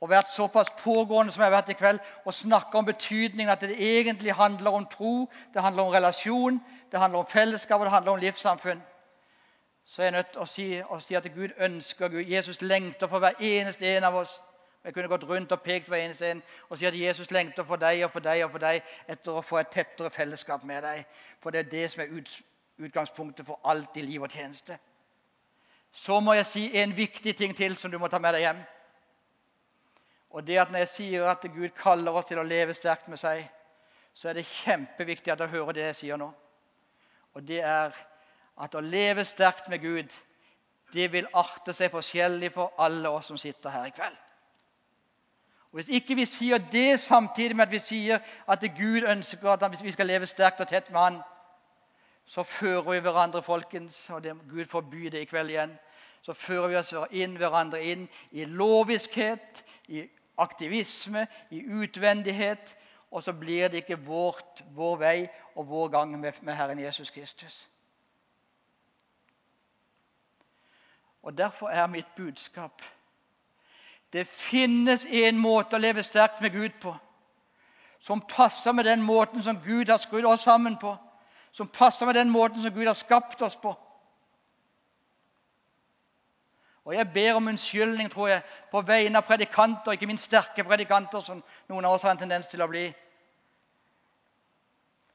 og 0.01 0.09
vært 0.09 0.31
såpass 0.33 0.71
pågående 0.79 1.33
som 1.33 1.43
jeg 1.43 1.51
har 1.51 1.57
vært 1.59 1.69
i 1.69 1.77
kveld, 1.77 1.99
og 2.25 2.33
snakka 2.33 2.79
om 2.79 2.87
betydningen 2.87 3.51
at 3.53 3.61
det 3.61 3.77
egentlig 3.77 4.33
handler 4.33 4.73
om 4.73 4.87
tro, 4.89 5.27
det 5.53 5.61
handler 5.61 5.83
om 5.83 5.93
relasjon, 5.93 6.57
det 6.91 6.99
handler 6.99 7.21
om 7.21 7.29
fellesskap 7.29 7.79
og 7.79 7.85
det 7.85 7.93
handler 7.93 8.15
om 8.15 8.23
livssamfunn, 8.23 8.81
så 9.91 10.01
er 10.01 10.05
jeg 10.05 10.11
nødt 10.11 10.27
til 10.31 10.39
å 10.39 10.45
si, 10.47 10.65
å 10.87 10.97
si 11.03 11.15
at 11.19 11.25
Gud 11.35 11.51
ønsker 11.59 12.07
Gud. 12.07 12.23
Jesus 12.23 12.61
lengter 12.61 13.09
for 13.11 13.19
hver 13.19 13.33
eneste 13.43 13.89
en 13.97 14.05
av 14.07 14.15
oss. 14.15 14.37
Jeg 14.85 14.93
kunne 14.95 15.09
gått 15.11 15.25
rundt 15.27 15.51
og 15.51 15.61
pekt 15.61 15.89
hver 15.91 15.99
eneste 15.99 16.29
en 16.31 16.39
og 16.69 16.77
si 16.79 16.85
at 16.87 16.95
Jesus 16.95 17.31
lengter 17.31 17.65
for 17.67 17.75
deg 17.75 18.05
og 18.05 18.13
for 18.13 18.23
deg 18.23 18.45
og 18.45 18.53
for 18.53 18.63
deg 18.63 18.79
etter 19.11 19.35
å 19.35 19.41
få 19.43 19.57
et 19.59 19.67
tettere 19.73 20.09
fellesskap 20.09 20.63
med 20.63 20.79
deg. 20.87 21.01
For 21.43 21.51
det 21.51 21.59
er 21.59 21.67
det 21.73 21.81
som 21.91 22.05
er 22.05 22.13
utgangspunktet 22.79 23.45
for 23.45 23.59
alt 23.67 23.97
i 23.99 24.03
liv 24.05 24.23
og 24.23 24.31
tjeneste. 24.31 24.77
Så 25.91 26.21
må 26.23 26.37
jeg 26.37 26.47
si 26.47 26.63
en 26.79 26.95
viktig 26.95 27.33
ting 27.35 27.55
til 27.57 27.75
som 27.75 27.91
du 27.91 27.97
må 27.99 28.07
ta 28.07 28.21
med 28.23 28.37
deg 28.37 28.45
hjem. 28.45 28.61
Og 30.31 30.47
det 30.47 30.61
at 30.61 30.71
Når 30.71 30.85
jeg 30.85 30.89
sier 30.93 31.25
at 31.27 31.43
Gud 31.51 31.75
kaller 31.75 32.15
oss 32.15 32.29
til 32.31 32.39
å 32.39 32.47
leve 32.47 32.73
sterkt 32.73 33.11
med 33.11 33.19
seg, 33.19 33.43
så 34.13 34.31
er 34.31 34.39
det 34.39 34.47
kjempeviktig 34.47 35.35
at 35.35 35.43
jeg 35.43 35.51
hører 35.51 35.75
det 35.75 35.85
jeg 35.89 35.99
sier 35.99 36.23
nå. 36.23 36.31
Og 37.35 37.43
det 37.47 37.59
er 37.59 37.91
at 38.57 38.75
å 38.75 38.83
leve 38.83 39.25
sterkt 39.25 39.69
med 39.69 39.81
Gud, 39.81 40.13
det 40.93 41.07
vil 41.11 41.29
arte 41.33 41.73
seg 41.73 41.91
forskjellig 41.91 42.51
for 42.53 42.73
alle 42.81 43.09
oss 43.09 43.31
som 43.31 43.37
sitter 43.39 43.69
her 43.69 43.87
i 43.87 43.95
kveld. 43.95 44.17
Og 45.71 45.79
Hvis 45.79 45.89
ikke 45.89 46.15
vi 46.15 46.25
sier 46.25 46.57
det 46.71 46.99
samtidig 46.99 47.55
med 47.55 47.65
at 47.65 47.71
vi 47.71 47.79
sier 47.79 48.19
at 48.47 48.65
Gud 48.77 49.07
ønsker 49.07 49.49
at 49.49 49.83
vi 49.83 49.91
skal 49.91 50.07
leve 50.07 50.27
sterkt 50.27 50.59
og 50.59 50.67
tett 50.67 50.91
med 50.91 50.99
Han, 50.99 51.21
så 52.25 52.43
fører 52.43 52.91
vi 52.91 52.99
hverandre, 52.99 53.41
folkens, 53.43 54.09
og 54.09 54.23
det, 54.23 54.35
Gud 54.49 54.65
forby 54.65 55.07
det 55.11 55.21
i 55.21 55.25
kveld 55.25 55.49
igjen, 55.49 55.79
så 56.21 56.33
fører 56.33 56.67
vi 56.67 56.75
oss 56.75 56.93
inn 57.11 57.37
hverandre 57.37 57.81
inn 57.83 58.05
i 58.31 58.45
loviskhet, 58.45 59.63
i 59.87 60.05
aktivisme, 60.37 61.25
i 61.49 61.63
utvendighet. 61.65 62.75
Og 63.11 63.23
så 63.23 63.33
blir 63.33 63.67
det 63.67 63.83
ikke 63.83 63.99
vårt, 63.99 64.63
vår 64.71 64.97
vei 64.97 65.17
og 65.55 65.67
vår 65.67 65.87
gang 65.87 66.19
med, 66.19 66.33
med 66.41 66.55
Herren 66.55 66.79
Jesus 66.79 67.09
Kristus. 67.11 67.67
Og 71.23 71.37
Derfor 71.37 71.69
er 71.69 71.87
mitt 71.87 72.15
budskap 72.15 72.81
det 74.13 74.27
finnes 74.27 75.05
en 75.05 75.37
måte 75.39 75.77
å 75.77 75.79
leve 75.79 76.03
sterkt 76.03 76.41
med 76.43 76.51
Gud 76.51 76.73
på 76.81 76.91
som 78.01 78.21
passer 78.21 78.73
med 78.73 78.85
den 78.85 79.01
måten 79.01 79.43
som 79.43 79.59
Gud 79.61 79.89
har 79.89 79.97
skrudd 80.01 80.25
oss 80.25 80.41
sammen 80.41 80.77
på, 80.77 80.95
som 81.51 81.67
passer 81.67 82.05
med 82.05 82.15
den 82.15 82.29
måten 82.29 82.61
som 82.61 82.73
Gud 82.73 82.87
har 82.87 82.97
skapt 82.97 83.41
oss 83.41 83.55
på. 83.55 83.75
Og 86.85 86.95
Jeg 86.95 87.13
ber 87.13 87.33
om 87.37 87.47
unnskyldning 87.47 88.09
tror 88.09 88.27
jeg, 88.27 88.41
på 88.71 88.81
vegne 88.81 89.17
av 89.17 89.27
predikanter, 89.27 89.93
ikke 89.93 90.09
minst 90.09 90.25
sterke 90.25 90.63
predikanter, 90.63 91.21
som 91.21 91.43
noen 91.69 91.85
av 91.85 91.93
oss 91.93 92.01
har 92.01 92.15
en 92.15 92.23
tendens 92.23 92.49
til 92.49 92.61
å 92.61 92.67
bli. 92.67 92.87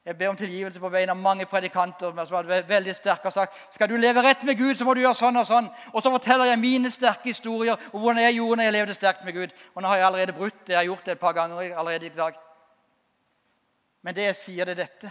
Jeg 0.06 0.18
ber 0.18 0.28
om 0.28 0.36
tilgivelse 0.38 0.78
på 0.78 0.88
vegne 0.88 1.10
av 1.10 1.18
mange 1.18 1.48
predikanter 1.50 2.12
som 2.12 2.18
har 2.36 2.46
vært 2.46 2.68
veldig 2.68 2.92
sterke 2.94 3.26
og 3.26 3.34
sagt 3.34 3.56
skal 3.74 3.88
du 3.90 3.96
leve 3.98 4.22
rett 4.22 4.44
med 4.46 4.54
Gud, 4.54 4.76
så 4.78 4.84
må 4.86 4.92
du 4.94 5.00
gjøre 5.02 5.18
sånn 5.18 5.40
og 5.40 5.46
sånn. 5.48 5.66
Og 5.90 6.02
så 6.02 6.12
forteller 6.14 6.46
jeg 6.46 6.60
mine 6.62 6.92
sterke 6.94 7.26
historier 7.26 7.74
og 7.90 7.96
hvordan 7.98 8.20
jeg 8.22 8.36
gjorde 8.36 8.60
når 8.60 8.68
jeg 8.68 8.74
levde 8.76 8.94
sterkt 8.94 9.24
med 9.26 9.34
Gud. 9.34 9.54
Og 9.74 9.82
nå 9.82 9.90
har 9.90 9.98
jeg 9.98 10.06
allerede 10.06 10.34
brutt 10.36 10.60
det. 10.60 10.76
Jeg 10.76 10.78
har 10.78 10.86
gjort 10.86 11.08
det 11.08 11.16
et 11.16 11.22
par 11.24 11.34
ganger 11.34 11.74
allerede 11.74 12.06
i 12.06 12.14
dag. 12.14 12.38
Men 14.06 14.14
det 14.14 14.28
jeg 14.28 14.36
sier, 14.38 14.68
det 14.68 14.76
er 14.76 14.82
dette. 14.84 15.10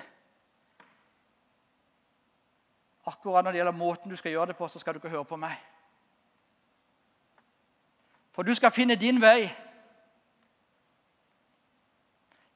Akkurat 3.12 3.44
når 3.44 3.52
det 3.52 3.60
gjelder 3.60 3.76
måten 3.76 4.14
du 4.14 4.16
skal 4.16 4.32
gjøre 4.32 4.54
det 4.54 4.56
på, 4.62 4.70
så 4.72 4.80
skal 4.80 4.96
du 4.96 5.02
ikke 5.02 5.12
høre 5.12 5.28
på 5.28 5.40
meg. 5.42 5.58
For 8.32 8.48
du 8.48 8.56
skal 8.56 8.72
finne 8.72 8.96
din 8.96 9.20
vei. 9.20 9.50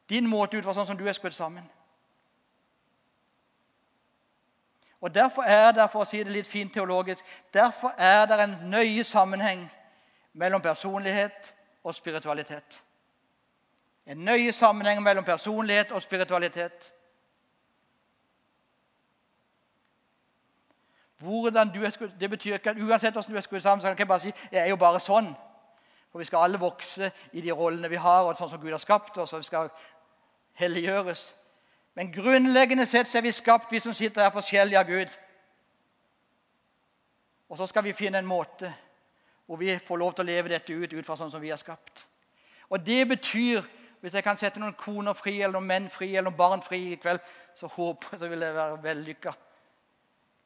Din 0.10 0.32
måte 0.32 0.56
ut 0.56 0.64
fra 0.64 0.78
sånn 0.80 0.88
som 0.88 0.98
du 0.98 1.04
er 1.04 1.20
skrudd 1.20 1.36
sammen. 1.36 1.68
Og 5.02 5.16
Derfor 5.16 5.41
er 5.41 5.72
det 5.72 5.88
for 5.91 6.04
å 6.04 6.08
si 6.08 6.20
det 6.24 6.32
litt 6.32 6.47
fint 6.47 6.74
teologisk, 6.74 7.24
derfor 7.54 7.93
er 7.97 8.26
det 8.28 8.39
en 8.43 8.58
nøye 8.72 9.04
sammenheng 9.04 9.64
mellom 10.34 10.62
personlighet 10.62 11.54
og 11.84 11.95
spiritualitet. 11.95 12.84
En 14.06 14.18
nøye 14.18 14.52
sammenheng 14.52 15.04
mellom 15.04 15.24
personlighet 15.24 15.91
og 15.91 16.02
spiritualitet. 16.02 16.93
Du 21.22 21.45
er 21.45 22.10
det 22.20 22.30
betyr 22.30 22.54
ikke 22.54 22.70
at 22.70 22.78
Uansett 22.78 23.14
hvordan 23.14 23.32
du 23.32 23.38
er 23.38 23.41
skrudd 23.41 23.62
sammen, 23.62 23.82
så 23.82 23.88
kan 23.88 24.00
jeg 24.00 24.08
bare 24.08 24.20
si 24.20 24.34
jeg 24.52 24.62
er 24.62 24.70
jo 24.70 24.76
bare 24.76 25.00
sånn. 25.00 25.36
For 26.12 26.20
vi 26.20 26.26
skal 26.26 26.43
alle 26.47 26.60
vokse 26.60 27.12
i 27.34 27.41
de 27.41 27.52
rollene 27.52 27.89
vi 27.89 28.00
har, 28.00 28.24
og 28.24 28.38
sånn 28.38 28.50
som 28.50 28.62
Gud 28.62 28.72
har 28.72 28.82
skapt 28.82 29.18
oss. 29.18 29.34
og 29.34 29.39
vi 29.39 29.43
skal 29.43 29.70
helliggjøres. 30.54 31.36
Men 32.00 32.14
grunnleggende 32.16 32.86
sett 32.88 33.10
så 33.12 33.20
er 33.20 33.26
vi 33.26 33.32
skapt, 33.36 33.72
vi 33.72 33.82
som 33.84 33.93
sitter 33.93 34.24
her, 34.24 34.32
forskjellige 34.32 34.80
av 34.80 34.88
Gud. 34.88 35.16
Og 37.52 37.60
så 37.60 37.68
skal 37.68 37.84
vi 37.84 37.97
finne 37.97 38.22
en 38.22 38.30
måte 38.30 38.72
hvor 39.50 39.60
vi 39.60 39.74
får 39.84 40.00
lov 40.00 40.14
til 40.14 40.24
å 40.24 40.30
leve 40.30 40.54
dette 40.54 40.72
ut 40.78 40.93
ut 40.93 41.06
fra 41.06 41.18
sånn 41.20 41.32
som 41.34 41.41
vi 41.43 41.52
er 41.52 41.60
skapt. 41.60 42.06
Og 42.70 42.80
det 42.86 43.02
betyr, 43.10 43.66
hvis 44.00 44.16
jeg 44.16 44.24
kan 44.24 44.38
sette 44.39 44.62
noen 44.62 44.78
koner 44.80 45.18
fri, 45.18 45.41
eller 45.41 45.58
noen 45.58 45.68
menn 45.68 45.91
fri, 45.91 46.12
eller 46.14 46.30
noen 46.30 46.39
barn 46.39 46.64
fri 46.64 46.84
i 46.93 47.00
kveld, 47.02 47.20
så 47.58 47.68
håper 47.74 48.14
jeg 48.14 48.22
så 48.22 48.32
vil 48.32 48.45
det 48.45 48.54
være 48.56 48.82
vellykka. 48.86 49.34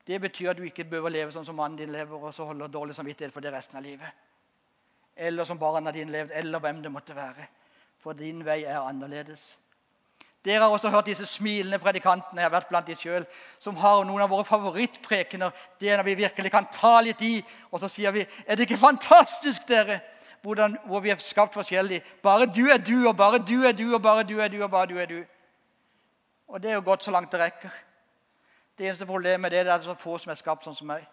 Det 0.08 0.22
betyr 0.24 0.54
at 0.54 0.58
du 0.58 0.64
ikke 0.66 0.88
behøver 0.90 1.14
leve 1.14 1.36
sånn 1.36 1.46
som 1.46 1.60
mannen 1.60 1.78
din 1.78 1.94
lever, 1.94 2.16
og 2.16 2.34
så 2.34 2.48
holder 2.48 2.72
dårlig 2.72 2.96
samvittighet 2.98 3.36
for 3.36 3.46
det 3.46 3.54
resten 3.54 3.78
av 3.78 3.86
livet 3.86 4.24
eller 5.16 5.46
som 5.46 5.60
barna 5.60 5.92
dine 5.92 6.12
levde, 6.12 6.34
eller 6.34 6.60
hvem 6.60 6.82
det 6.84 6.92
måtte 6.92 7.16
være. 7.16 7.48
For 8.02 8.14
din 8.18 8.44
vei 8.46 8.64
er 8.64 8.82
annerledes. 8.82 9.54
Dere 10.46 10.60
har 10.66 10.74
også 10.76 10.90
hørt 10.92 11.08
disse 11.08 11.26
smilende 11.26 11.80
predikantene 11.80 12.42
jeg 12.42 12.50
har 12.50 12.52
vært 12.52 12.68
blant 12.68 12.88
de 12.88 12.96
selv, 13.00 13.28
som 13.64 13.78
har 13.80 14.02
noen 14.04 14.26
av 14.26 14.32
våre 14.32 14.44
favorittprekener. 14.44 15.54
Det 15.80 15.90
er 15.90 16.02
når 16.02 16.08
vi 16.10 16.16
virkelig 16.20 16.52
kan 16.52 16.68
ta 16.72 16.98
litt 17.02 17.22
i, 17.24 17.38
og 17.72 17.80
så 17.80 17.88
sier 17.88 18.12
vi 18.12 18.26
Er 18.46 18.56
det 18.56 18.68
ikke 18.68 18.82
fantastisk, 18.82 19.68
dere? 19.68 20.02
Hvordan, 20.44 20.76
hvor 20.86 21.00
vi 21.00 21.10
er 21.10 21.22
skapt 21.24 21.54
forskjellig. 21.56 22.02
Bare 22.24 22.46
du 22.46 22.68
er 22.68 22.78
du, 22.78 23.08
og 23.08 23.16
bare 23.16 23.40
du 23.40 23.64
er 23.64 23.72
du, 23.72 23.94
og 23.96 24.02
bare 24.02 24.24
du 24.28 24.40
er 24.40 24.52
du, 24.52 24.64
og 24.64 24.72
bare 24.72 24.88
du 24.92 24.98
er 25.00 25.06
du. 25.06 25.24
Og 26.48 26.64
det 26.64 26.72
er 26.72 26.76
jo 26.76 26.84
godt 26.86 27.04
så 27.04 27.12
langt 27.12 27.32
det 27.32 27.40
rekker. 27.40 27.70
Det 28.78 28.88
eneste 28.88 29.06
problemet 29.06 29.54
er 29.54 29.60
at 29.60 29.66
det 29.66 29.74
er 29.74 29.94
så 29.94 29.96
få 29.96 30.18
som 30.18 30.32
er 30.34 30.36
skapt 30.36 30.66
sånn 30.68 30.76
som 30.76 30.92
meg. 30.92 31.06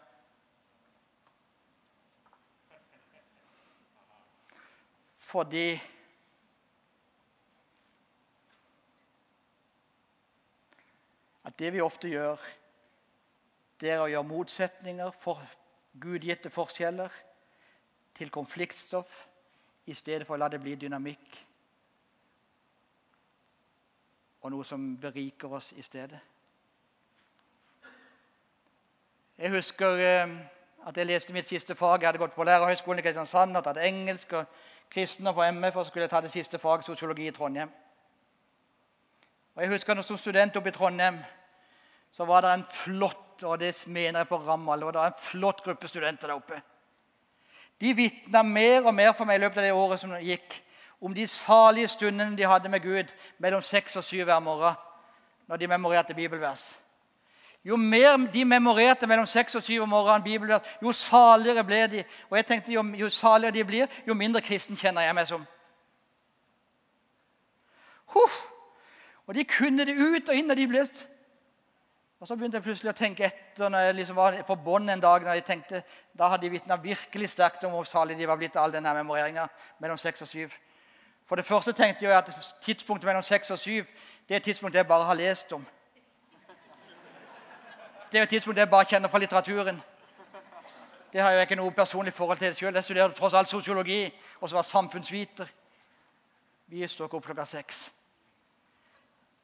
Fordi 5.31 5.79
at 11.51 11.59
det 11.59 11.73
vi 11.75 11.83
ofte 11.83 12.09
gjør, 12.09 12.39
det 13.81 13.91
er 13.91 14.03
å 14.05 14.09
gjøre 14.11 14.29
motsetninger, 14.29 15.11
for 15.19 15.43
gudgitte 16.01 16.51
forskjeller, 16.53 17.11
til 18.15 18.31
konfliktstoff 18.31 19.25
i 19.89 19.95
stedet 19.97 20.27
for 20.29 20.37
å 20.37 20.43
la 20.43 20.49
det 20.53 20.61
bli 20.61 20.75
dynamikk 20.77 21.39
og 24.41 24.53
noe 24.53 24.65
som 24.65 24.85
beriker 25.01 25.53
oss 25.53 25.73
i 25.77 25.83
stedet. 25.83 26.21
Jeg 29.41 29.53
husker 29.53 30.01
eh, 30.05 30.37
at 30.87 30.97
jeg 30.97 31.09
leste 31.09 31.33
mitt 31.37 31.49
siste 31.49 31.75
fag. 31.77 32.01
Jeg 32.01 32.09
hadde 32.09 32.23
gått 32.23 32.37
på 32.37 32.45
Lærerhøgskolen 32.45 33.01
i 33.01 33.05
Kristiansand 33.05 33.57
og 33.57 33.65
tatt 33.65 33.81
engelsk 33.85 34.33
og 34.37 34.63
kristne 34.93 35.33
på 35.37 35.45
MF, 35.45 35.77
og 35.77 35.87
skulle 35.87 36.09
ta 36.09 36.21
det 36.25 36.33
siste 36.33 36.59
faget, 36.59 36.89
sosiologi, 36.89 37.29
i 37.29 37.35
Trondheim. 37.37 37.71
Og 39.55 39.63
jeg 39.63 39.73
husker 39.73 40.03
Som 40.03 40.19
student 40.19 40.57
oppe 40.57 40.69
i 40.69 40.73
Trondheim 40.73 41.21
så 42.13 42.27
var 42.27 42.43
det 42.43 42.55
en 42.55 42.67
flott 42.71 43.27
og 43.45 43.61
det 43.61 43.73
mener 43.87 44.21
jeg 44.21 44.29
på 44.29 44.37
Rammal, 44.37 44.81
det 44.81 44.95
var 44.95 45.07
en 45.07 45.23
flott 45.23 45.63
gruppe 45.65 45.89
studenter 45.89 46.29
der 46.29 46.37
oppe. 46.37 46.61
De 47.81 47.95
vitna 47.97 48.43
mer 48.43 48.85
og 48.85 48.95
mer 48.95 49.15
for 49.17 49.25
meg 49.25 49.39
i 49.39 49.45
løpet 49.45 49.63
av 49.63 49.65
det 49.65 49.73
året 49.73 50.03
som 50.03 50.13
gikk, 50.21 50.59
om 51.01 51.15
de 51.17 51.25
salige 51.29 51.89
stundene 51.89 52.37
de 52.37 52.45
hadde 52.45 52.69
med 52.69 52.83
Gud 52.85 53.15
mellom 53.39 53.63
seks 53.65 53.97
og 53.97 54.05
syv 54.05 54.27
hver 54.29 54.43
morgen 54.45 54.77
når 55.49 55.57
de 55.57 55.67
memorerte 55.67 56.15
bibelvers. 56.15 56.75
Jo 57.65 57.77
mer 57.77 58.17
de 58.33 58.45
memorerte 58.45 59.07
mellom 59.07 59.27
seks 59.27 59.55
og 59.55 59.63
syv 59.63 59.83
om 59.83 59.89
morgenen, 59.89 60.23
bibelvers, 60.25 60.69
jo 60.83 60.93
saligere 60.93 61.65
ble 61.65 61.81
de. 61.93 62.05
Og 62.31 62.37
jeg 62.37 62.47
tenkte, 62.47 62.73
jo, 62.73 62.85
jo 62.97 63.11
saligere 63.11 63.55
de 63.55 63.65
blir, 63.65 63.97
jo 64.07 64.15
mindre 64.15 64.41
kristen 64.41 64.77
kjenner 64.77 65.05
jeg 65.05 65.17
meg 65.17 65.27
som. 65.29 65.45
Huff. 68.15 68.39
Og 69.27 69.35
de 69.35 69.45
kunne 69.45 69.85
det 69.87 69.97
ut 69.99 70.29
og 70.29 70.37
inn. 70.37 70.51
og 70.51 70.57
de 70.57 70.69
ble... 70.69 70.87
Og 72.21 72.29
Så 72.29 72.37
begynte 72.37 72.59
jeg 72.59 72.63
plutselig 72.63 72.91
å 72.93 72.97
tenke 72.97 73.25
etter 73.25 73.71
når 73.73 73.87
jeg 73.87 73.95
liksom 73.95 74.17
var 74.17 74.35
på 74.45 74.55
bånn 74.61 74.93
en 74.93 75.01
dag. 75.01 75.23
når 75.23 75.35
jeg 75.35 75.45
tenkte, 75.45 75.83
Da 76.19 76.29
hadde 76.29 76.43
de 76.43 76.51
vitna 76.51 76.77
virkelig 76.77 77.31
sterkt 77.31 77.65
om 77.65 77.73
hvor 77.73 77.85
salig 77.85 78.19
de 78.19 78.27
var 78.29 78.37
blitt 78.37 78.57
all 78.57 78.73
denne 78.73 78.95
memoreringa 78.95 79.49
mellom 79.79 79.99
seks 79.99 80.23
og 80.23 80.29
syv. 80.29 80.53
For 81.27 81.37
det 81.37 81.45
første 81.45 81.73
tenkte 81.73 82.05
jeg 82.05 82.13
at 82.13 82.55
tidspunktet 82.61 83.07
mellom 83.07 83.23
seks 83.23 83.51
og 83.51 83.59
syv 83.59 83.87
det 84.29 84.35
er 84.35 84.37
et 84.37 84.43
tidspunkt 84.43 84.77
jeg 84.77 84.87
bare 84.87 85.05
har 85.05 85.15
lest 85.15 85.53
om. 85.53 85.67
Det 88.13 88.19
er 88.19 88.23
et 88.23 88.29
tidspunkt 88.29 88.59
jeg 88.59 88.71
bare 88.71 88.85
kjenner 88.85 89.09
fra 89.09 89.19
litteraturen. 89.19 89.83
Det 91.13 91.21
har 91.21 91.31
jeg 91.31 91.43
ikke 91.43 91.57
noe 91.57 91.71
personlig 91.71 92.13
forhold 92.13 92.39
til 92.39 92.55
sjøl. 92.55 92.75
Jeg 92.75 92.85
studerte 92.85 93.15
tross 93.15 93.35
alt 93.35 93.49
sosiologi 93.49 94.15
og 94.41 94.49
så 94.49 94.55
var 94.57 94.63
samfunnsviter. 94.63 95.47
Vi 96.67 96.89
står 96.89 97.05
ikke 97.05 97.17
opp 97.17 97.25
klokka 97.25 97.45
seks. 97.45 97.91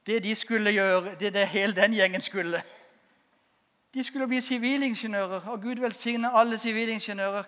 Det 0.06 0.22
de 0.22 0.34
skulle 0.34 0.70
gjøre, 0.70 1.14
det 1.20 1.32
det 1.34 1.48
hele 1.48 1.74
den 1.74 1.94
gjengen 1.94 2.22
skulle 2.22 2.62
De 3.94 4.04
skulle 4.04 4.26
bli 4.28 4.40
sivilingeniører, 4.40 5.48
og 5.48 5.62
Gud 5.62 5.80
velsigne 5.80 6.30
alle 6.38 6.58
sivilingeniører. 6.58 7.44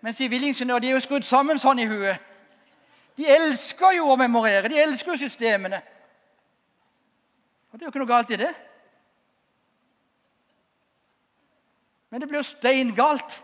Men 0.00 0.14
sivilingeniører 0.14 0.78
de 0.78 0.88
er 0.88 0.92
jo 0.92 1.00
skrudd 1.00 1.26
sammen 1.26 1.58
sånn 1.58 1.78
i 1.82 1.86
huet. 1.90 2.20
De 3.18 3.26
elsker 3.26 3.96
jo 3.96 4.06
å 4.12 4.16
memorere. 4.16 4.68
De 4.70 4.78
elsker 4.78 5.12
jo 5.12 5.18
systemene. 5.18 5.80
Og 7.70 7.78
det 7.78 7.82
er 7.82 7.88
jo 7.88 7.90
ikke 7.90 8.02
noe 8.04 8.12
galt 8.12 8.30
i 8.30 8.38
det. 8.38 8.52
Men 12.10 12.22
det 12.22 12.28
blir 12.30 12.38
jo 12.38 12.46
steingalt 12.46 13.42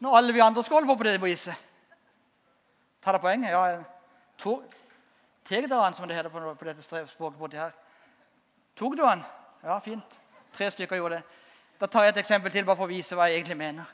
når 0.00 0.16
alle 0.16 0.32
vi 0.32 0.40
andre 0.40 0.64
skal 0.64 0.80
holde 0.80 0.90
på 0.90 0.96
på 1.02 1.08
det 1.10 1.20
viset. 1.22 1.54
Tar 3.04 3.18
det 3.18 3.20
poenget? 3.20 3.52
Ja, 3.52 3.82
Tegdaren, 5.44 5.94
som 5.94 6.08
det 6.08 6.16
heter 6.16 6.30
på 6.30 6.64
dette 6.64 6.82
språket 6.82 7.38
borti 7.38 7.60
her. 7.60 7.72
Tok 8.76 8.96
du 8.96 9.02
den? 9.02 9.24
Ja, 9.62 9.78
fint. 9.84 10.18
Tre 10.52 10.70
stykker 10.70 10.96
gjorde 10.96 11.20
det. 11.20 11.40
Da 11.80 11.86
tar 11.86 12.06
jeg 12.06 12.14
et 12.14 12.22
eksempel 12.22 12.52
til 12.52 12.64
bare 12.64 12.78
for 12.78 12.86
å 12.86 12.92
vise 12.92 13.16
hva 13.18 13.28
jeg 13.28 13.40
egentlig 13.40 13.58
mener. 13.58 13.88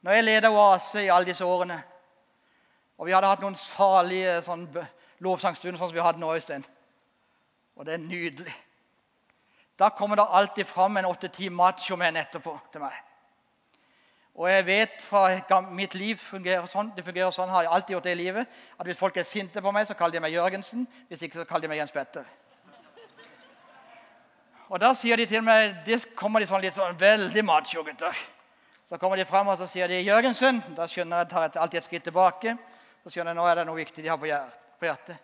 Når 0.00 0.16
jeg 0.16 0.24
leda 0.24 0.50
Oase 0.52 1.04
i 1.04 1.10
alle 1.12 1.28
disse 1.28 1.44
årene, 1.44 1.76
og 3.00 3.08
vi 3.08 3.14
hadde 3.16 3.28
hatt 3.28 3.44
noen 3.44 3.56
salige 3.56 4.38
sånn, 4.44 4.66
lovsangstunder 5.24 5.80
sånn 5.80 5.90
som 5.90 5.96
vi 5.96 6.04
hadde 6.04 6.20
nå, 6.20 6.32
Øystein 6.36 6.64
Og 7.76 7.86
det 7.86 7.94
er 7.94 8.02
nydelig. 8.04 8.54
Da 9.80 9.88
kommer 9.96 10.16
det 10.16 10.26
alltid 10.28 10.68
fram 10.68 10.96
en 11.00 11.08
åtte-ti 11.08 11.48
machomenn 11.48 12.16
etterpå 12.20 12.52
til 12.72 12.82
meg. 12.84 12.96
Og 14.36 14.50
jeg 14.50 14.66
vet 14.66 15.02
fra 15.02 15.60
mitt 15.72 15.94
liv 15.96 16.20
fungerer 16.20 16.68
sånn, 16.68 16.92
det 16.96 17.04
fungerer 17.04 17.32
sånn, 17.32 17.48
har 17.48 17.64
jeg 17.64 17.72
alltid 17.72 17.94
gjort 17.94 18.08
det 18.08 18.12
i 18.12 18.20
livet, 18.20 18.60
at 18.76 18.86
hvis 18.88 19.00
folk 19.00 19.16
er 19.16 19.28
sinte 19.28 19.62
på 19.64 19.72
meg, 19.72 19.88
så 19.88 19.96
kaller 19.96 20.18
de 20.18 20.22
meg 20.24 20.36
Jørgensen. 20.36 20.86
Hvis 21.08 21.24
ikke, 21.24 21.40
så 21.40 21.48
kaller 21.48 21.66
de 21.66 21.72
meg 21.72 21.80
Jens 21.80 21.96
Petter. 21.96 22.28
Og 24.70 24.78
da 24.78 24.92
sier 24.94 25.18
de 25.18 25.26
til 25.26 25.42
meg 25.42 25.80
det 25.86 26.04
kommer 26.14 26.40
de 26.42 26.46
sånn 26.46 26.62
litt 26.62 26.76
sånn 26.76 26.98
veldig 26.98 27.42
macho 27.42 27.82
gutter. 27.82 28.14
Så 28.86 28.98
kommer 28.98 29.18
de 29.18 29.26
frem 29.26 29.48
og 29.50 29.58
så 29.58 29.66
sier 29.70 29.90
de 29.90 30.02
'Jørgensen'. 30.02 30.74
Da 30.76 30.86
skjønner 30.86 31.18
jeg, 31.18 31.28
tar 31.28 31.62
alltid 31.62 31.78
et 31.78 31.84
skritt 31.84 32.04
tilbake. 32.06 32.56
Så 33.02 33.10
skjønner 33.10 33.34
jeg 33.34 33.38
nå 33.38 33.46
er 33.46 33.54
det 33.54 33.66
noe 33.66 33.76
viktig 33.76 34.02
de 34.02 34.08
har 34.08 34.18
på 34.18 34.26
hjertet. 34.86 35.16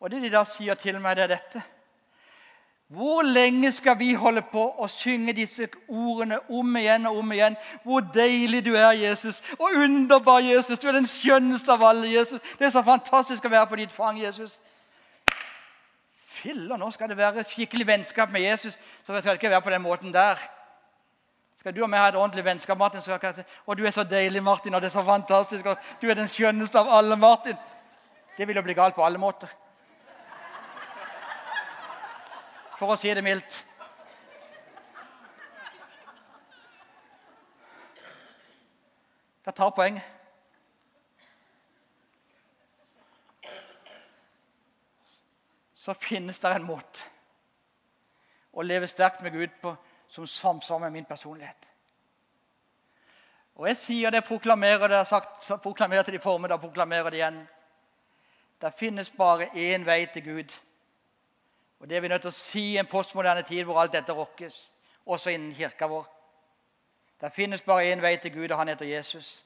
Og 0.00 0.10
det 0.10 0.20
de 0.22 0.30
da 0.30 0.44
sier 0.44 0.74
til 0.74 1.00
meg, 1.00 1.16
det 1.16 1.24
er 1.24 1.32
dette. 1.36 1.62
Hvor 2.88 3.22
lenge 3.22 3.72
skal 3.72 3.96
vi 3.98 4.12
holde 4.14 4.42
på 4.42 4.62
å 4.78 4.86
synge 4.88 5.32
disse 5.32 5.68
ordene 5.88 6.38
om 6.48 6.76
igjen 6.76 7.06
og 7.08 7.18
om 7.22 7.32
igjen? 7.32 7.56
Hvor 7.82 8.04
deilig 8.14 8.64
du 8.64 8.74
er, 8.76 8.92
Jesus. 8.92 9.40
Og 9.58 9.72
underbar, 9.72 10.40
Jesus. 10.44 10.78
Du 10.78 10.88
er 10.88 10.92
den 10.92 11.08
skjønneste 11.08 11.72
av 11.72 11.82
alle, 11.82 12.10
Jesus. 12.12 12.40
Det 12.58 12.66
er 12.66 12.74
så 12.74 12.84
fantastisk 12.84 13.44
å 13.44 13.52
være 13.54 13.66
på 13.66 13.80
ditt 13.80 13.92
fang, 13.92 14.20
Jesus. 14.20 14.60
Filler, 16.44 16.76
nå 16.76 16.90
skal 16.92 17.08
det 17.08 17.16
være 17.16 17.44
skikkelig 17.48 17.86
vennskap 17.88 18.28
med 18.30 18.42
Jesus. 18.44 18.74
Så 19.06 19.06
skal 19.06 19.30
det 19.32 19.38
ikke 19.38 19.50
være 19.50 19.62
på 19.64 19.70
den 19.72 19.82
måten 19.82 20.12
der. 20.12 20.36
Skal 21.56 21.72
du 21.72 21.80
og 21.82 21.88
meg 21.88 22.02
ha 22.02 22.10
et 22.10 22.18
ordentlig 22.20 22.44
vennskap, 22.44 22.76
Martin, 22.76 23.00
så 23.00 23.14
jeg 23.16 23.34
si 23.38 23.44
du 23.78 23.86
er 23.86 23.90
så 23.90 24.04
deilig, 24.04 24.42
Martin, 24.42 24.74
og 24.74 24.82
det 24.82 24.90
er 24.90 24.92
så 24.98 25.04
fantastisk, 25.04 25.66
og 25.66 25.78
du 26.02 26.10
er 26.10 26.14
den 26.14 26.28
skjønneste 26.28 26.76
av 26.78 26.90
alle, 26.92 27.16
Martin. 27.16 27.56
Det 28.36 28.48
vil 28.48 28.56
jo 28.56 28.62
bli 28.62 28.74
galt 28.76 28.94
på 28.94 29.04
alle 29.04 29.18
måter. 29.18 29.48
For 32.76 32.92
å 32.92 32.98
si 33.00 33.14
det 33.14 33.24
mildt. 33.24 33.62
Det 39.44 39.54
tar 39.56 39.72
poenget. 39.72 40.04
Så 45.84 45.94
finnes 45.94 46.38
det 46.40 46.48
en 46.48 46.64
måte 46.64 47.02
å 48.56 48.62
leve 48.64 48.88
sterkt 48.88 49.20
med 49.20 49.34
Gud 49.34 49.52
på 49.60 49.74
som 50.08 50.26
samsvarer 50.26 50.86
med 50.86 50.92
min 50.94 51.04
personlighet. 51.04 51.66
Og 53.54 53.68
Jeg 53.68 53.76
sier 53.78 54.10
det, 54.10 54.24
proklamerer 54.24 54.88
det, 54.88 54.96
jeg 54.96 55.04
har 55.04 55.04
sagt, 55.04 55.62
proklamerer 55.62 56.02
det 56.02 56.14
i 56.14 56.22
formiddag, 56.22 56.60
proklamerer 56.60 57.10
det 57.10 57.18
igjen. 57.20 57.42
Det 58.60 58.72
finnes 58.78 59.10
bare 59.10 59.50
én 59.52 59.84
vei 59.84 60.06
til 60.06 60.24
Gud. 60.24 60.54
Og 61.80 61.88
Det 61.88 61.96
er 61.96 62.00
vi 62.00 62.08
nødt 62.08 62.22
til 62.22 62.32
å 62.32 62.38
si 62.38 62.64
i 62.72 62.78
en 62.80 62.88
postmoderne 62.88 63.42
tid 63.42 63.64
hvor 63.64 63.82
alt 63.82 63.92
dette 63.92 64.12
rokkes, 64.12 64.72
også 65.04 65.30
innen 65.30 65.52
kirka 65.54 65.86
vår. 65.86 66.06
Det 67.20 67.32
finnes 67.32 67.62
bare 67.62 67.92
én 67.92 68.00
vei 68.00 68.16
til 68.16 68.32
Gud, 68.32 68.50
og 68.50 68.58
han 68.58 68.68
heter 68.68 68.88
Jesus. 68.88 69.44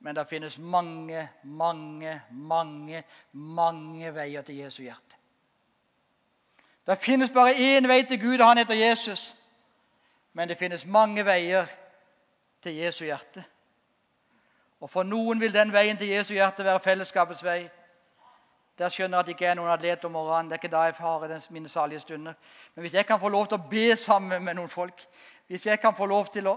Men 0.00 0.16
det 0.16 0.28
finnes 0.28 0.58
mange, 0.58 1.28
mange, 1.42 2.22
mange, 2.30 3.04
mange 3.32 4.14
veier 4.14 4.42
til 4.42 4.56
Jesu 4.56 4.82
hjerte. 4.82 5.16
Det 6.86 6.98
finnes 6.98 7.30
bare 7.30 7.52
én 7.52 7.88
vei 7.88 8.02
til 8.08 8.20
Gud, 8.20 8.40
og 8.40 8.48
han 8.48 8.58
heter 8.58 8.74
Jesus. 8.74 9.36
Men 10.32 10.48
det 10.48 10.58
finnes 10.58 10.86
mange 10.86 11.24
veier 11.24 11.66
til 12.62 12.74
Jesu 12.76 13.04
hjerte. 13.04 13.44
Og 14.80 14.90
For 14.90 15.02
noen 15.02 15.40
vil 15.40 15.52
den 15.54 15.72
veien 15.72 15.98
til 16.00 16.08
Jesu 16.08 16.32
hjerte 16.32 16.64
være 16.64 16.80
fellesskapets 16.80 17.44
vei. 17.44 17.68
Der 18.78 18.88
skjønner 18.88 19.18
jeg 19.18 19.20
at 19.20 19.26
det 19.26 19.34
ikke 19.36 19.46
er 19.46 19.58
noen 19.58 19.68
atlet 19.68 20.04
om 20.08 20.12
morgenen. 20.16 20.48
Det 20.48 20.56
er 20.56 20.62
ikke 20.62 20.72
da 20.72 20.86
jeg 20.88 20.94
har 20.96 21.50
mine 21.50 21.68
salige 21.68 22.00
stunder. 22.00 22.32
Men 22.74 22.80
hvis 22.80 22.94
jeg 22.94 23.06
kan 23.06 23.20
få 23.20 23.28
lov 23.28 23.46
til 23.46 23.58
å 23.58 23.68
be 23.70 23.96
sammen 23.96 24.44
med 24.44 24.56
noen 24.56 24.72
folk, 24.72 25.04
hvis 25.46 25.66
jeg 25.66 25.80
kan 25.80 25.94
få 25.94 26.06
lov 26.06 26.32
til 26.32 26.48
å 26.48 26.56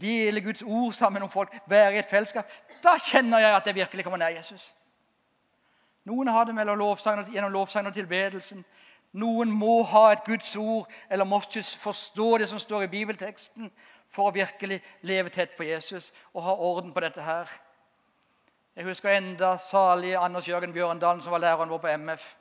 dele 0.00 0.40
Guds 0.40 0.62
ord 0.62 0.92
sammen 0.92 1.22
med 1.22 1.30
folk, 1.30 1.56
være 1.66 1.94
i 1.94 1.98
et 1.98 2.10
fellesskap, 2.10 2.50
da 2.82 2.96
kjenner 3.10 3.38
jeg 3.38 3.56
at 3.56 3.66
jeg 3.66 3.74
virkelig 3.74 4.04
kommer 4.04 4.18
nær 4.18 4.34
Jesus. 4.36 4.74
Noen 6.06 6.28
har 6.28 6.44
det 6.44 6.66
lovsang, 6.66 7.26
gjennom 7.32 7.52
lovsangen 7.52 7.90
og 7.90 7.94
tilbedelsen. 7.94 8.64
Noen 9.12 9.50
må 9.50 9.82
ha 9.82 10.12
et 10.12 10.24
Guds 10.24 10.56
ord 10.56 10.86
eller 11.10 11.24
må 11.24 11.40
forstå 11.40 12.38
det 12.38 12.48
som 12.48 12.58
står 12.58 12.82
i 12.82 12.92
bibelteksten, 12.92 13.70
for 14.08 14.28
å 14.28 14.34
virkelig 14.34 14.78
leve 15.02 15.32
tett 15.34 15.56
på 15.56 15.66
Jesus 15.66 16.12
og 16.32 16.42
ha 16.42 16.52
orden 16.54 16.92
på 16.94 17.02
dette 17.02 17.22
her. 17.22 17.50
Jeg 18.76 18.84
husker 18.84 19.10
enda 19.10 19.56
salig 19.58 20.14
Anders 20.16 20.48
Jørgen 20.48 20.72
Bjørndalen, 20.72 21.22
som 21.22 21.32
var 21.32 21.42
læreren 21.42 21.70
vår 21.72 21.80
på 21.82 21.88
MF. 21.96 22.36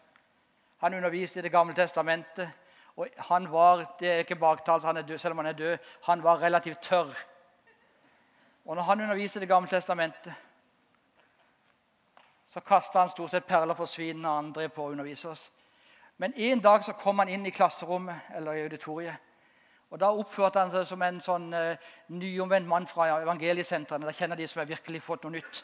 Han 0.84 0.94
underviste 0.94 1.40
i 1.40 1.42
Det 1.42 1.52
gamle 1.52 1.74
testamentet. 1.74 2.50
Og 2.96 3.08
han 3.18 3.52
var 3.52 3.96
det 4.00 4.12
er 4.12 4.18
ikke 4.24 4.36
baktals, 4.36 4.84
han 4.84 4.98
er 4.98 5.02
død, 5.02 5.18
selv 5.18 5.32
om 5.32 5.38
han 5.38 5.48
er 5.48 5.58
død, 5.58 5.78
han 6.04 6.24
var 6.24 6.42
relativt 6.42 6.82
tørr. 6.82 7.16
Og 8.66 8.76
når 8.76 8.84
han 8.84 9.02
underviser 9.02 9.40
Det 9.40 9.50
gamle 9.50 9.70
testamentet, 9.70 10.34
så 12.48 12.60
kasta 12.60 13.00
han 13.00 13.10
stort 13.10 13.32
sett 13.32 13.48
perler 13.48 13.74
for 13.76 13.86
svin 13.86 14.22
når 14.22 14.38
andre 14.38 14.70
på 14.70 14.84
å 14.86 14.92
undervise 14.92 15.30
oss. 15.30 15.52
Men 16.18 16.34
en 16.38 16.60
dag 16.60 16.84
så 16.84 16.94
kom 16.94 17.20
han 17.20 17.30
inn 17.30 17.46
i 17.46 17.52
klasserommet 17.52 18.16
eller 18.36 18.54
i 18.54 18.62
auditoriet. 18.64 19.16
Og 19.90 20.00
Da 20.00 20.12
oppførte 20.12 20.60
han 20.60 20.72
seg 20.72 20.88
som 20.88 21.02
en 21.02 21.20
sånn 21.22 21.54
uh, 21.54 21.76
nyomvendt 22.08 22.68
mann 22.68 22.88
fra 22.88 23.10
evangeliesentrene. 23.22 24.06
Da 24.06 24.14
kjenner 24.16 24.36
de 24.36 24.48
som 24.48 24.60
har 24.60 24.70
virkelig 24.72 25.02
fått 25.04 25.24
noe 25.24 25.36
nytt. 25.36 25.62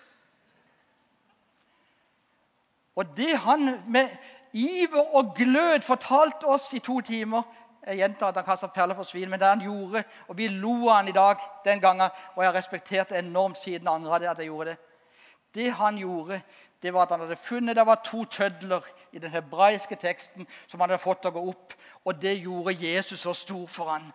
Og 2.96 3.16
det 3.18 3.38
han 3.46 3.80
med 3.88 4.12
iver 4.54 5.16
og 5.16 5.34
glød 5.36 5.82
fortalte 5.88 6.48
oss 6.48 6.74
i 6.74 6.84
to 6.84 7.00
timer 7.02 7.44
Jeg 7.88 7.98
gjentar 7.98 8.30
at 8.30 8.38
han 8.38 8.46
kasta 8.46 8.68
perler 8.70 8.96
for 8.96 9.10
svin, 9.10 9.30
men 9.30 9.40
det 9.40 9.48
han 9.48 9.62
gjorde, 9.66 10.04
og 10.28 10.38
vi 10.38 10.48
lo 10.48 10.88
av 10.90 11.00
han 11.00 11.08
i 11.08 11.16
dag 11.18 11.42
den 11.66 11.82
gangen, 11.82 12.10
og 12.36 12.44
jeg 12.44 12.52
har 12.52 12.58
respektert 12.58 13.10
det 13.10 13.24
enormt 13.24 13.58
siden 13.58 13.88
angra 13.88 14.20
det 14.20 14.30
at 14.30 14.38
jeg 14.38 14.52
gjorde 14.52 14.70
det. 14.70 14.78
Det 15.54 15.72
han 15.74 15.98
gjorde, 15.98 16.42
det 16.82 16.94
var 16.94 17.02
at 17.02 17.12
han 17.12 17.20
hadde 17.20 17.36
funnet 17.36 17.76
det 17.76 17.86
var 17.86 18.02
to 18.06 18.24
tødler 18.26 18.86
i 19.12 19.20
den 19.20 19.32
hebraiske 19.32 19.96
teksten 19.96 20.48
som 20.68 20.80
han 20.80 20.90
hadde 20.90 21.04
fått 21.04 21.22
til 21.22 21.32
å 21.32 21.36
gå 21.36 21.44
opp. 21.50 21.74
Og 22.06 22.22
det 22.22 22.38
gjorde 22.40 22.78
Jesus 22.78 23.20
så 23.20 23.34
stor 23.34 23.68
for 23.68 23.92
han. 23.92 24.08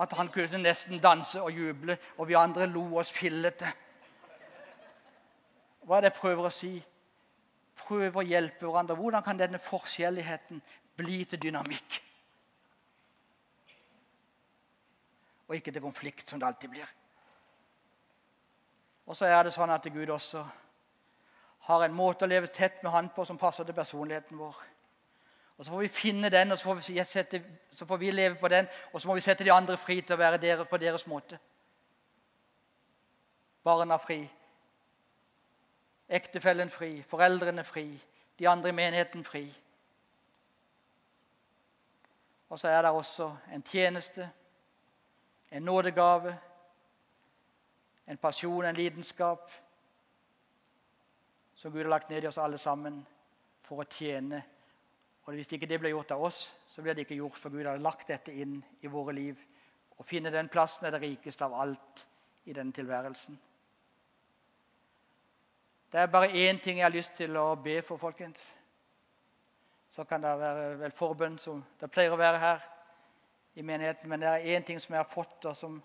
At 0.00 0.12
han 0.16 0.28
kunne 0.32 0.62
nesten 0.62 1.00
danse 1.02 1.42
og 1.42 1.52
juble, 1.52 1.98
og 2.18 2.28
vi 2.28 2.36
andre 2.38 2.66
lo 2.66 2.84
oss 2.98 3.12
fillete. 3.12 3.68
Hva 5.84 5.98
er 5.98 6.06
det 6.06 6.12
jeg 6.12 6.20
prøver 6.20 6.48
å 6.48 6.54
si? 6.54 6.74
Prøv 7.80 8.20
å 8.20 8.26
hjelpe 8.26 8.66
hverandre. 8.66 8.96
Hvordan 8.96 9.24
kan 9.24 9.38
denne 9.38 9.58
forskjelligheten 9.58 10.60
bli 11.00 11.24
til 11.24 11.42
dynamikk? 11.42 12.00
Og 15.48 15.56
ikke 15.56 15.72
til 15.74 15.82
konflikt, 15.82 16.30
som 16.30 16.40
det 16.40 16.46
alltid 16.46 16.70
blir. 16.70 16.96
Og 19.10 19.16
så 19.18 19.26
er 19.26 19.42
det 19.42 19.54
sånn 19.56 19.72
at 19.74 19.88
Gud 19.90 20.12
også 20.14 20.44
har 21.66 21.84
en 21.84 21.94
måte 21.94 22.24
å 22.24 22.30
leve 22.30 22.50
tett 22.54 22.82
med 22.82 22.92
Han 22.92 23.08
på 23.14 23.24
som 23.26 23.38
passer 23.38 23.66
til 23.66 23.74
personligheten 23.74 24.38
vår. 24.38 24.56
Og 25.58 25.64
Så 25.64 25.72
får 25.72 25.80
vi 25.80 25.88
finne 25.88 26.30
den, 26.30 26.52
og 26.52 26.58
så 26.58 26.64
får 26.64 26.74
vi, 26.74 27.04
sette, 27.04 27.42
så 27.76 27.86
får 27.86 27.98
vi 28.00 28.10
leve 28.10 28.34
på 28.40 28.48
den, 28.48 28.68
og 28.92 29.00
så 29.00 29.08
må 29.08 29.14
vi 29.14 29.20
sette 29.20 29.44
de 29.44 29.52
andre 29.52 29.76
fri 29.76 30.00
til 30.00 30.14
å 30.14 30.18
være 30.18 30.38
dere 30.40 30.64
på 30.64 30.78
deres 30.80 31.06
måte. 31.06 31.38
Barna 33.64 33.98
fri, 34.00 34.22
ektefellen 36.08 36.70
fri, 36.70 37.02
foreldrene 37.02 37.64
fri, 37.64 37.84
de 38.38 38.48
andre 38.48 38.72
i 38.72 38.78
menigheten 38.78 39.24
fri. 39.24 39.44
Og 42.50 42.58
så 42.58 42.68
er 42.68 42.82
det 42.82 42.90
også 42.90 43.36
en 43.54 43.62
tjeneste, 43.62 44.30
en 45.50 45.62
nådegave, 45.62 46.36
en 48.06 48.18
pasjon, 48.18 48.64
en 48.64 48.76
lidenskap 48.76 49.50
som 51.54 51.72
Gud 51.72 51.82
har 51.82 51.90
lagt 51.90 52.10
ned 52.10 52.24
i 52.24 52.26
oss 52.26 52.38
alle 52.38 52.58
sammen 52.58 53.06
for 53.62 53.82
å 53.82 53.86
tjene. 53.90 54.42
Og 55.24 55.34
Hvis 55.34 55.52
ikke 55.52 55.66
det 55.66 55.78
blir 55.78 55.94
gjort 55.94 56.10
av 56.10 56.22
oss, 56.26 56.54
så 56.66 56.82
blir 56.82 56.94
det 56.94 57.04
ikke 57.04 57.20
gjort, 57.20 57.38
for 57.38 57.54
Gud 57.54 57.66
har 57.66 57.78
lagt 57.78 58.08
dette 58.08 58.32
inn 58.32 58.58
i 58.82 58.90
våre 58.90 59.14
liv. 59.14 59.38
Å 60.00 60.02
finne 60.02 60.32
den 60.34 60.48
plassen 60.48 60.86
er 60.86 60.96
det 60.96 61.02
rikeste 61.04 61.44
av 61.44 61.54
alt 61.54 62.06
i 62.48 62.56
denne 62.56 62.72
tilværelsen. 62.72 63.38
Det 65.92 66.00
er 66.00 66.06
bare 66.10 66.32
én 66.32 66.58
ting 66.58 66.78
jeg 66.78 66.86
har 66.86 66.94
lyst 66.94 67.14
til 67.18 67.36
å 67.36 67.54
be 67.60 67.82
for, 67.82 67.98
folkens. 67.98 68.54
Så 69.90 70.04
kan 70.04 70.22
det 70.22 70.38
være 70.38 70.78
vel 70.78 70.92
forbønn, 70.94 71.38
som 71.38 71.64
det 71.80 71.90
pleier 71.90 72.14
å 72.14 72.18
være 72.20 72.38
her 72.38 72.66
i 73.58 73.62
menigheten. 73.62 74.08
Men 74.08 74.22
det 74.22 74.28
er 74.28 74.50
én 74.56 74.66
ting 74.66 74.78
som 74.80 74.94
jeg 74.94 75.02
har 75.02 75.10
fått, 75.10 75.44
og 75.50 75.56
som 75.56 75.80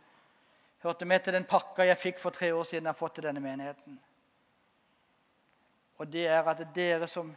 hørte 0.84 1.06
med 1.06 1.24
til 1.24 1.34
den 1.34 1.48
pakka 1.50 1.88
jeg 1.88 1.98
fikk 1.98 2.22
for 2.22 2.36
tre 2.36 2.52
år 2.54 2.64
siden 2.64 2.86
jeg 2.86 2.94
har 2.94 3.00
fått 3.00 3.18
til 3.18 3.26
denne 3.26 3.42
menigheten. 3.42 3.98
Og 5.98 6.08
det 6.12 6.28
er 6.28 6.44
at 6.44 6.62
dere 6.76 7.08
som 7.08 7.32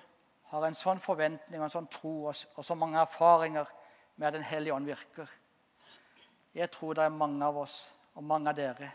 har 0.51 0.65
en 0.67 0.77
sånn 0.77 1.01
forventning 1.01 1.61
og 1.61 1.69
en 1.69 1.75
sånn 1.77 1.91
tro 1.93 2.15
og, 2.31 2.65
så 2.65 2.77
mange 2.77 3.01
erfaringer 3.01 3.69
med 4.17 4.29
at 4.29 4.35
Den 4.35 4.49
hellige 4.49 4.75
ånd 4.75 4.87
virker 4.89 5.29
Jeg 6.55 6.71
tror 6.71 6.95
det 6.95 7.05
er 7.05 7.15
mange 7.15 7.45
av 7.45 7.57
oss 7.57 7.77
og 8.15 8.25
mange 8.25 8.51
av 8.51 8.57
dere 8.57 8.91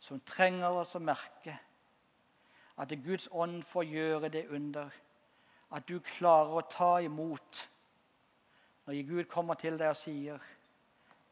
som 0.00 0.20
trenger 0.24 0.80
oss 0.80 0.94
å 0.96 1.02
merke 1.04 1.58
at 2.80 2.92
Guds 3.04 3.28
ånd 3.30 3.60
får 3.68 3.84
gjøre 3.84 4.28
det 4.32 4.46
under. 4.48 4.88
At 5.70 5.86
du 5.88 6.00
klarer 6.02 6.56
å 6.58 6.66
ta 6.70 6.98
imot 7.04 7.66
når 8.86 9.02
Gud 9.06 9.24
kommer 9.30 9.54
til 9.54 9.78
deg 9.78 9.92
og 9.92 9.98
sier 9.98 10.46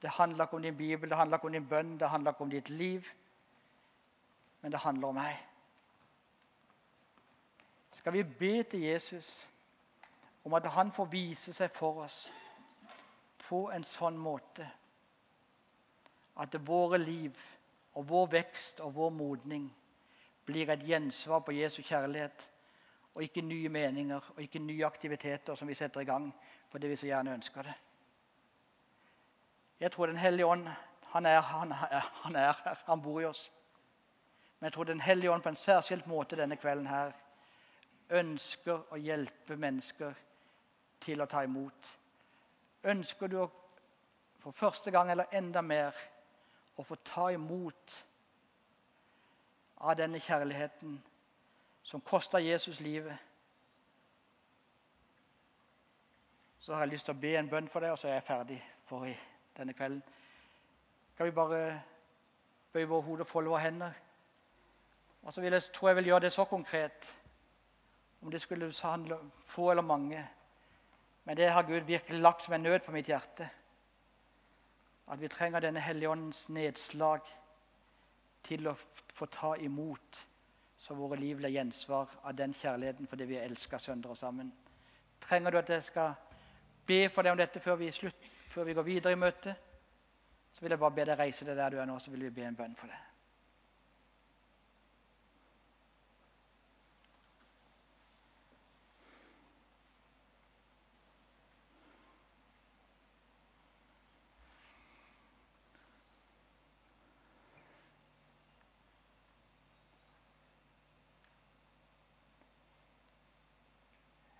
det 0.03 0.13
handler 0.15 0.47
ikke 0.47 0.57
om 0.57 0.63
din 0.63 0.77
bibel, 0.77 1.11
det 1.11 1.17
handler 1.19 1.41
ikke 1.41 1.49
om 1.49 1.53
din 1.53 1.69
bønn, 1.69 1.97
det 1.99 2.09
handler 2.09 2.31
ikke 2.31 2.45
om 2.45 2.51
ditt 2.51 2.69
liv. 2.71 3.07
Men 4.61 4.73
det 4.73 4.81
handler 4.81 5.09
om 5.09 5.17
meg. 5.19 5.41
Skal 7.99 8.13
vi 8.15 8.23
be 8.23 8.63
til 8.63 8.81
Jesus 8.81 9.49
om 10.45 10.55
at 10.55 10.69
han 10.71 10.93
får 10.95 11.11
vise 11.11 11.53
seg 11.53 11.75
for 11.75 12.05
oss 12.05 12.29
på 13.49 13.65
en 13.75 13.85
sånn 13.85 14.17
måte 14.17 14.69
at 16.39 16.55
våre 16.67 17.01
liv 17.03 17.35
og 17.99 18.07
vår 18.09 18.31
vekst 18.37 18.81
og 18.85 18.95
vår 18.95 19.11
modning 19.11 19.67
blir 20.47 20.71
et 20.71 20.85
gjensvar 20.87 21.43
på 21.45 21.57
Jesu 21.57 21.83
kjærlighet, 21.83 22.47
og 23.19 23.23
ikke 23.25 23.43
nye 23.43 23.69
meninger 23.69 24.33
og 24.37 24.43
ikke 24.43 24.61
nye 24.63 24.87
aktiviteter 24.87 25.55
som 25.59 25.69
vi 25.69 25.75
setter 25.75 26.01
i 26.01 26.07
gang 26.07 26.29
fordi 26.71 26.87
vi 26.87 26.97
så 26.97 27.07
gjerne 27.07 27.33
ønsker 27.35 27.63
det. 27.67 27.73
Jeg 29.81 29.93
tror 29.93 30.07
Den 30.07 30.17
hellige 30.17 30.47
ånd 30.47 30.69
han 31.09 31.27
er, 31.27 31.41
han, 31.41 31.73
han 31.73 32.37
er, 32.37 32.53
her. 32.65 32.79
Han 32.87 33.03
bor 33.03 33.21
i 33.21 33.25
oss. 33.25 33.53
Men 34.61 34.67
jeg 34.67 34.73
tror 34.73 34.85
Den 34.85 35.01
hellige 35.01 35.33
ånd 35.33 35.43
på 35.43 35.49
en 35.49 35.57
særskilt 35.57 36.07
måte 36.07 36.37
denne 36.37 36.57
kvelden 36.57 36.87
her 36.87 37.13
ønsker 38.11 38.87
å 38.93 38.97
hjelpe 38.97 39.57
mennesker 39.57 40.15
til 41.01 41.21
å 41.21 41.27
ta 41.27 41.43
imot. 41.43 41.91
Ønsker 42.85 43.29
du 43.29 43.41
å, 43.43 43.51
for 44.39 44.55
første 44.55 44.91
gang 44.95 45.11
eller 45.11 45.35
enda 45.35 45.63
mer 45.63 45.97
å 46.77 46.87
få 46.87 46.95
ta 47.03 47.33
imot 47.35 48.05
av 49.79 49.97
denne 49.99 50.21
kjærligheten 50.23 51.01
som 51.89 52.01
kosta 52.01 52.39
Jesus 52.39 52.81
livet, 52.81 53.17
så 56.59 56.75
har 56.75 56.81
jeg 56.81 56.89
lyst 56.89 57.07
til 57.09 57.15
å 57.17 57.21
be 57.21 57.31
en 57.39 57.49
bønn 57.49 57.71
for 57.73 57.81
deg, 57.81 57.95
og 57.95 57.99
så 57.99 58.11
er 58.11 58.19
jeg 58.19 58.27
ferdig 58.27 58.59
for 58.85 59.07
i 59.09 59.15
denne 59.57 59.73
kvelden. 59.73 60.03
Kan 61.17 61.31
vi 61.31 61.33
bare 61.33 61.63
bøye 62.75 62.91
våre 62.91 63.07
hoder 63.07 63.25
og 63.25 63.31
folde 63.31 63.55
våre 63.55 63.63
hender? 63.63 63.97
Og 65.23 65.33
så 65.33 65.41
vil 65.41 65.57
jeg, 65.57 65.65
tror 65.73 65.89
jeg 65.89 65.97
vil 66.03 66.11
gjøre 66.11 66.27
det 66.27 66.33
så 66.37 66.45
konkret, 66.45 67.09
om 68.21 68.31
det 68.31 68.43
skulle 68.45 68.69
handle 68.83 69.17
om 69.23 69.33
få 69.41 69.71
eller 69.71 69.83
mange. 69.83 70.29
Men 71.25 71.41
det 71.41 71.49
har 71.49 71.63
Gud 71.63 71.89
virkelig 71.89 72.21
lagt 72.21 72.45
som 72.45 72.55
en 72.55 72.69
nød 72.69 72.85
på 72.85 72.93
mitt 72.93 73.09
hjerte. 73.09 73.49
At 75.09 75.21
vi 75.21 75.29
trenger 75.29 75.65
denne 75.65 75.81
Hellige 75.81 76.11
Åndens 76.11 76.49
nedslag 76.53 77.25
til 78.45 78.69
å 78.69 78.77
få 79.09 79.33
ta 79.33 79.57
imot, 79.57 80.27
så 80.79 80.95
våre 80.95 81.19
liv 81.19 81.37
blir 81.41 81.51
gjensvar 81.51 82.13
av 82.23 82.35
den 82.39 82.55
kjærligheten 82.55 83.11
fordi 83.11 83.27
vi 83.27 83.41
elsker 83.43 83.83
søndere 83.83 84.17
sammen. 84.17 84.53
Trenger 85.21 85.51
du 85.51 85.59
at 85.59 85.71
jeg 85.75 85.87
skal 85.89 86.15
be 86.87 87.01
for 87.13 87.27
deg 87.27 87.35
om 87.35 87.41
dette 87.41 87.61
før 87.61 87.81
vi 87.81 87.91
slutt, 87.93 88.31
før 88.49 88.69
vi 88.69 88.77
går 88.79 88.87
videre 88.87 89.13
i 89.13 89.19
møtet, 89.19 89.59
så 90.55 90.63
vil 90.63 90.75
jeg 90.75 90.83
bare 90.83 90.95
be 90.95 91.07
deg 91.11 91.19
reise 91.19 91.47
deg 91.47 91.59
der 91.59 91.75
du 91.75 91.83
er 91.83 91.91
nå, 91.91 91.99
så 91.99 92.11
vil 92.15 92.29
vi 92.29 92.35
be 92.41 92.47
en 92.47 92.57
bønn 92.57 92.79
for 92.79 92.91
deg. 92.91 93.08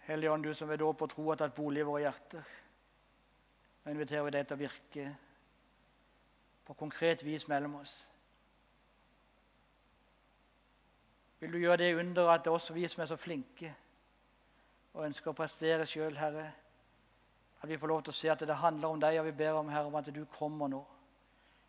Hellige 0.09 0.31
Ånd, 0.31 0.45
du 0.45 0.55
som 0.55 0.69
ved 0.69 0.79
dåp 0.81 1.03
og 1.05 1.11
tro 1.13 1.27
har 1.29 1.37
tatt 1.37 1.53
bolig 1.53 1.83
i 1.83 1.85
våre 1.85 2.07
hjerter. 2.07 2.53
Nå 3.85 3.93
inviterer 3.93 4.25
vi 4.25 4.31
deg 4.33 4.47
til 4.49 4.57
å 4.57 4.63
virke 4.63 5.09
på 6.65 6.77
konkret 6.81 7.25
vis 7.27 7.45
mellom 7.49 7.75
oss. 7.83 7.93
Vil 11.43 11.53
du 11.53 11.59
gjøre 11.61 11.83
det 11.83 11.91
under 12.01 12.33
at 12.33 12.47
det 12.47 12.49
er 12.49 12.57
oss 12.57 12.71
vi 12.73 12.89
som 12.89 13.05
er 13.05 13.13
så 13.13 13.21
flinke 13.21 13.75
og 14.95 15.05
ønsker 15.11 15.31
å 15.31 15.37
prestere 15.37 15.85
sjøl, 15.87 16.17
Herre? 16.17 16.49
At 17.61 17.69
vi 17.69 17.77
får 17.77 17.93
lov 17.93 18.03
til 18.07 18.17
å 18.17 18.21
se 18.23 18.33
at 18.33 18.49
det 18.49 18.61
handler 18.65 18.89
om 18.89 19.05
deg, 19.05 19.21
og 19.21 19.29
vi 19.29 19.37
ber 19.45 19.61
om 19.61 19.69
Herre, 19.69 19.93
om 19.93 20.01
at 20.01 20.09
du 20.09 20.25
kommer 20.39 20.73
nå. 20.73 20.81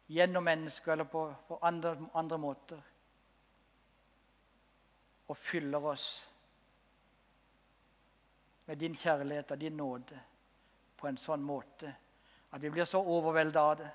Gjennom 0.07 0.47
mennesker 0.47 0.95
eller 0.95 1.11
på, 1.11 1.27
på 1.47 1.59
andre, 1.59 1.97
andre 2.15 2.39
måter. 2.39 2.79
Og 5.27 5.37
fyller 5.37 5.91
oss 5.91 6.28
med 8.69 8.77
din 8.77 8.95
kjærlighet 8.95 9.51
og 9.51 9.61
din 9.61 9.73
nåde 9.73 10.19
på 10.97 11.07
en 11.09 11.17
sånn 11.17 11.41
måte 11.41 11.89
at 12.53 12.61
vi 12.61 12.69
blir 12.69 12.85
så 12.85 12.99
overveldet 13.01 13.57
av 13.57 13.71
det. 13.79 13.87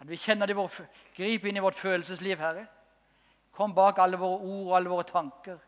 At 0.00 0.08
vi 0.08 0.16
kjenner 0.16 0.48
det 0.48 0.56
vår, 0.56 0.78
griper 1.16 1.50
inn 1.50 1.60
i 1.60 1.64
vårt 1.64 1.76
følelsesliv, 1.76 2.40
Herre. 2.40 2.64
Kom 3.52 3.74
bak 3.76 4.00
alle 4.00 4.16
våre 4.16 4.40
ord 4.40 4.66
og 4.70 4.74
alle 4.78 4.92
våre 4.92 5.04
tanker. 5.08 5.60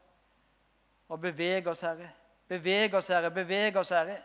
Og 1.13 1.21
beveg 1.21 1.69
oss, 1.69 1.85
Herre. 1.85 2.09
Beveg 2.49 2.97
oss, 2.97 3.13
Herre. 3.13 3.33
Beveg 3.35 3.77
oss, 3.77 3.93
Herre. 3.93 4.17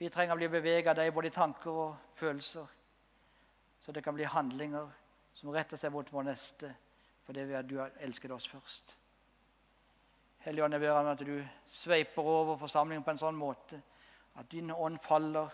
Vi 0.00 0.08
trenger 0.08 0.36
å 0.36 0.40
bli 0.40 0.48
beveget 0.56 0.92
av 0.92 1.00
deg 1.00 1.12
både 1.12 1.28
i 1.28 1.36
tanker 1.36 1.84
og 1.84 1.96
følelser, 2.16 2.66
så 3.80 3.92
det 3.92 4.04
kan 4.04 4.16
bli 4.16 4.24
handlinger 4.28 4.88
som 5.36 5.52
retter 5.52 5.80
seg 5.80 5.92
mot 5.92 6.08
vår 6.12 6.30
neste 6.32 6.72
fordi 7.26 7.44
du 7.68 7.80
har 7.80 7.92
elsket 8.00 8.32
oss 8.32 8.48
først. 8.48 8.96
Hellige 10.46 10.64
Ånd, 10.64 10.74
jeg 10.74 10.80
ber 10.80 10.90
om 10.90 11.06
at 11.10 11.22
du 11.26 11.44
sveiper 11.66 12.22
over 12.22 12.56
forsamlingen 12.56 13.02
på 13.02 13.10
en 13.10 13.18
sånn 13.18 13.34
måte 13.34 13.80
at 14.38 14.46
din 14.52 14.70
ånd 14.70 15.00
faller 15.02 15.50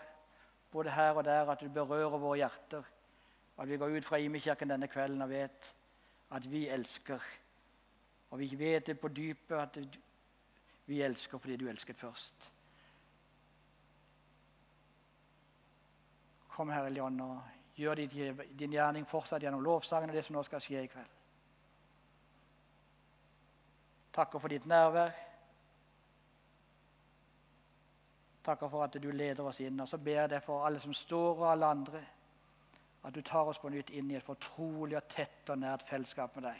både 0.69 0.91
her 0.93 1.17
og 1.17 1.23
der, 1.25 1.49
at 1.49 1.63
du 1.65 1.69
berører 1.73 2.19
våre 2.21 2.37
hjerter. 2.43 2.83
At 3.57 3.69
vi 3.69 3.79
går 3.81 3.95
ut 3.97 4.05
fra 4.05 4.19
Imekirken 4.21 4.69
denne 4.69 4.89
kvelden 4.91 5.25
og 5.25 5.31
vet 5.31 5.69
at 6.37 6.45
vi 6.51 6.67
elsker. 6.69 7.25
Og 8.29 8.39
vi 8.43 8.51
vet 8.59 8.85
det 8.91 8.99
på 9.01 9.09
dypet 9.09 9.57
at 9.57 9.81
vi 10.85 11.01
elsker 11.01 11.41
fordi 11.41 11.57
du 11.57 11.65
elsket 11.69 11.97
først. 11.97 12.51
Kom, 16.53 16.69
Herre 16.69 16.93
Leon, 16.93 17.17
og 17.21 17.41
gjør 17.81 17.97
din 17.97 18.77
gjerning 18.77 19.09
fortsatt 19.09 19.41
gjennom 19.41 19.65
lovsangen 19.65 20.13
og 20.13 20.21
det 20.21 20.25
som 20.25 20.37
nå 20.37 20.45
skal 20.45 20.61
skje 20.61 20.85
i 20.85 20.93
kveld. 20.93 21.12
Takker 24.13 24.39
for 24.39 24.47
ditt 24.47 24.65
nærvær. 24.65 25.11
Takker 28.43 28.69
for 28.69 28.83
at 28.83 28.97
du 29.01 29.11
leder 29.11 29.43
oss 29.43 29.59
inn. 29.63 29.79
Og 29.79 29.87
så 29.89 29.97
ber 29.97 30.21
jeg 30.21 30.33
deg 30.35 30.43
for 30.43 30.65
alle 30.67 30.81
som 30.83 30.93
står, 30.93 31.39
og 31.39 31.51
alle 31.51 31.65
andre, 31.65 32.03
at 33.03 33.15
du 33.15 33.21
tar 33.21 33.49
oss 33.49 33.59
på 33.59 33.71
nytt 33.71 33.89
inn 33.89 34.11
i 34.11 34.17
et 34.19 34.25
fortrolig 34.25 34.97
og 34.99 35.07
tett 35.11 35.49
og 35.49 35.59
nært 35.59 35.87
fellesskap 35.87 36.35
med 36.35 36.47
deg. 36.51 36.59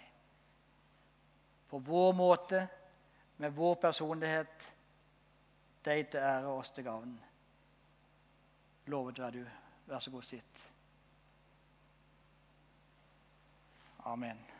På 1.70 1.80
vår 1.84 2.14
måte, 2.18 2.64
med 3.38 3.54
vår 3.56 3.76
personlighet, 3.82 4.70
deg 5.86 6.08
til 6.12 6.20
ære 6.20 6.48
og 6.48 6.64
oss 6.64 6.72
til 6.72 6.88
gavn. 6.88 7.14
Lovet 8.92 9.20
være 9.20 9.32
du. 9.40 9.46
Vær 9.88 10.00
så 10.00 10.12
god, 10.12 10.24
sitt. 10.24 10.70
Amen. 14.06 14.53